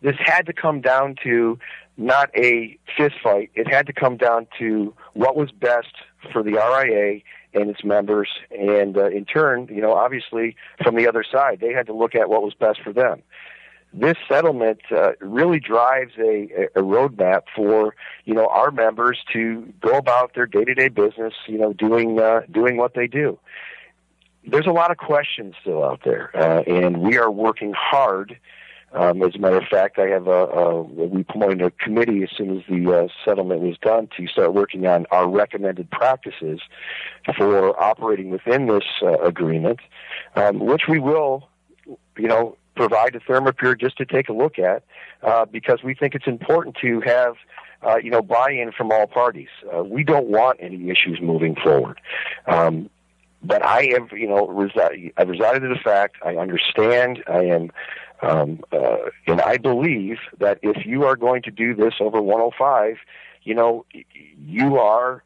This 0.00 0.16
had 0.24 0.46
to 0.46 0.52
come 0.52 0.80
down 0.80 1.16
to 1.24 1.58
not 1.96 2.30
a 2.36 2.78
fist 2.96 3.16
fight. 3.22 3.50
It 3.54 3.68
had 3.68 3.86
to 3.86 3.92
come 3.92 4.16
down 4.16 4.46
to 4.58 4.94
what 5.14 5.36
was 5.36 5.50
best 5.50 5.94
for 6.32 6.42
the 6.42 6.52
RIA 6.52 7.20
and 7.54 7.70
its 7.70 7.82
members, 7.82 8.28
and 8.50 8.96
uh, 8.96 9.06
in 9.06 9.24
turn, 9.24 9.68
you 9.70 9.80
know, 9.80 9.94
obviously 9.94 10.54
from 10.82 10.94
the 10.94 11.08
other 11.08 11.24
side, 11.24 11.58
they 11.60 11.72
had 11.72 11.86
to 11.86 11.92
look 11.92 12.14
at 12.14 12.28
what 12.28 12.42
was 12.42 12.54
best 12.54 12.80
for 12.82 12.92
them. 12.92 13.22
This 13.92 14.16
settlement 14.28 14.80
uh, 14.90 15.12
really 15.20 15.60
drives 15.60 16.12
a, 16.18 16.68
a 16.76 16.82
roadmap 16.82 17.44
for 17.56 17.94
you 18.24 18.34
know 18.34 18.46
our 18.48 18.70
members 18.70 19.18
to 19.32 19.72
go 19.80 19.96
about 19.96 20.34
their 20.34 20.46
day 20.46 20.64
to 20.64 20.74
day 20.74 20.88
business, 20.88 21.34
you 21.46 21.58
know, 21.58 21.72
doing 21.72 22.20
uh, 22.20 22.42
doing 22.50 22.76
what 22.76 22.94
they 22.94 23.06
do. 23.06 23.38
There's 24.46 24.66
a 24.66 24.72
lot 24.72 24.90
of 24.90 24.98
questions 24.98 25.54
still 25.60 25.82
out 25.82 26.00
there, 26.04 26.30
uh, 26.34 26.62
and 26.62 27.00
we 27.00 27.18
are 27.18 27.30
working 27.30 27.72
hard 27.74 28.38
um, 28.92 29.22
as 29.22 29.34
a 29.34 29.38
matter 29.38 29.58
of 29.58 29.64
fact, 29.64 29.98
I 29.98 30.06
have 30.08 30.28
a, 30.28 30.46
a 30.46 30.82
we 30.82 31.20
appointed 31.20 31.60
a 31.60 31.70
committee 31.70 32.22
as 32.22 32.30
soon 32.34 32.56
as 32.56 32.64
the 32.68 32.90
uh, 32.90 33.08
settlement 33.24 33.60
was 33.60 33.76
done 33.78 34.08
to 34.16 34.26
start 34.26 34.54
working 34.54 34.86
on 34.86 35.04
our 35.10 35.28
recommended 35.28 35.90
practices 35.90 36.60
for 37.36 37.78
operating 37.80 38.30
within 38.30 38.66
this 38.66 38.84
uh, 39.02 39.18
agreement, 39.18 39.80
um, 40.36 40.58
which 40.60 40.82
we 40.88 40.98
will, 40.98 41.48
you 42.16 42.28
know, 42.28 42.56
provide 42.78 43.12
to 43.12 43.20
ThermaPure 43.20 43.78
just 43.78 43.98
to 43.98 44.06
take 44.06 44.28
a 44.28 44.32
look 44.32 44.58
at 44.58 44.84
uh, 45.22 45.44
because 45.44 45.82
we 45.82 45.94
think 45.94 46.14
it's 46.14 46.28
important 46.28 46.76
to 46.80 47.00
have 47.00 47.34
uh, 47.82 47.96
you 47.96 48.10
know 48.10 48.22
buy-in 48.22 48.72
from 48.72 48.92
all 48.92 49.06
parties. 49.06 49.48
Uh, 49.74 49.82
we 49.82 50.04
don't 50.04 50.28
want 50.28 50.58
any 50.60 50.88
issues 50.88 51.18
moving 51.20 51.56
forward. 51.56 52.00
Um, 52.46 52.88
but 53.42 53.64
I 53.64 53.90
have, 53.92 54.10
you 54.12 54.26
know, 54.26 54.48
resi- 54.48 55.12
I've 55.16 55.28
resided 55.28 55.60
to 55.60 55.68
the 55.68 55.80
fact. 55.82 56.16
I 56.24 56.36
understand. 56.36 57.22
I 57.28 57.44
am, 57.44 57.70
um, 58.20 58.64
uh, 58.72 58.96
and 59.28 59.40
I 59.40 59.58
believe 59.58 60.18
that 60.40 60.58
if 60.62 60.84
you 60.84 61.04
are 61.04 61.14
going 61.14 61.42
to 61.42 61.52
do 61.52 61.72
this 61.74 61.94
over 62.00 62.20
105, 62.20 62.96
you 63.44 63.54
know, 63.54 63.86
you 64.44 64.78
are, 64.78 65.22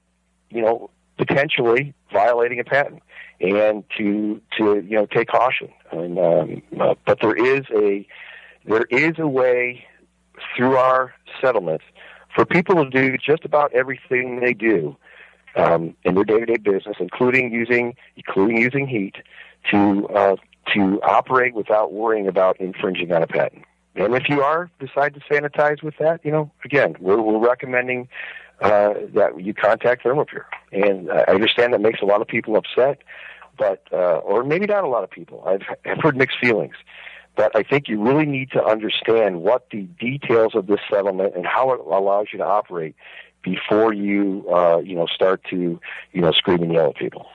you 0.50 0.61
know, 0.61 0.90
potentially 1.26 1.94
violating 2.12 2.58
a 2.60 2.64
patent, 2.64 3.02
and 3.40 3.84
to 3.96 4.40
to 4.56 4.80
you 4.80 4.96
know 4.96 5.06
take 5.06 5.28
caution. 5.28 5.68
And 5.90 6.18
um, 6.18 6.62
uh, 6.80 6.94
but 7.06 7.18
there 7.20 7.34
is 7.34 7.62
a 7.74 8.06
there 8.64 8.86
is 8.90 9.18
a 9.18 9.26
way 9.26 9.84
through 10.56 10.76
our 10.76 11.14
settlement 11.40 11.82
for 12.34 12.44
people 12.44 12.76
to 12.84 12.90
do 12.90 13.16
just 13.18 13.44
about 13.44 13.72
everything 13.72 14.40
they 14.40 14.54
do 14.54 14.96
um, 15.56 15.94
in 16.04 16.14
their 16.14 16.24
day-to-day 16.24 16.56
business, 16.56 16.96
including 16.98 17.52
using 17.52 17.94
including 18.16 18.58
using 18.58 18.86
heat 18.86 19.16
to 19.70 20.08
uh, 20.08 20.36
to 20.74 21.00
operate 21.02 21.54
without 21.54 21.92
worrying 21.92 22.28
about 22.28 22.60
infringing 22.60 23.12
on 23.12 23.22
a 23.22 23.26
patent. 23.26 23.64
And 23.94 24.14
if 24.14 24.28
you 24.28 24.42
are 24.42 24.70
decide 24.80 25.14
to 25.14 25.20
sanitize 25.20 25.82
with 25.82 25.94
that, 25.98 26.24
you 26.24 26.30
know, 26.30 26.50
again, 26.64 26.96
we're, 26.98 27.20
we're 27.20 27.46
recommending 27.46 28.08
uh, 28.62 28.94
that 29.14 29.40
you 29.40 29.52
contact 29.52 30.04
ThermaPure. 30.04 30.44
And 30.72 31.10
I 31.10 31.24
understand 31.24 31.74
that 31.74 31.80
makes 31.80 32.00
a 32.00 32.04
lot 32.04 32.20
of 32.20 32.28
people 32.28 32.56
upset, 32.56 33.02
but 33.58 33.82
uh, 33.92 34.18
or 34.18 34.44
maybe 34.44 34.66
not 34.66 34.84
a 34.84 34.88
lot 34.88 35.04
of 35.04 35.10
people. 35.10 35.42
I've, 35.46 35.62
I've 35.84 36.00
heard 36.00 36.16
mixed 36.16 36.38
feelings. 36.40 36.74
But 37.34 37.56
I 37.56 37.62
think 37.62 37.88
you 37.88 38.00
really 38.02 38.26
need 38.26 38.50
to 38.50 38.62
understand 38.62 39.40
what 39.40 39.66
the 39.70 39.82
details 39.98 40.54
of 40.54 40.66
this 40.66 40.80
settlement 40.90 41.34
and 41.34 41.46
how 41.46 41.72
it 41.72 41.80
allows 41.80 42.26
you 42.30 42.38
to 42.38 42.44
operate 42.44 42.94
before 43.42 43.92
you, 43.92 44.46
uh, 44.52 44.78
you 44.84 44.94
know, 44.94 45.06
start 45.06 45.42
to, 45.50 45.80
you 46.12 46.20
know, 46.20 46.32
scream 46.32 46.62
and 46.62 46.72
yell 46.72 46.90
at 46.90 46.96
people. 46.96 47.26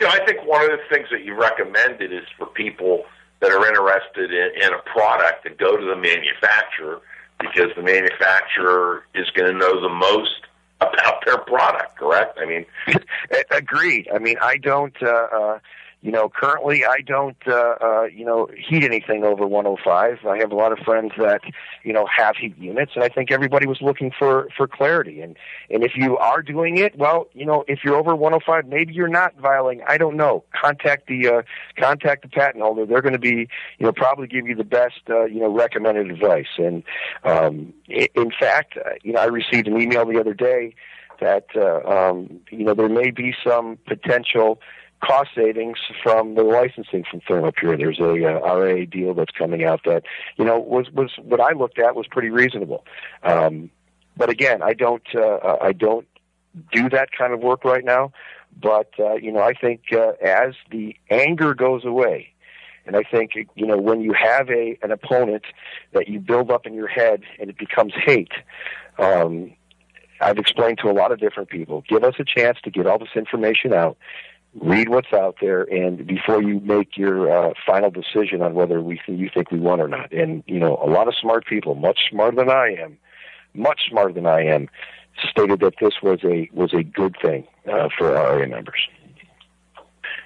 Know, 0.00 0.08
I 0.08 0.24
think 0.24 0.46
one 0.46 0.62
of 0.62 0.70
the 0.70 0.78
things 0.94 1.08
that 1.10 1.24
you 1.24 1.34
recommended 1.38 2.12
is 2.12 2.24
for 2.38 2.46
people 2.46 3.04
that 3.40 3.50
are 3.50 3.66
interested 3.66 4.32
in, 4.32 4.62
in 4.62 4.72
a 4.72 4.78
product 4.90 5.44
to 5.44 5.50
go 5.50 5.76
to 5.76 5.84
the 5.84 5.96
manufacturer 5.96 7.00
because 7.40 7.70
the 7.76 7.82
manufacturer 7.82 9.02
is 9.14 9.28
going 9.30 9.52
to 9.52 9.58
know 9.58 9.80
the 9.80 9.88
most 9.88 10.46
about 10.82 11.24
their 11.24 11.38
product. 11.38 11.96
Correct? 11.98 12.38
I 12.40 12.46
mean, 12.46 12.66
agreed. 13.50 14.08
I 14.14 14.18
mean, 14.18 14.36
I 14.40 14.56
don't. 14.56 14.94
Uh, 15.02 15.08
uh, 15.08 15.58
you 16.02 16.10
know, 16.10 16.28
currently 16.28 16.84
I 16.84 17.00
don't, 17.00 17.36
uh, 17.46 17.74
uh, 17.80 18.02
you 18.12 18.24
know, 18.24 18.48
heat 18.58 18.82
anything 18.82 19.22
over 19.22 19.46
105. 19.46 20.26
I 20.26 20.38
have 20.38 20.50
a 20.50 20.54
lot 20.56 20.72
of 20.72 20.80
friends 20.80 21.12
that, 21.16 21.42
you 21.84 21.92
know, 21.92 22.08
have 22.14 22.34
heat 22.36 22.58
units, 22.58 22.92
and 22.96 23.04
I 23.04 23.08
think 23.08 23.30
everybody 23.30 23.68
was 23.68 23.80
looking 23.80 24.10
for 24.18 24.48
for 24.56 24.66
clarity. 24.66 25.20
And 25.20 25.36
and 25.70 25.84
if 25.84 25.92
you 25.94 26.18
are 26.18 26.42
doing 26.42 26.76
it, 26.76 26.98
well, 26.98 27.28
you 27.34 27.46
know, 27.46 27.64
if 27.68 27.84
you're 27.84 27.94
over 27.94 28.16
105, 28.16 28.66
maybe 28.66 28.92
you're 28.92 29.06
not 29.06 29.36
violating. 29.38 29.84
I 29.86 29.96
don't 29.96 30.16
know. 30.16 30.42
Contact 30.60 31.06
the 31.06 31.28
uh, 31.28 31.42
contact 31.78 32.22
the 32.22 32.28
patent 32.28 32.64
holder. 32.64 32.84
They're 32.84 33.00
going 33.00 33.12
to 33.12 33.20
be, 33.20 33.48
you 33.78 33.86
know, 33.86 33.92
probably 33.92 34.26
give 34.26 34.48
you 34.48 34.56
the 34.56 34.64
best, 34.64 35.02
uh, 35.08 35.26
you 35.26 35.38
know, 35.38 35.54
recommended 35.54 36.10
advice. 36.10 36.58
And 36.58 36.82
um, 37.22 37.72
in 37.86 38.32
fact, 38.38 38.76
uh, 38.76 38.90
you 39.04 39.12
know, 39.12 39.20
I 39.20 39.26
received 39.26 39.68
an 39.68 39.80
email 39.80 40.04
the 40.04 40.18
other 40.18 40.34
day 40.34 40.74
that, 41.20 41.46
uh, 41.54 41.88
um, 41.88 42.40
you 42.50 42.64
know, 42.64 42.74
there 42.74 42.88
may 42.88 43.12
be 43.12 43.32
some 43.46 43.78
potential 43.86 44.58
cost 45.02 45.30
savings 45.34 45.78
from 46.02 46.34
the 46.34 46.42
licensing 46.42 47.04
from 47.10 47.20
ThermaPure. 47.20 47.76
There's 47.76 47.98
a 47.98 48.12
uh, 48.12 48.54
RA 48.54 48.84
deal 48.90 49.14
that's 49.14 49.32
coming 49.36 49.64
out 49.64 49.80
that 49.84 50.04
you 50.36 50.44
know 50.44 50.58
was 50.58 50.90
was 50.90 51.10
what 51.20 51.40
I 51.40 51.52
looked 51.52 51.78
at 51.78 51.94
was 51.94 52.06
pretty 52.06 52.30
reasonable. 52.30 52.84
Um, 53.22 53.70
but 54.16 54.30
again, 54.30 54.62
I 54.62 54.74
don't 54.74 55.06
uh, 55.14 55.56
I 55.60 55.72
don't 55.72 56.06
do 56.72 56.88
that 56.90 57.10
kind 57.16 57.32
of 57.32 57.40
work 57.40 57.64
right 57.64 57.84
now. 57.84 58.12
But 58.60 58.92
uh, 58.98 59.14
you 59.14 59.32
know, 59.32 59.40
I 59.40 59.54
think 59.54 59.84
uh, 59.92 60.12
as 60.22 60.54
the 60.70 60.94
anger 61.10 61.54
goes 61.54 61.84
away, 61.84 62.32
and 62.86 62.96
I 62.96 63.02
think 63.02 63.32
you 63.54 63.66
know 63.66 63.78
when 63.78 64.02
you 64.02 64.12
have 64.12 64.48
a 64.50 64.78
an 64.82 64.92
opponent 64.92 65.44
that 65.92 66.08
you 66.08 66.20
build 66.20 66.50
up 66.50 66.66
in 66.66 66.74
your 66.74 66.88
head 66.88 67.22
and 67.40 67.50
it 67.50 67.58
becomes 67.58 67.92
hate. 67.94 68.32
Um, 68.98 69.54
I've 70.20 70.38
explained 70.38 70.78
to 70.78 70.88
a 70.88 70.92
lot 70.92 71.10
of 71.10 71.18
different 71.18 71.48
people. 71.48 71.82
Give 71.88 72.04
us 72.04 72.14
a 72.20 72.24
chance 72.24 72.58
to 72.62 72.70
get 72.70 72.86
all 72.86 72.98
this 72.98 73.16
information 73.16 73.72
out 73.72 73.96
read 74.60 74.88
what's 74.88 75.12
out 75.12 75.36
there, 75.40 75.62
and 75.62 76.06
before 76.06 76.42
you 76.42 76.60
make 76.60 76.96
your 76.96 77.30
uh, 77.30 77.54
final 77.66 77.90
decision 77.90 78.42
on 78.42 78.54
whether 78.54 78.80
we 78.80 79.00
you 79.06 79.30
think 79.32 79.50
we 79.50 79.58
won 79.58 79.80
or 79.80 79.88
not. 79.88 80.12
And 80.12 80.42
you 80.46 80.58
know, 80.58 80.78
a 80.82 80.88
lot 80.88 81.08
of 81.08 81.14
smart 81.20 81.46
people, 81.46 81.74
much 81.74 81.98
smarter 82.10 82.36
than 82.36 82.50
I 82.50 82.76
am, 82.78 82.98
much 83.54 83.82
smarter 83.88 84.12
than 84.12 84.26
I 84.26 84.42
am, 84.44 84.68
stated 85.30 85.60
that 85.60 85.74
this 85.80 85.94
was 86.02 86.20
a 86.24 86.48
was 86.52 86.72
a 86.74 86.82
good 86.82 87.16
thing 87.22 87.46
uh, 87.70 87.88
for 87.96 88.12
RA 88.12 88.46
members. 88.46 88.88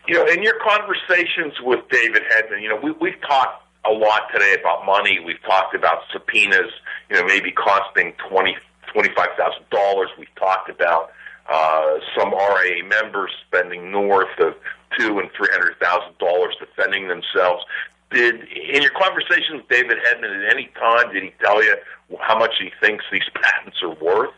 You 0.08 0.14
know, 0.14 0.26
in 0.26 0.42
your 0.42 0.58
conversations 0.60 1.54
with 1.62 1.80
David 1.90 2.22
Hedman, 2.30 2.62
you 2.62 2.68
know, 2.68 2.76
we, 2.76 2.92
we've 2.92 3.20
talked 3.22 3.64
a 3.84 3.92
lot 3.92 4.22
today 4.32 4.56
about 4.60 4.86
money. 4.86 5.18
We've 5.24 5.42
talked 5.42 5.74
about 5.74 6.02
subpoenas, 6.12 6.72
you 7.10 7.16
know, 7.16 7.24
maybe 7.24 7.52
costing 7.52 8.14
twenty 8.28 8.56
twenty 8.92 9.10
five 9.14 9.30
thousand 9.38 9.68
dollars. 9.70 10.10
We've 10.18 10.34
talked 10.36 10.68
about 10.68 11.10
uh, 11.48 11.98
some 12.18 12.32
RA 12.32 12.82
members 12.84 13.30
spending 13.46 13.90
north 13.90 14.38
of 14.38 14.54
two 14.98 15.18
and 15.18 15.30
three 15.36 15.48
hundred 15.52 15.78
thousand 15.80 16.16
dollars 16.18 16.54
defending 16.58 17.08
themselves. 17.08 17.64
Did 18.10 18.42
in 18.48 18.82
your 18.82 18.92
conversation 18.92 19.56
with 19.56 19.68
David 19.68 19.98
Hedman 19.98 20.44
at 20.44 20.52
any 20.52 20.70
time 20.78 21.12
did 21.12 21.22
he 21.24 21.32
tell 21.40 21.62
you 21.62 21.76
how 22.20 22.38
much 22.38 22.54
he 22.58 22.70
thinks 22.80 23.04
these 23.10 23.28
patents 23.34 23.82
are 23.82 23.94
worth? 23.94 24.34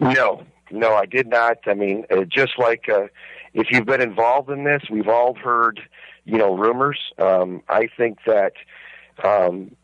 No, 0.00 0.44
no, 0.70 0.94
I 0.94 1.06
did 1.06 1.28
not. 1.28 1.58
I 1.66 1.74
mean, 1.74 2.04
uh, 2.10 2.24
just 2.24 2.58
like 2.58 2.88
uh, 2.88 3.06
if 3.54 3.68
you've 3.70 3.86
been 3.86 4.00
involved 4.00 4.50
in 4.50 4.64
this, 4.64 4.82
we've 4.90 5.08
all 5.08 5.34
heard, 5.34 5.80
you 6.24 6.38
know, 6.38 6.56
rumors. 6.56 6.98
Um, 7.18 7.62
I 7.68 7.88
think 7.96 8.18
that 8.26 8.52
um, 9.22 9.76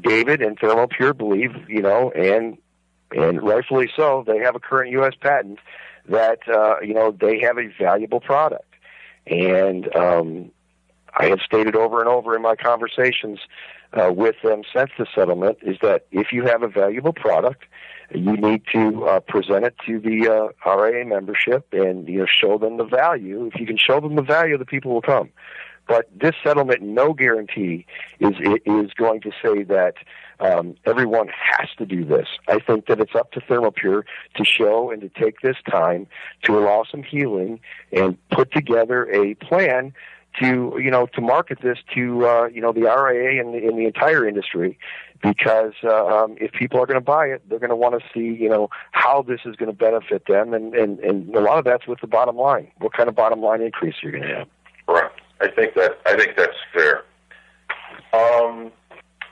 David 0.00 0.42
and 0.42 0.58
ThermaPure 0.58 1.16
believe, 1.16 1.52
you 1.68 1.82
know, 1.82 2.10
and 2.12 2.58
and 3.14 3.42
rightfully 3.42 3.90
so, 3.96 4.24
they 4.26 4.38
have 4.38 4.54
a 4.54 4.60
current 4.60 4.90
U.S. 4.92 5.14
patent 5.20 5.58
that 6.08 6.40
uh, 6.48 6.76
you 6.80 6.94
know 6.94 7.10
they 7.12 7.40
have 7.40 7.58
a 7.58 7.68
valuable 7.78 8.20
product, 8.20 8.74
and 9.26 9.94
um, 9.94 10.50
I 11.14 11.26
have 11.26 11.40
stated 11.40 11.76
over 11.76 12.00
and 12.00 12.08
over 12.08 12.34
in 12.34 12.42
my 12.42 12.56
conversations 12.56 13.40
uh, 13.92 14.12
with 14.12 14.36
them 14.42 14.62
since 14.74 14.90
the 14.98 15.06
settlement 15.14 15.58
is 15.62 15.76
that 15.82 16.06
if 16.10 16.32
you 16.32 16.44
have 16.44 16.62
a 16.62 16.68
valuable 16.68 17.12
product, 17.12 17.64
you 18.14 18.36
need 18.36 18.62
to 18.72 19.04
uh, 19.06 19.20
present 19.20 19.64
it 19.64 19.74
to 19.86 19.98
the 19.98 20.28
uh, 20.28 20.70
RAA 20.70 21.04
membership 21.04 21.66
and 21.72 22.08
you 22.08 22.20
know 22.20 22.26
show 22.26 22.58
them 22.58 22.76
the 22.76 22.84
value. 22.84 23.46
If 23.52 23.60
you 23.60 23.66
can 23.66 23.78
show 23.78 24.00
them 24.00 24.16
the 24.16 24.22
value, 24.22 24.56
the 24.58 24.66
people 24.66 24.92
will 24.92 25.02
come. 25.02 25.30
But 25.88 26.08
this 26.14 26.34
settlement, 26.44 26.82
no 26.82 27.12
guarantee, 27.12 27.86
is 28.20 28.34
is 28.64 28.92
going 28.94 29.20
to 29.22 29.30
say 29.42 29.64
that 29.64 29.94
um, 30.40 30.76
everyone 30.84 31.28
has 31.28 31.68
to 31.78 31.86
do 31.86 32.04
this. 32.04 32.28
I 32.48 32.58
think 32.58 32.86
that 32.86 33.00
it's 33.00 33.14
up 33.14 33.32
to 33.32 33.40
ThermaPure 33.40 34.02
to 34.36 34.44
show 34.44 34.90
and 34.90 35.00
to 35.02 35.08
take 35.08 35.40
this 35.40 35.56
time 35.70 36.06
to 36.44 36.58
allow 36.58 36.84
some 36.90 37.02
healing 37.02 37.60
and 37.92 38.16
put 38.30 38.52
together 38.52 39.10
a 39.12 39.34
plan 39.34 39.92
to 40.40 40.78
you 40.82 40.90
know 40.90 41.06
to 41.06 41.20
market 41.20 41.58
this 41.62 41.78
to 41.94 42.26
uh, 42.26 42.46
you 42.46 42.60
know 42.60 42.72
the 42.72 42.82
RIA 42.82 43.40
and 43.40 43.54
the, 43.54 43.58
in 43.58 43.76
the 43.76 43.84
entire 43.84 44.26
industry 44.26 44.78
because 45.22 45.74
uh, 45.84 46.06
um, 46.06 46.36
if 46.40 46.52
people 46.52 46.80
are 46.80 46.86
going 46.86 46.98
to 46.98 47.04
buy 47.04 47.26
it, 47.26 47.42
they're 47.48 47.58
going 47.58 47.70
to 47.70 47.76
want 47.76 48.00
to 48.00 48.06
see 48.12 48.36
you 48.42 48.48
know 48.48 48.68
how 48.92 49.22
this 49.22 49.40
is 49.44 49.56
going 49.56 49.70
to 49.70 49.76
benefit 49.76 50.26
them, 50.26 50.54
and, 50.54 50.74
and 50.74 50.98
and 51.00 51.34
a 51.34 51.40
lot 51.40 51.58
of 51.58 51.64
that's 51.64 51.86
with 51.86 52.00
the 52.00 52.06
bottom 52.06 52.36
line. 52.36 52.70
What 52.78 52.92
kind 52.92 53.08
of 53.08 53.14
bottom 53.14 53.40
line 53.40 53.60
increase 53.60 53.96
you're 54.02 54.12
going 54.12 54.24
to 54.24 54.34
have? 54.36 54.48
I 55.42 55.48
think 55.48 55.74
that 55.74 55.98
I 56.06 56.16
think 56.16 56.36
that's 56.36 56.56
fair. 56.72 57.02
Um, 58.12 58.70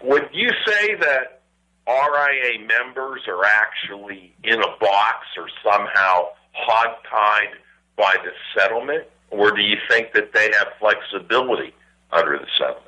would 0.03 0.29
you 0.33 0.51
say 0.67 0.97
that 0.97 1.43
RIA 1.87 2.67
members 2.67 3.23
are 3.29 3.45
actually 3.45 4.35
in 4.43 4.61
a 4.61 4.77
box 4.81 5.27
or 5.37 5.49
somehow 5.63 6.29
hogtied 6.69 7.55
by 7.97 8.17
the 8.25 8.33
settlement, 8.57 9.05
or 9.31 9.53
do 9.53 9.63
you 9.63 9.77
think 9.89 10.13
that 10.15 10.33
they 10.33 10.51
have 10.59 10.69
flexibility 10.81 11.75
under 12.11 12.39
the 12.39 12.47
settlement? 12.59 12.87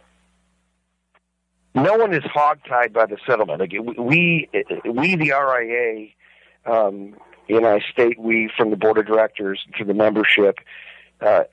No 1.74 1.96
one 1.96 2.12
is 2.12 2.24
hogtied 2.24 2.92
by 2.92 3.06
the 3.06 3.18
settlement. 3.26 3.60
Like 3.60 3.72
we, 3.72 4.48
we 4.84 5.16
the 5.16 5.32
RIA, 5.32 6.08
um, 6.66 7.16
and 7.48 7.66
I 7.66 7.80
state 7.92 8.18
we 8.18 8.50
from 8.56 8.70
the 8.70 8.76
board 8.76 8.98
of 8.98 9.06
directors 9.06 9.64
to 9.78 9.84
the 9.84 9.94
membership, 9.94 10.58
uh, 11.20 11.44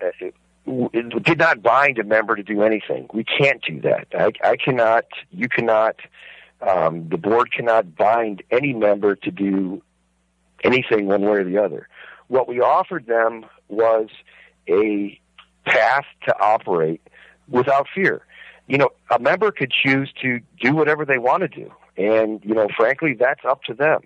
did 1.24 1.38
not 1.38 1.62
bind 1.62 1.98
a 2.00 2.04
member 2.04 2.36
to 2.36 2.44
do 2.44 2.62
anything. 2.64 3.08
We 3.14 3.24
can't 3.24 3.62
do 3.64 3.82
that. 3.82 4.08
I, 4.14 4.32
I 4.48 4.56
cannot. 4.56 5.06
You 5.32 5.50
cannot. 5.50 5.96
Um, 6.62 7.08
the 7.10 7.18
board 7.18 7.52
cannot 7.52 7.96
bind 7.96 8.44
any 8.52 8.74
member 8.74 9.16
to 9.16 9.32
do 9.32 9.82
anything 10.64 11.08
one 11.08 11.22
way 11.22 11.38
or 11.38 11.44
the 11.44 11.58
other. 11.58 11.88
What 12.28 12.48
we 12.48 12.60
offered 12.60 13.08
them 13.08 13.46
was 13.70 14.10
a 14.68 15.20
path 15.66 16.06
to 16.26 16.40
operate 16.40 17.02
without 17.48 17.88
fear. 17.94 18.22
you 18.68 18.78
know, 18.78 18.90
a 19.10 19.20
member 19.20 19.52
could 19.52 19.72
choose 19.72 20.14
to 20.22 20.40
do 20.62 20.76
whatever 20.76 21.04
they 21.04 21.18
want 21.18 21.42
to 21.42 21.48
do. 21.48 21.72
And, 22.00 22.44
you 22.44 22.56
know, 22.56 22.68
frankly, 22.76 23.14
that's 23.14 23.44
up 23.44 23.64
to 23.64 23.74
them. 23.74 24.02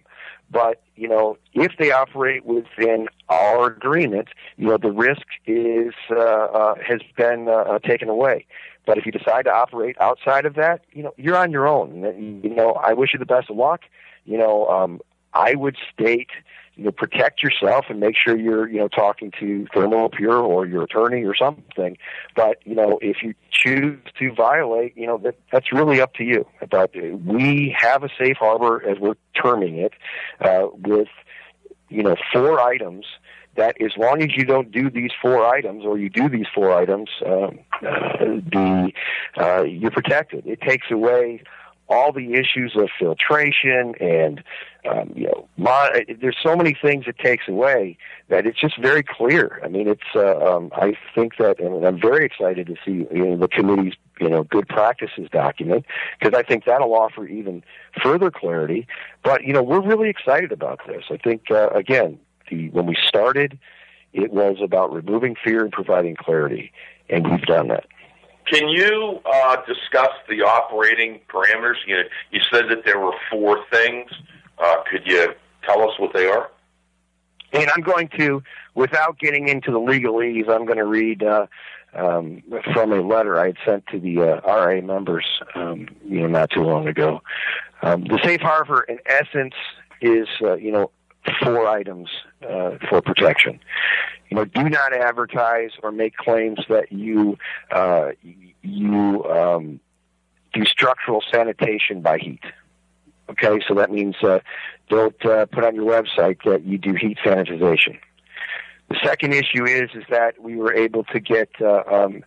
But, 0.49 0.81
you 0.95 1.07
know, 1.07 1.37
if 1.53 1.73
they 1.77 1.91
operate 1.91 2.43
within 2.43 3.07
our 3.29 3.67
agreement, 3.67 4.29
you 4.57 4.67
know, 4.67 4.77
the 4.77 4.91
risk 4.91 5.27
is, 5.45 5.93
uh, 6.09 6.15
uh, 6.15 6.75
has 6.85 7.01
been, 7.15 7.47
uh, 7.47 7.51
uh, 7.51 7.79
taken 7.79 8.09
away. 8.09 8.45
But 8.85 8.97
if 8.97 9.05
you 9.05 9.11
decide 9.11 9.45
to 9.45 9.53
operate 9.53 9.95
outside 10.01 10.45
of 10.45 10.55
that, 10.55 10.81
you 10.91 11.03
know, 11.03 11.13
you're 11.17 11.37
on 11.37 11.51
your 11.51 11.67
own. 11.67 12.01
You 12.43 12.53
know, 12.53 12.73
I 12.73 12.93
wish 12.93 13.11
you 13.13 13.19
the 13.19 13.25
best 13.25 13.49
of 13.49 13.55
luck. 13.55 13.81
You 14.25 14.37
know, 14.37 14.67
um, 14.67 14.99
I 15.33 15.55
would 15.55 15.77
state, 15.93 16.29
you 16.75 16.85
know, 16.85 16.91
protect 16.91 17.43
yourself 17.43 17.85
and 17.89 17.99
make 17.99 18.15
sure 18.17 18.35
you're, 18.37 18.67
you 18.67 18.79
know, 18.79 18.87
talking 18.87 19.31
to 19.39 19.67
ThermaPure 19.75 20.41
or 20.41 20.65
your 20.65 20.83
attorney 20.83 21.23
or 21.23 21.35
something. 21.35 21.97
But, 22.35 22.57
you 22.65 22.75
know, 22.75 22.97
if 23.01 23.17
you 23.21 23.35
choose 23.51 23.99
to 24.19 24.33
violate, 24.33 24.97
you 24.97 25.05
know, 25.05 25.17
that, 25.19 25.35
that's 25.51 25.71
really 25.71 26.01
up 26.01 26.15
to 26.15 26.23
you. 26.23 26.47
But 26.69 26.91
we 26.95 27.75
have 27.77 28.03
a 28.03 28.09
safe 28.19 28.37
harbor, 28.39 28.83
as 28.87 28.97
we're 28.99 29.15
terming 29.39 29.77
it, 29.77 29.93
uh, 30.41 30.67
with, 30.73 31.09
you 31.89 32.01
know, 32.01 32.15
four 32.33 32.59
items 32.59 33.05
that 33.55 33.79
as 33.79 33.91
long 33.97 34.23
as 34.23 34.35
you 34.35 34.45
don't 34.45 34.71
do 34.71 34.89
these 34.89 35.11
four 35.21 35.45
items 35.45 35.85
or 35.85 35.99
you 35.99 36.09
do 36.09 36.27
these 36.27 36.47
four 36.55 36.73
items, 36.73 37.09
um, 37.23 37.59
uh, 37.83 38.17
the, 38.51 38.91
uh, 39.37 39.61
you're 39.61 39.91
protected. 39.91 40.47
It 40.47 40.59
takes 40.61 40.89
away 40.89 41.43
all 41.89 42.11
the 42.11 42.33
issues 42.33 42.73
of 42.75 42.89
filtration 42.97 43.93
and 43.99 44.43
um, 44.89 45.11
you 45.15 45.25
know 45.25 45.47
mon- 45.57 45.91
there's 46.19 46.37
so 46.41 46.55
many 46.55 46.75
things 46.79 47.05
it 47.07 47.17
takes 47.17 47.47
away 47.47 47.97
that 48.29 48.45
it's 48.45 48.59
just 48.59 48.77
very 48.79 49.03
clear. 49.03 49.61
I 49.63 49.67
mean 49.67 49.87
it's 49.87 50.01
uh, 50.15 50.37
um, 50.37 50.71
i 50.75 50.95
think 51.13 51.37
that 51.37 51.59
and 51.59 51.85
i'm 51.85 51.99
very 51.99 52.25
excited 52.25 52.67
to 52.67 52.75
see 52.85 53.07
you 53.15 53.25
know 53.25 53.37
the 53.37 53.47
committee's 53.47 53.93
you 54.19 54.29
know 54.29 54.43
good 54.43 54.67
practices 54.67 55.27
document 55.31 55.85
because 56.19 56.37
i 56.37 56.43
think 56.43 56.65
that'll 56.65 56.93
offer 56.93 57.25
even 57.27 57.63
further 58.01 58.31
clarity. 58.31 58.87
But 59.23 59.43
you 59.43 59.53
know 59.53 59.63
we're 59.63 59.81
really 59.81 60.09
excited 60.09 60.51
about 60.51 60.79
this. 60.87 61.05
I 61.09 61.17
think 61.17 61.51
uh, 61.51 61.69
again 61.69 62.19
the 62.49 62.69
when 62.69 62.85
we 62.85 62.95
started 63.07 63.59
it 64.13 64.31
was 64.31 64.57
about 64.61 64.93
removing 64.93 65.35
fear 65.43 65.63
and 65.63 65.71
providing 65.71 66.15
clarity 66.15 66.71
and 67.09 67.29
we've 67.29 67.41
done 67.41 67.67
that 67.67 67.85
Can 68.45 68.69
you 68.69 69.19
uh, 69.25 69.57
discuss 69.65 70.11
the 70.29 70.41
operating 70.41 71.21
parameters? 71.29 71.75
You 71.85 71.95
know, 71.95 72.03
you 72.31 72.41
said 72.51 72.65
that 72.69 72.85
there 72.85 72.99
were 72.99 73.13
four 73.29 73.63
things. 73.71 74.11
Uh, 74.57 74.77
could 74.89 75.01
you 75.05 75.33
tell 75.63 75.87
us 75.89 75.97
what 75.99 76.13
they 76.13 76.27
are? 76.27 76.49
And 77.53 77.69
I'm 77.75 77.81
going 77.81 78.09
to, 78.17 78.41
without 78.73 79.19
getting 79.19 79.47
into 79.47 79.71
the 79.71 79.79
legalese, 79.79 80.49
I'm 80.49 80.65
going 80.65 80.77
to 80.77 80.85
read 80.85 81.23
uh, 81.23 81.45
um, 81.93 82.41
from 82.73 82.91
a 82.91 83.01
letter 83.01 83.39
I 83.39 83.47
had 83.47 83.57
sent 83.65 83.87
to 83.87 83.99
the 83.99 84.21
uh, 84.21 84.41
RA 84.45 84.81
members, 84.81 85.25
um, 85.55 85.87
you 86.05 86.21
know, 86.21 86.27
not 86.27 86.49
too 86.49 86.63
long 86.63 86.87
ago. 86.87 87.21
Um, 87.81 88.03
the 88.05 88.19
safe 88.23 88.41
harbor, 88.41 88.81
in 88.81 88.97
essence, 89.05 89.53
is 90.01 90.27
uh, 90.41 90.55
you 90.55 90.71
know 90.71 90.91
four 91.41 91.67
items 91.67 92.09
uh, 92.41 92.71
for 92.89 93.01
protection. 93.01 93.59
You 94.29 94.37
know, 94.37 94.45
do 94.45 94.69
not 94.69 94.93
advertise 94.93 95.71
or 95.81 95.91
make 95.91 96.15
claims 96.17 96.59
that 96.69 96.91
you 96.91 97.37
uh, 97.71 98.11
you 98.61 99.23
um, 99.25 99.79
do 100.53 100.65
structural 100.65 101.23
sanitation 101.31 102.01
by 102.01 102.17
heat. 102.17 102.43
Okay, 103.29 103.63
so 103.67 103.75
that 103.75 103.91
means 103.91 104.15
uh, 104.23 104.39
don't 104.89 105.25
uh, 105.25 105.45
put 105.45 105.63
on 105.63 105.75
your 105.75 105.85
website 105.85 106.37
that 106.45 106.63
you 106.63 106.77
do 106.77 106.93
heat 106.93 107.17
sanitization. 107.23 107.97
The 108.89 108.97
second 109.03 109.33
issue 109.33 109.65
is 109.65 109.89
is 109.95 110.03
that 110.09 110.41
we 110.41 110.55
were 110.55 110.73
able 110.73 111.03
to 111.05 111.19
get 111.19 111.49
uh, 111.61 111.83
um, 111.89 112.23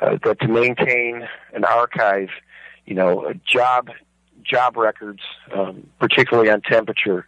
uh, 0.00 0.16
that 0.24 0.40
to 0.40 0.48
maintain 0.48 1.28
an 1.52 1.64
archive, 1.64 2.28
you 2.86 2.94
know, 2.94 3.32
job 3.44 3.90
job 4.44 4.76
records, 4.76 5.22
um, 5.54 5.88
particularly 5.98 6.50
on 6.50 6.60
temperature, 6.60 7.26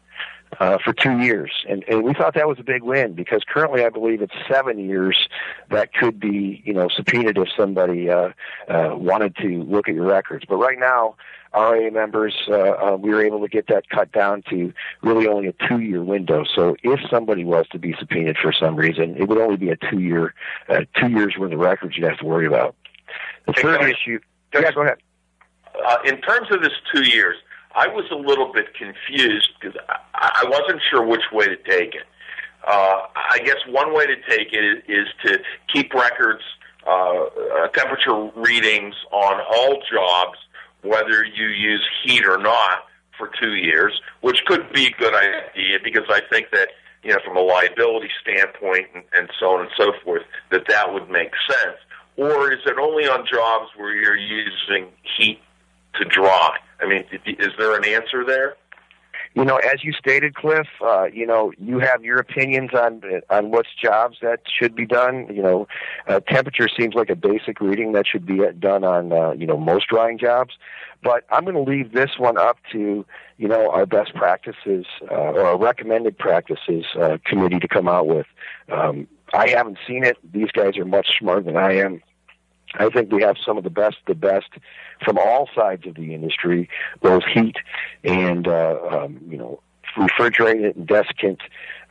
uh, 0.61 0.79
for 0.85 0.93
two 0.93 1.19
years, 1.19 1.51
and, 1.69 1.85
and 1.89 2.03
we 2.03 2.15
thought 2.15 2.35
that 2.35 2.49
was 2.49 2.59
a 2.59 2.63
big 2.63 2.83
win 2.83 3.15
because 3.15 3.43
currently 3.47 3.85
I 3.85 3.89
believe 3.91 4.23
it's 4.23 4.33
seven 4.51 4.79
years 4.79 5.29
that 5.71 5.93
could 5.93 6.19
be 6.19 6.63
you 6.65 6.73
know 6.73 6.89
subpoenaed 6.89 7.37
if 7.39 7.49
somebody 7.57 8.11
uh, 8.11 8.31
uh, 8.69 8.95
wanted 8.95 9.37
to 9.37 9.63
look 9.65 9.89
at 9.89 9.95
your 9.95 10.07
records. 10.07 10.45
But 10.49 10.57
right 10.57 10.79
now, 10.79 11.17
RA 11.55 11.91
members, 11.91 12.35
uh, 12.49 12.55
uh, 12.55 12.97
we 12.97 13.11
were 13.11 13.25
able 13.25 13.41
to 13.41 13.49
get 13.49 13.67
that 13.69 13.89
cut 13.89 14.13
down 14.13 14.43
to 14.51 14.73
really 15.03 15.27
only 15.27 15.49
a 15.49 15.55
two-year 15.69 16.03
window. 16.03 16.45
So 16.55 16.77
if 16.83 17.01
somebody 17.11 17.45
was 17.45 17.67
to 17.69 17.79
be 17.79 17.95
subpoenaed 17.99 18.37
for 18.37 18.53
some 18.53 18.77
reason, 18.77 19.17
it 19.17 19.29
would 19.29 19.39
only 19.39 19.57
be 19.57 19.71
a 19.71 19.77
two-year, 19.77 20.35
uh, 20.69 20.81
two 21.01 21.09
years 21.09 21.35
worth 21.39 21.53
of 21.53 21.59
records 21.59 21.97
you'd 21.97 22.09
have 22.09 22.19
to 22.19 22.25
worry 22.25 22.47
about. 22.47 22.75
The 23.47 23.55
third 23.55 23.83
issue, 23.83 24.21
yeah, 24.53 24.71
go 24.73 24.83
ahead. 24.83 24.99
Uh, 25.87 25.97
in 26.05 26.21
terms 26.21 26.49
of 26.51 26.61
this 26.61 26.73
two 26.95 27.05
years, 27.05 27.37
I 27.79 27.87
was 27.87 28.07
a 28.11 28.17
little 28.17 28.53
bit 28.53 28.75
confused 28.75 29.51
because 29.61 29.79
I, 29.89 30.43
I 30.43 30.49
wasn't 30.49 30.81
sure 30.91 31.07
which 31.07 31.31
way 31.33 31.47
to 31.47 31.57
take 31.57 31.95
it. 31.95 32.07
Uh, 32.67 33.03
I 33.15 33.39
guess 33.45 33.59
one 33.69 33.95
way 33.95 34.05
to 34.05 34.17
take 34.29 34.53
it 34.53 34.85
is, 34.89 35.07
to 35.25 35.39
keep 35.73 35.95
records, 35.95 36.43
uh, 36.85 36.91
uh, 36.91 37.69
temperature 37.69 38.31
readings 38.35 38.97
on 39.13 39.41
all 39.55 39.81
jobs, 39.93 40.39
whether 40.83 41.25
you 41.25 41.47
use 41.47 41.87
heat 42.05 42.27
or 42.27 42.39
not, 42.39 42.85
for 43.17 43.31
two 43.41 43.55
years, 43.55 44.01
which 44.23 44.45
could 44.47 44.73
be 44.73 44.87
a 44.87 44.91
good 44.91 45.15
idea 45.15 45.79
because 45.83 46.05
I 46.09 46.21
think 46.31 46.51
that 46.53 46.69
you 47.03 47.13
know 47.13 47.19
from 47.25 47.37
a 47.37 47.41
liability 47.41 48.11
standpoint 48.23 48.87
and, 48.95 49.05
and 49.13 49.29
so 49.39 49.55
on 49.55 49.63
and 49.63 49.71
so 49.77 49.93
forth 50.05 50.23
that 50.51 50.67
that 50.69 50.93
would 50.93 51.11
make 51.11 51.31
sense. 51.49 51.77
Or 52.17 52.53
is 52.53 52.61
it 52.67 52.77
only 52.79 53.09
on 53.09 53.25
jobs 53.27 53.71
where 53.77 53.95
you're 53.95 54.17
using 54.17 54.89
heat 55.17 55.41
to 55.95 56.05
dry? 56.05 56.59
I 56.81 56.87
mean, 56.87 57.05
is 57.25 57.53
there 57.59 57.77
an 57.77 57.85
answer 57.85 58.25
there? 58.25 58.57
you 59.35 59.45
know, 59.45 59.57
as 59.57 59.85
you 59.85 59.93
stated, 59.93 60.35
Cliff, 60.35 60.67
uh, 60.81 61.05
you 61.05 61.27
know, 61.27 61.53
you 61.59 61.79
have 61.79 62.03
your 62.03 62.19
opinions 62.19 62.71
on 62.75 63.03
on 63.31 63.51
what's 63.51 63.69
jobs 63.81 64.19
that 64.23 64.41
should 64.47 64.75
be 64.75 64.87
done. 64.87 65.33
You 65.33 65.43
know, 65.43 65.69
uh, 66.07 66.21
temperature 66.21 66.69
seems 66.69 66.95
like 66.95 67.11
a 67.11 67.17
basic 67.17 67.61
reading 67.61 67.93
that 67.93 68.07
should 68.07 68.27
be 68.27 68.41
done 68.59 68.85
on 68.85 69.13
uh, 69.13 69.33
you 69.33 69.47
know 69.47 69.57
most 69.57 69.89
drying 69.89 70.19
jobs. 70.19 70.55
But 71.03 71.25
I'm 71.31 71.45
going 71.45 71.55
to 71.55 71.71
leave 71.71 71.93
this 71.93 72.19
one 72.19 72.37
up 72.37 72.59
to 72.73 73.05
you 73.37 73.49
know 73.49 73.71
our 73.71 73.87
best 73.87 74.15
practices 74.15 74.87
uh, 75.11 75.15
or 75.15 75.43
our 75.43 75.59
recommended 75.59 76.19
practices 76.19 76.85
uh, 77.01 77.19
committee 77.25 77.61
to 77.61 77.69
come 77.69 77.87
out 77.87 78.07
with. 78.07 78.27
Um, 78.71 79.07
I 79.33 79.51
haven't 79.51 79.79
seen 79.87 80.05
it. 80.05 80.17
These 80.33 80.51
guys 80.53 80.77
are 80.79 80.85
much 80.87 81.07
smarter 81.19 81.43
than 81.43 81.57
I 81.57 81.75
am. 81.75 82.03
I 82.75 82.89
think 82.91 83.13
we 83.13 83.23
have 83.23 83.37
some 83.45 83.57
of 83.57 83.65
the 83.65 83.71
best, 83.71 83.97
the 84.07 84.15
best 84.15 84.49
from 85.05 85.19
all 85.19 85.49
sides 85.55 85.87
of 85.87 85.95
the 85.95 86.15
industry, 86.15 86.69
both 87.01 87.23
heat 87.25 87.57
and 88.05 88.47
uh, 88.47 88.79
um, 88.91 89.21
you 89.29 89.37
know 89.37 89.61
refrigerated 89.97 90.77
and 90.77 90.87
desiccant 90.87 91.41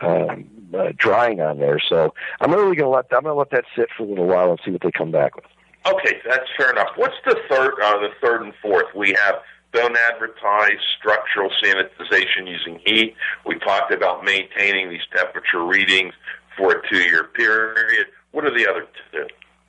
um, 0.02 0.48
uh, 0.78 0.92
drying 0.98 1.42
on 1.42 1.60
there. 1.60 1.80
So 1.80 2.14
I'm 2.40 2.52
really 2.52 2.76
going 2.76 2.90
to 2.90 2.90
let 2.90 3.06
I'm 3.12 3.24
going 3.24 3.34
to 3.34 3.40
let 3.40 3.52
that 3.52 3.66
sit 3.76 3.90
for 3.96 4.04
a 4.04 4.06
little 4.06 4.28
while 4.28 4.52
and 4.52 4.60
see 4.64 4.72
what 4.72 4.82
they 4.82 4.92
come 4.92 5.12
back 5.12 5.36
with. 5.36 5.46
Okay, 5.86 6.18
that's 6.28 6.50
fair 6.58 6.72
enough. 6.72 6.90
What's 6.96 7.16
the 7.26 7.38
third? 7.50 7.74
Uh, 7.82 8.00
the 8.00 8.10
third 8.22 8.44
and 8.44 8.54
fourth, 8.62 8.94
we 8.96 9.16
have 9.20 9.36
don't 9.74 9.98
advertise 10.12 10.80
structural 10.98 11.50
sanitization 11.64 12.48
using 12.48 12.80
heat. 12.86 13.16
We 13.46 13.60
talked 13.60 13.94
about 13.94 14.24
maintaining 14.24 14.90
these 14.90 15.06
temperature 15.16 15.66
readings 15.66 16.14
for 16.58 16.72
a 16.72 16.90
two-year 16.90 17.26
period. 17.26 18.08
What 18.32 18.46
are 18.46 18.58
the 18.58 18.68
other 18.68 18.88
two? 19.12 19.28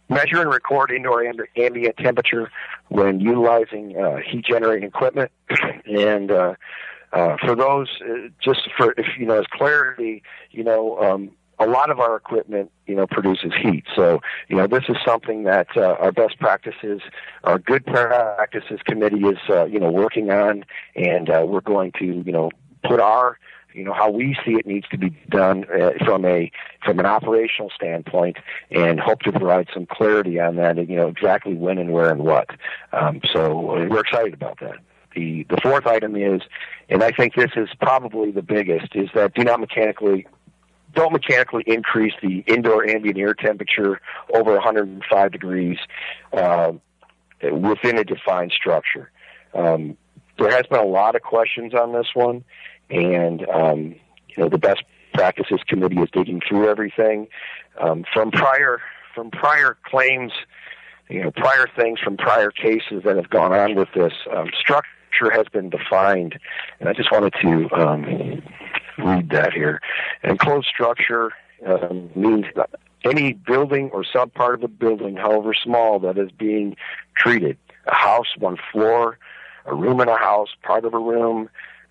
Measure 0.09 0.40
and 0.40 0.50
record 0.50 0.90
indoor 0.90 1.22
amb- 1.22 1.46
ambient 1.56 1.96
temperature 1.98 2.50
when 2.88 3.20
utilizing 3.20 3.96
uh, 3.96 4.16
heat 4.16 4.44
generating 4.44 4.88
equipment, 4.88 5.30
and 5.86 6.30
uh, 6.30 6.54
uh, 7.12 7.36
for 7.44 7.54
those, 7.54 7.88
uh, 8.02 8.28
just 8.42 8.68
for 8.76 8.94
if 8.96 9.06
you 9.18 9.26
know 9.26 9.38
as 9.40 9.46
clarity, 9.50 10.22
you 10.50 10.64
know. 10.64 10.98
Um, 10.98 11.30
a 11.61 11.66
lot 11.66 11.90
of 11.90 11.98
our 11.98 12.14
equipment, 12.16 12.70
you 12.86 12.94
know, 12.94 13.06
produces 13.06 13.52
heat. 13.61 13.84
So, 13.96 14.20
you 14.48 14.56
know, 14.56 14.68
this 14.68 14.84
is 14.88 14.96
something 15.04 15.42
that 15.42 15.66
uh, 15.76 15.96
our 15.98 16.12
best 16.12 16.38
practices, 16.38 17.00
our 17.42 17.59
good 17.59 17.84
practices 17.84 18.78
committee 18.84 19.26
is, 19.26 19.38
uh, 19.50 19.64
you 19.64 19.80
know, 19.80 19.90
working 19.90 20.30
on, 20.30 20.64
and 20.94 21.28
uh, 21.28 21.44
we're 21.48 21.61
going 21.61 21.92
to, 21.98 22.04
you 22.04 22.30
know, 22.30 22.50
put 22.84 23.00
our, 23.00 23.38
you 23.72 23.84
know, 23.84 23.92
how 23.92 24.10
we 24.10 24.36
see 24.44 24.52
it 24.52 24.66
needs 24.66 24.88
to 24.88 24.98
be 24.98 25.10
done 25.28 25.64
uh, 25.70 25.92
from 26.04 26.24
a 26.24 26.50
from 26.84 26.98
an 26.98 27.06
operational 27.06 27.70
standpoint, 27.74 28.36
and 28.70 28.98
hope 28.98 29.20
to 29.20 29.32
provide 29.32 29.68
some 29.72 29.86
clarity 29.86 30.40
on 30.40 30.56
that, 30.56 30.76
you 30.88 30.96
know, 30.96 31.08
exactly 31.08 31.54
when 31.54 31.78
and 31.78 31.92
where 31.92 32.10
and 32.10 32.22
what. 32.22 32.48
Um, 32.92 33.20
so 33.32 33.70
uh, 33.70 33.86
we're 33.88 34.00
excited 34.00 34.34
about 34.34 34.60
that. 34.60 34.76
The 35.14 35.46
the 35.48 35.58
fourth 35.62 35.86
item 35.86 36.16
is, 36.16 36.42
and 36.88 37.02
I 37.02 37.10
think 37.12 37.34
this 37.34 37.50
is 37.56 37.68
probably 37.80 38.30
the 38.30 38.42
biggest, 38.42 38.94
is 38.94 39.08
that 39.14 39.34
do 39.34 39.44
not 39.44 39.60
mechanically 39.60 40.26
don't 40.94 41.12
mechanically 41.12 41.64
increase 41.66 42.14
the 42.22 42.38
indoor 42.46 42.86
ambient 42.88 43.18
air 43.18 43.34
temperature 43.34 44.00
over 44.34 44.54
105 44.54 45.32
degrees 45.32 45.78
uh, 46.32 46.72
within 47.42 47.98
a 47.98 48.04
defined 48.04 48.52
structure. 48.52 49.10
Um, 49.54 49.96
there 50.38 50.50
has 50.50 50.66
been 50.66 50.80
a 50.80 50.86
lot 50.86 51.14
of 51.14 51.22
questions 51.22 51.74
on 51.74 51.92
this 51.92 52.08
one, 52.14 52.44
and 52.91 53.49
um, 53.49 53.95
you 54.28 54.43
know 54.43 54.49
the 54.49 54.59
best 54.59 54.82
practices 55.14 55.61
committee 55.66 56.01
is 56.01 56.09
digging 56.12 56.41
through 56.47 56.68
everything 56.68 57.28
um, 57.80 58.05
from 58.12 58.30
prior 58.30 58.80
from 59.14 59.30
prior 59.30 59.76
claims 59.84 60.32
you 61.09 61.22
know 61.22 61.30
prior 61.30 61.68
things 61.76 61.99
from 62.01 62.16
prior 62.16 62.51
cases 62.51 63.03
that 63.05 63.16
have 63.16 63.30
gone 63.30 63.53
on 63.53 63.74
with 63.74 63.89
this 63.95 64.12
um, 64.34 64.49
structure 64.59 65.30
has 65.32 65.47
been 65.53 65.70
defined, 65.70 66.39
and 66.78 66.89
I 66.89 66.93
just 66.93 67.11
wanted 67.11 67.34
to 67.43 67.68
um, 67.72 68.43
read 68.99 69.30
that 69.30 69.53
here. 69.53 69.80
Enclosed 70.22 70.68
structure 70.68 71.32
um, 71.66 72.11
means 72.14 72.45
any 73.05 73.32
building 73.32 73.91
or 73.93 74.05
subpart 74.05 74.55
of 74.55 74.64
a 74.64 74.68
building, 74.68 75.16
however 75.16 75.55
small, 75.55 75.99
that 76.01 76.18
is 76.18 76.30
being 76.30 76.76
treated. 77.16 77.57
A 77.86 77.95
house, 77.95 78.36
one 78.39 78.59
floor, 78.70 79.18
a 79.64 79.74
room 79.74 80.01
in 80.01 80.09
a 80.09 80.18
house, 80.18 80.49
part 80.62 80.84
of 80.84 80.95
a 80.95 80.99
room. 80.99 81.49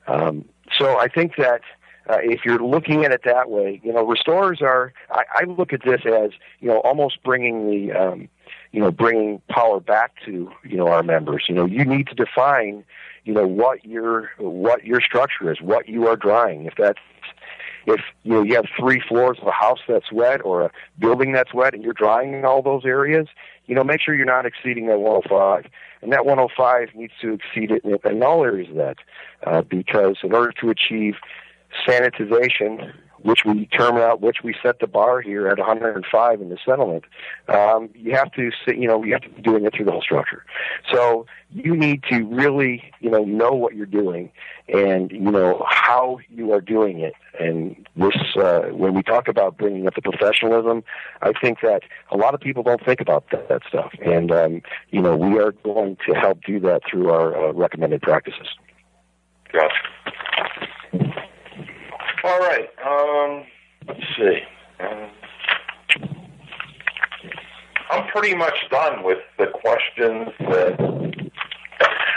Um, 0.07 0.45
so 0.77 0.97
I 0.97 1.07
think 1.07 1.35
that 1.37 1.61
uh, 2.09 2.17
if 2.21 2.45
you're 2.45 2.59
looking 2.59 3.03
at 3.03 3.11
it 3.11 3.21
that 3.25 3.49
way, 3.49 3.81
you 3.83 3.91
know, 3.91 4.05
restorers 4.05 4.61
are. 4.61 4.93
I, 5.11 5.23
I 5.31 5.43
look 5.43 5.73
at 5.73 5.81
this 5.83 6.01
as 6.05 6.31
you 6.59 6.69
know 6.69 6.79
almost 6.79 7.21
bringing 7.23 7.69
the 7.69 7.91
um, 7.91 8.29
you 8.71 8.79
know 8.79 8.91
bringing 8.91 9.41
power 9.49 9.79
back 9.79 10.13
to 10.25 10.51
you 10.63 10.77
know 10.77 10.87
our 10.87 11.03
members. 11.03 11.45
You 11.49 11.55
know, 11.55 11.65
you 11.65 11.83
need 11.83 12.07
to 12.07 12.15
define 12.15 12.85
you 13.25 13.33
know 13.33 13.45
what 13.45 13.83
your 13.83 14.31
what 14.37 14.85
your 14.85 15.01
structure 15.01 15.51
is, 15.51 15.61
what 15.61 15.89
you 15.89 16.07
are 16.07 16.15
drawing. 16.15 16.65
If 16.65 16.75
that's 16.77 16.99
if 17.87 18.01
you 18.23 18.33
know 18.33 18.43
you 18.43 18.55
have 18.55 18.65
three 18.77 19.01
floors 19.07 19.37
of 19.41 19.47
a 19.47 19.51
house 19.51 19.79
that's 19.87 20.11
wet 20.11 20.43
or 20.43 20.63
a 20.63 20.71
building 20.99 21.31
that's 21.31 21.53
wet 21.53 21.73
and 21.73 21.83
you're 21.83 21.93
drying 21.93 22.33
in 22.33 22.45
all 22.45 22.61
those 22.61 22.85
areas, 22.85 23.27
you 23.65 23.75
know, 23.75 23.83
make 23.83 24.01
sure 24.01 24.13
you're 24.13 24.25
not 24.25 24.45
exceeding 24.45 24.87
that 24.87 24.99
105. 24.99 25.65
And 26.01 26.11
that 26.11 26.25
105 26.25 26.89
needs 26.95 27.13
to 27.21 27.33
exceed 27.33 27.71
it 27.71 27.83
in, 27.83 27.97
in 28.09 28.21
all 28.21 28.43
areas 28.43 28.69
of 28.69 28.75
that, 28.75 28.97
uh, 29.45 29.61
because 29.61 30.17
in 30.21 30.33
order 30.33 30.51
to 30.61 30.69
achieve 30.69 31.15
sanitization, 31.87 32.93
which 33.21 33.39
we 33.45 33.65
determine 33.65 34.01
out, 34.01 34.21
which 34.21 34.37
we 34.43 34.55
set 34.61 34.79
the 34.79 34.87
bar 34.87 35.21
here 35.21 35.47
at 35.47 35.57
105 35.57 36.41
in 36.41 36.49
the 36.49 36.57
settlement, 36.65 37.05
um, 37.47 37.89
you 37.95 38.13
have 38.13 38.31
to, 38.33 38.51
you 38.67 38.87
know, 38.87 39.03
you 39.03 39.13
have 39.13 39.21
to 39.21 39.29
be 39.29 39.41
doing 39.41 39.65
it 39.65 39.73
through 39.73 39.85
the 39.85 39.91
whole 39.91 40.01
structure. 40.01 40.45
So 40.91 41.25
you 41.51 41.75
need 41.75 42.03
to 42.09 42.23
really, 42.25 42.83
you 42.99 43.09
know, 43.09 43.23
know 43.23 43.51
what 43.51 43.75
you're 43.75 43.85
doing 43.85 44.31
and 44.67 45.11
you 45.11 45.31
know 45.31 45.65
how 45.69 46.19
you 46.29 46.51
are 46.51 46.61
doing 46.61 46.99
it. 46.99 47.13
And 47.39 47.87
this, 47.95 48.15
uh, 48.35 48.69
when 48.71 48.93
we 48.93 49.03
talk 49.03 49.27
about 49.27 49.57
bringing 49.57 49.87
up 49.87 49.95
the 49.95 50.01
professionalism, 50.01 50.83
I 51.21 51.31
think 51.39 51.59
that 51.61 51.83
a 52.11 52.17
lot 52.17 52.33
of 52.33 52.41
people 52.41 52.63
don't 52.63 52.83
think 52.83 52.99
about 52.99 53.29
that, 53.31 53.47
that 53.49 53.61
stuff. 53.67 53.93
And 54.03 54.31
um, 54.31 54.61
you 54.89 55.01
know, 55.01 55.15
we 55.15 55.39
are 55.39 55.51
going 55.51 55.97
to 56.07 56.13
help 56.13 56.43
do 56.43 56.59
that 56.61 56.81
through 56.89 57.11
our 57.11 57.49
uh, 57.49 57.53
recommended 57.53 58.01
practices. 58.01 58.47
Gotcha. 59.51 59.73
All 62.27 62.39
right. 62.39 62.67
Um, 62.85 63.45
let's 63.87 64.01
see. 64.17 64.39
Um, 64.81 65.09
I'm 67.89 68.07
pretty 68.09 68.35
much 68.35 68.53
done 68.69 69.01
with 69.03 69.19
the 69.39 69.47
questions 69.47 70.27
that. 70.39 70.77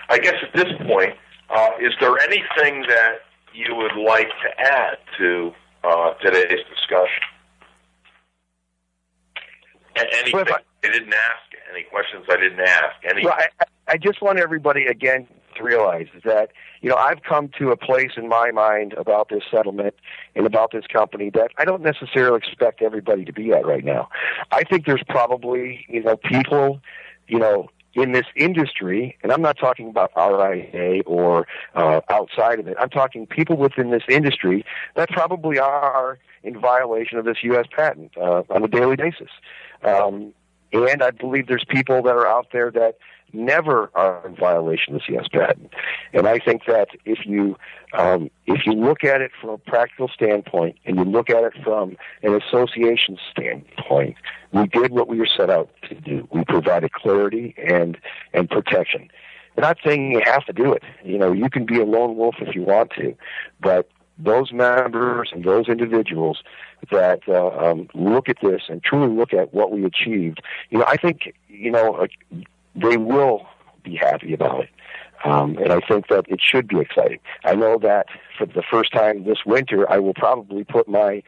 I 0.09 0.19
guess 0.19 0.35
at 0.43 0.53
this 0.53 0.73
point, 0.89 1.15
uh, 1.51 1.69
is 1.81 1.93
there 2.01 2.19
anything 2.19 2.83
that 2.89 3.19
you 3.55 3.77
would 3.77 3.95
like 4.05 4.27
to 4.27 4.61
add 4.61 4.99
to 5.19 5.53
uh, 5.85 6.15
today's 6.15 6.59
discussion? 6.75 7.23
Anything 9.95 10.33
Well, 10.35 10.45
I- 10.49 10.89
I 10.89 10.91
didn't 10.91 11.13
ask? 11.13 11.43
Any 11.73 11.85
questions 11.85 12.25
I 12.29 12.37
didn't 12.39 12.59
ask? 12.59 12.97
Any? 13.09 13.25
Well, 13.25 13.35
I, 13.39 13.47
I 13.87 13.97
just 13.99 14.21
want 14.21 14.41
everybody 14.41 14.87
again 14.87 15.29
to 15.61 15.65
realize 15.65 16.07
is 16.15 16.23
that 16.25 16.51
you 16.81 16.91
know 16.91 16.97
I've 16.97 17.23
come 17.23 17.51
to 17.59 17.71
a 17.71 17.77
place 17.77 18.13
in 18.17 18.29
my 18.29 18.51
mind 18.51 18.95
about 18.95 19.29
this 19.29 19.43
settlement 19.51 19.95
and 20.35 20.47
about 20.47 20.73
this 20.73 20.87
company 20.87 21.31
that 21.31 21.51
I 21.59 21.65
don't 21.65 21.83
necessarily 21.83 22.39
expect 22.39 22.83
everybody 22.83 23.25
to 23.25 23.33
be 23.33 23.53
at 23.53 23.67
right 23.67 23.85
now. 23.85 24.09
I 24.51 24.65
think 24.65 24.87
there's 24.87 25.05
probably 25.09 25.87
you 25.89 26.03
know 26.03 26.17
people 26.17 26.81
you 27.29 27.39
know 27.39 27.69
in 27.95 28.13
this 28.13 28.27
industry, 28.37 29.17
and 29.23 29.33
I'm 29.33 29.43
not 29.43 29.59
talking 29.59 29.89
about 29.89 30.13
RIA 30.17 31.03
or 31.07 31.47
uh, 31.75 32.01
outside 32.09 32.61
of 32.61 32.69
it. 32.69 32.77
I'm 32.79 32.91
talking 32.91 33.27
people 33.27 33.57
within 33.57 33.91
this 33.91 34.05
industry 34.09 34.65
that 34.95 35.09
probably 35.11 35.59
are 35.59 36.19
in 36.43 36.59
violation 36.59 37.19
of 37.19 37.25
this 37.25 37.39
U.S. 37.43 37.67
patent 37.75 38.13
uh, 38.17 38.43
on 38.49 38.63
a 38.63 38.69
daily 38.69 38.97
basis. 38.97 39.31
Um, 39.83 40.33
and 40.73 41.03
I 41.03 41.11
believe 41.11 41.49
there's 41.49 41.65
people 41.69 42.03
that 42.03 42.15
are 42.15 42.27
out 42.27 42.49
there 42.53 42.71
that 42.71 42.99
never 43.33 43.91
are 43.95 44.27
in 44.27 44.37
violation 44.37 44.95
of 44.95 45.01
the 45.01 45.13
CS 45.15 45.29
patent. 45.29 45.73
And 46.13 46.27
I 46.27 46.39
think 46.39 46.63
that 46.67 46.89
if 47.05 47.27
you 47.27 47.57
um, 47.93 48.31
if 48.47 48.67
you 48.67 48.73
look 48.73 49.05
at 49.05 49.21
it 49.21 49.33
from 49.41 49.51
a 49.51 49.59
practical 49.59 50.09
standpoint 50.09 50.77
and 50.85 50.97
you 50.97 51.05
look 51.05 51.31
at 51.31 51.45
it 51.45 51.55
from 51.65 51.97
an 52.23 52.41
association 52.41 53.19
standpoint, 53.31 54.17
we 54.53 54.67
did 54.67 54.93
what 54.93 55.09
we 55.09 55.19
were 55.19 55.29
set 55.37 55.51
out 55.51 55.71
to 55.89 55.95
do. 55.95 56.29
We 56.31 56.45
provided 56.45 56.93
clarity 56.93 57.55
and 57.59 57.99
and 58.33 58.49
protection. 58.49 59.11
I'm 59.57 59.63
not 59.63 59.79
saying 59.85 60.13
you 60.13 60.23
have 60.25 60.45
to 60.47 60.53
do 60.53 60.73
it. 60.73 60.83
You 61.05 61.19
know, 61.19 61.33
you 61.33 61.51
can 61.51 61.67
be 61.67 61.81
a 61.81 61.85
lone 61.85 62.17
wolf 62.17 62.37
if 62.41 62.55
you 62.55 62.63
want 62.63 62.93
to, 62.93 63.15
but 63.61 63.91
those 64.23 64.53
members 64.53 65.31
and 65.33 65.45
those 65.45 65.69
individuals 65.69 66.43
that 66.91 67.21
uh, 67.29 67.49
um, 67.49 67.89
look 67.95 68.29
at 68.29 68.37
this 68.43 68.63
and 68.69 68.83
truly 68.83 69.15
look 69.15 69.33
at 69.33 69.53
what 69.53 69.73
we 69.73 69.85
achieved, 69.85 70.43
you 70.71 70.79
know, 70.79 70.85
I 70.87 70.97
think 70.97 71.35
you 71.49 71.71
know 71.71 71.95
uh, 71.95 72.07
they 72.75 72.97
will 72.97 73.47
be 73.83 73.97
happy 73.97 74.35
about 74.35 74.65
it. 74.65 74.71
Um, 75.25 75.59
and 75.59 75.73
I 75.73 75.81
think 75.81 76.09
that 76.09 76.25
it 76.29 76.41
should 76.43 76.67
be 76.67 76.81
exciting. 76.81 77.19
I 77.45 77.55
know 77.55 77.79
that 77.79 78.07
for 78.39 78.47
the 78.47 78.63
first 78.71 78.93
time 78.93 79.25
this 79.25 79.45
winter, 79.45 79.91
I 79.91 79.99
will 79.99 80.15
probably 80.15 80.65
put 80.65 80.89
my 80.89 81.23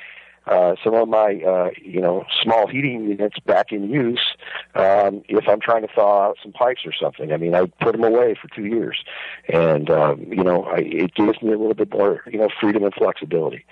uh, 0.47 0.75
some 0.83 0.95
of 0.95 1.09
my 1.09 1.41
uh, 1.47 1.71
you 1.81 2.01
know 2.01 2.25
small 2.43 2.67
heating 2.67 3.05
units 3.05 3.39
back 3.47 3.71
in 3.71 3.89
use 3.89 4.35
um, 4.75 5.23
if 5.29 5.49
I'm 5.49 5.61
trying 5.61 5.83
to 5.83 5.89
thaw 5.95 6.29
out 6.29 6.39
some 6.43 6.53
pipes 6.53 6.81
or 6.85 6.93
something. 6.93 7.33
I 7.33 7.37
mean, 7.37 7.55
I 7.55 7.67
put 7.81 7.93
them 7.93 8.03
away 8.03 8.35
for 8.41 8.49
two 8.49 8.65
years, 8.65 9.05
and 9.49 9.89
um, 9.91 10.25
you 10.29 10.43
know 10.43 10.65
I, 10.65 10.79
it 10.79 11.15
gives 11.15 11.41
me 11.43 11.53
a 11.53 11.59
little 11.59 11.75
bit 11.75 11.93
more 11.93 12.23
you 12.27 12.39
know 12.39 12.49
freedom 12.61 12.83
and 12.83 12.95
flexibility. 12.95 13.65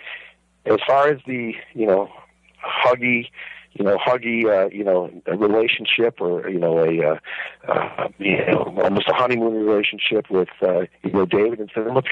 As 0.65 0.79
far 0.87 1.09
as 1.09 1.21
the 1.27 1.55
you 1.75 1.87
know 1.87 2.09
huggy 2.63 3.31
you 3.73 3.85
know, 3.85 3.97
huggy, 3.97 4.45
uh, 4.47 4.69
you 4.71 4.85
know, 4.85 5.11
a 5.27 5.37
relationship 5.37 6.21
or, 6.21 6.49
you 6.49 6.59
know, 6.59 6.79
a, 6.79 7.13
uh, 7.13 7.19
uh, 7.69 8.09
you 8.19 8.45
know, 8.47 8.75
almost 8.83 9.09
a 9.09 9.15
honeymoon 9.15 9.55
relationship 9.55 10.29
with, 10.31 10.49
uh, 10.63 10.81
you 11.03 11.13
know, 11.13 11.25
David 11.25 11.61
and 11.61 11.71
saying, 11.75 11.89
look, 11.89 12.07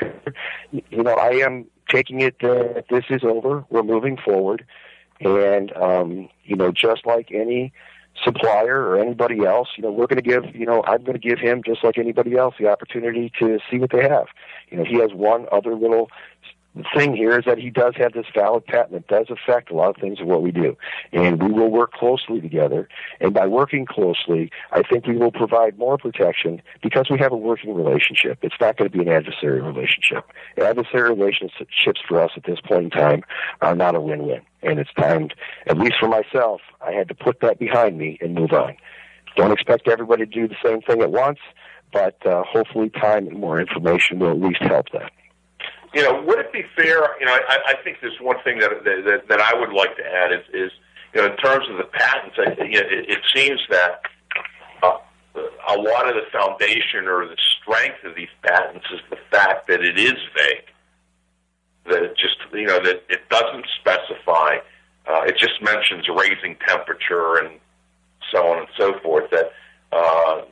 you 0.71 1.03
know, 1.03 1.15
I 1.15 1.31
am 1.31 1.67
taking 1.91 2.21
it 2.21 2.39
that 2.41 2.85
this 2.91 3.05
is 3.11 3.23
over. 3.25 3.65
We're 3.71 3.83
moving 3.83 4.17
forward. 4.17 4.65
And, 5.21 5.77
um, 5.77 6.29
you 6.45 6.55
know, 6.55 6.71
just 6.71 7.05
like 7.05 7.31
any 7.33 7.73
supplier 8.25 8.81
or 8.81 8.99
anybody 8.99 9.45
else, 9.45 9.69
you 9.77 9.83
know, 9.83 9.91
we're 9.91 10.07
going 10.07 10.23
to 10.23 10.29
give, 10.29 10.55
you 10.55 10.67
know, 10.67 10.83
I'm 10.87 11.03
going 11.03 11.19
to 11.19 11.29
give 11.29 11.39
him 11.39 11.63
just 11.65 11.83
like 11.85 11.99
anybody 11.99 12.37
else 12.37 12.55
the 12.59 12.69
opportunity 12.69 13.33
to 13.41 13.59
see 13.71 13.79
what 13.79 13.91
they 13.91 14.03
have. 14.03 14.27
You 14.71 14.79
know, 14.79 14.85
he 14.85 14.97
has 15.01 15.13
one 15.13 15.47
other 15.51 15.75
little 15.75 16.11
thing 16.95 17.15
here 17.15 17.39
is 17.39 17.45
that 17.45 17.59
he 17.59 17.71
does 17.71 17.95
have 17.97 18.13
this 18.13 18.27
valid 18.35 18.67
patent 18.67 18.93
that 18.93 19.09
does 19.09 19.27
affect 19.31 19.71
a 19.71 19.75
lot 19.75 19.91
of 19.91 19.97
things 19.97 20.21
of 20.21 20.27
what 20.27 20.43
we 20.43 20.51
do. 20.51 20.77
And 21.13 21.43
we 21.43 21.51
will 21.51 21.71
work 21.71 21.93
closely 21.93 22.41
together. 22.41 22.89
And 23.21 23.33
by 23.33 23.47
working 23.47 23.87
closely, 23.87 24.51
I 24.73 24.83
think 24.83 25.07
we 25.07 25.17
will 25.17 25.33
provide 25.33 25.79
more 25.79 25.99
protection 25.99 26.63
because 26.83 27.09
we 27.11 27.19
have 27.19 27.33
a 27.33 27.37
working 27.37 27.75
relationship. 27.75 28.39
It's 28.43 28.55
not 28.61 28.77
going 28.77 28.91
to 28.91 28.97
be 28.97 29.03
an 29.03 29.09
adversary 29.09 29.61
relationship. 29.61 30.25
Adversary 30.57 31.11
relationships 31.11 32.01
for 32.07 32.21
us 32.21 32.31
at 32.37 32.45
this 32.45 32.61
point 32.61 32.85
in 32.85 32.91
time 32.91 33.23
are 33.61 33.75
not 33.75 33.95
a 33.95 34.01
win-win. 34.01 34.43
And 34.63 34.79
it's 34.79 34.93
time, 34.95 35.29
at 35.67 35.79
least 35.79 35.97
for 36.01 36.09
myself, 36.09 36.61
I 36.81 36.93
had 36.93 37.09
to 37.09 37.15
put 37.15 37.41
that 37.41 37.59
behind 37.59 37.99
me 37.99 38.19
and 38.21 38.35
move 38.35 38.53
on. 38.53 38.77
Don't 39.37 39.53
expect 39.53 39.89
everybody 39.89 40.27
to 40.27 40.31
do 40.31 40.49
the 40.49 40.57
same 40.65 40.81
thing 40.83 41.01
at 41.01 41.13
once, 41.13 41.39
but 41.93 42.25
uh, 42.27 42.43
hopefully 42.43 42.91
time 42.91 43.29
and 43.29 43.39
more 43.39 43.61
information 43.61 44.19
will 44.19 44.31
at 44.33 44.41
least 44.41 44.63
help 44.63 44.87
that 44.93 45.13
you 45.95 46.03
know, 46.03 46.23
would 46.23 46.39
it 46.39 46.53
be 46.53 46.65
fair? 46.77 47.19
You 47.19 47.27
know, 47.27 47.33
I, 47.33 47.59
I 47.69 47.75
think 47.83 47.99
there's 48.01 48.21
one 48.21 48.37
thing 48.45 48.59
that, 48.59 48.71
that 48.85 49.29
that 49.29 49.41
I 49.41 49.59
would 49.59 49.73
like 49.73 49.97
to 49.97 50.05
add 50.05 50.33
is, 50.33 50.45
is 50.53 50.73
you 51.15 51.23
know, 51.23 51.31
in 51.31 51.37
terms 51.39 51.67
of 51.71 51.79
the 51.79 51.85
patents, 51.85 52.37
I, 52.39 52.63
you 52.65 52.81
know, 52.81 52.87
it, 52.87 53.11
it 53.11 53.19
seems 53.35 53.61
that 53.71 54.03
uh, 54.83 54.99
a 55.69 55.77
lot 55.77 56.09
of 56.09 56.15
the 56.15 56.25
foundation 56.31 57.07
or 57.07 57.27
the 57.27 57.37
strength 57.61 58.05
of 58.05 58.15
these 58.15 58.29
patents 58.43 58.87
is 58.93 59.01
the 59.11 59.19
fact 59.31 59.69
that 59.69 59.83
it 59.83 59.99
is 59.99 60.17
vague. 60.37 60.65
That 61.87 62.03
it 62.03 62.19
just, 62.19 62.37
you 62.53 62.67
know, 62.67 62.83
that 62.83 63.03
it 63.09 63.29
doesn't 63.31 63.65
specify. 63.81 64.59
Uh, 65.07 65.23
it 65.23 65.39
just 65.39 65.63
mentions 65.63 66.07
raising 66.09 66.57
temperature 66.67 67.37
and 67.37 67.59
so 68.31 68.47
on 68.47 68.59
and 68.59 68.69
so 68.77 68.99
forth. 69.01 69.31
That 69.31 69.53
uh, 69.91 70.43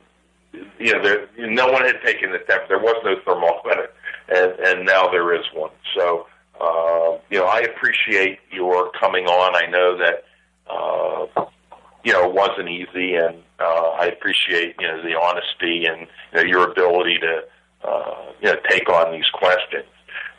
you 0.79 0.93
know, 0.93 1.03
there, 1.03 1.27
no 1.37 1.67
one 1.67 1.85
had 1.85 2.01
taken 2.03 2.31
the 2.31 2.39
temperature. 2.39 2.69
There 2.69 2.79
was 2.79 2.95
no 3.05 3.15
thermometer 3.23 3.91
and 4.29 4.51
and 4.59 4.85
now 4.85 5.07
there 5.09 5.33
is 5.35 5.45
one. 5.53 5.71
So 5.95 6.27
uh, 6.59 7.17
you 7.29 7.39
know, 7.39 7.45
I 7.45 7.59
appreciate 7.59 8.39
your 8.51 8.91
coming 8.91 9.25
on. 9.25 9.55
I 9.55 9.69
know 9.69 9.97
that 9.97 10.23
uh, 10.69 11.45
you 12.03 12.13
know 12.13 12.29
it 12.29 12.33
wasn't 12.33 12.69
easy, 12.69 13.15
and 13.15 13.43
uh, 13.59 13.91
I 13.99 14.05
appreciate 14.05 14.75
you 14.79 14.87
know 14.87 15.01
the 15.03 15.15
honesty 15.15 15.85
and 15.85 16.07
you 16.33 16.37
know, 16.37 16.41
your 16.41 16.71
ability 16.71 17.19
to 17.19 17.41
uh, 17.87 18.31
you 18.41 18.47
know 18.49 18.55
take 18.69 18.89
on 18.89 19.11
these 19.11 19.29
questions. 19.33 19.85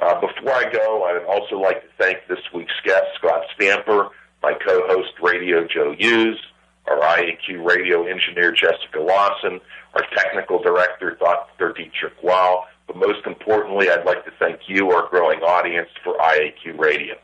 Uh, 0.01 0.21
before 0.21 0.53
I 0.53 0.71
go, 0.71 1.05
I 1.05 1.13
would 1.15 1.25
also 1.25 1.59
like 1.59 1.83
to 1.83 1.89
thank 1.99 2.19
this 2.29 2.39
week's 2.55 2.75
guest, 2.85 3.07
Scott 3.19 3.43
Stamper, 3.55 4.09
my 4.43 4.55
co-host 4.55 5.13
Radio 5.21 5.67
Joe 5.67 5.95
Hughes, 5.97 6.39
our 6.87 6.99
IAQ 7.01 7.65
radio 7.65 8.07
engineer 8.07 8.53
Jessica 8.53 9.01
Lawson, 9.01 9.61
our 9.95 10.05
technical 10.17 10.63
director 10.63 11.17
Dr. 11.19 11.73
Dietrich 11.73 12.15
Weil, 12.23 12.67
but 12.89 12.97
most 12.97 13.25
importantly, 13.27 13.89
I'd 13.89 14.05
like 14.05 14.25
to 14.25 14.33
thank 14.41 14.63
you, 14.67 14.91
our 14.91 15.09
growing 15.09 15.41
audience, 15.41 15.91
for 16.03 16.17
IAQ 16.17 16.77
Radio. 16.79 17.15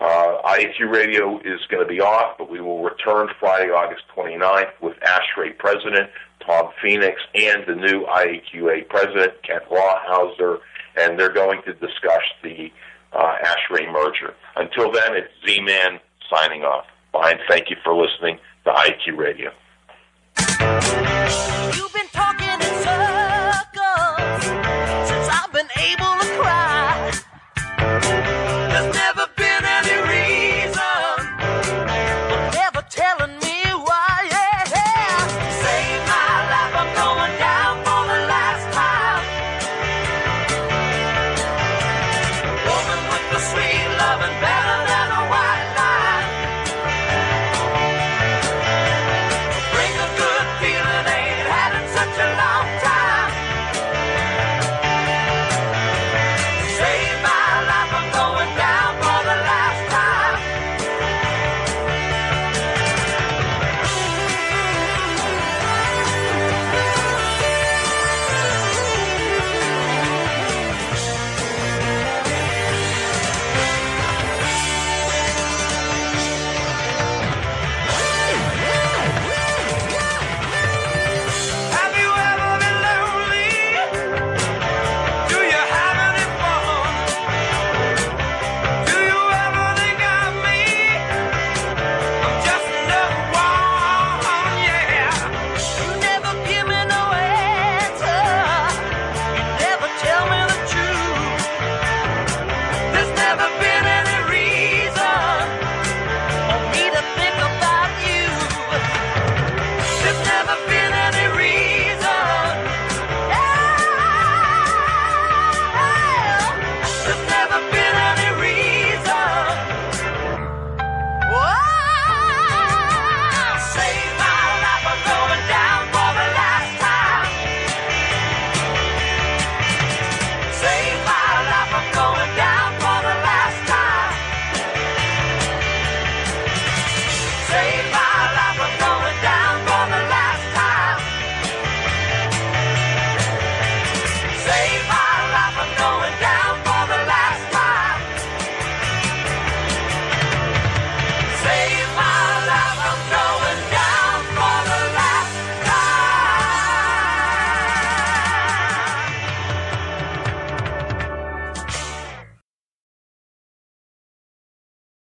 Uh, 0.00 0.42
IAQ 0.42 0.90
Radio 0.90 1.38
is 1.38 1.60
going 1.70 1.82
to 1.82 1.88
be 1.88 2.00
off, 2.00 2.36
but 2.36 2.50
we 2.50 2.60
will 2.60 2.82
return 2.82 3.28
Friday, 3.40 3.70
August 3.70 4.02
29th 4.14 4.72
with 4.82 4.96
ASHRAE 5.00 5.56
President 5.56 6.10
Tom 6.46 6.70
Phoenix 6.82 7.22
and 7.34 7.64
the 7.66 7.74
new 7.74 8.04
IAQA 8.04 8.88
President, 8.88 9.42
Kent 9.42 9.64
Rawhouser, 9.70 10.58
and 10.96 11.18
they're 11.18 11.32
going 11.32 11.62
to 11.62 11.72
discuss 11.74 12.22
the 12.42 12.70
uh, 13.12 13.36
ASHRAE 13.44 13.90
merger. 13.92 14.34
Until 14.56 14.92
then, 14.92 15.14
it's 15.14 15.32
Z-Man 15.46 16.00
signing 16.28 16.64
off. 16.64 16.86
Bye, 17.12 17.30
and 17.30 17.40
thank 17.48 17.70
you 17.70 17.76
for 17.82 17.94
listening 17.94 18.38
to 18.64 18.72
IAQ 18.72 19.16
Radio. 19.16 21.13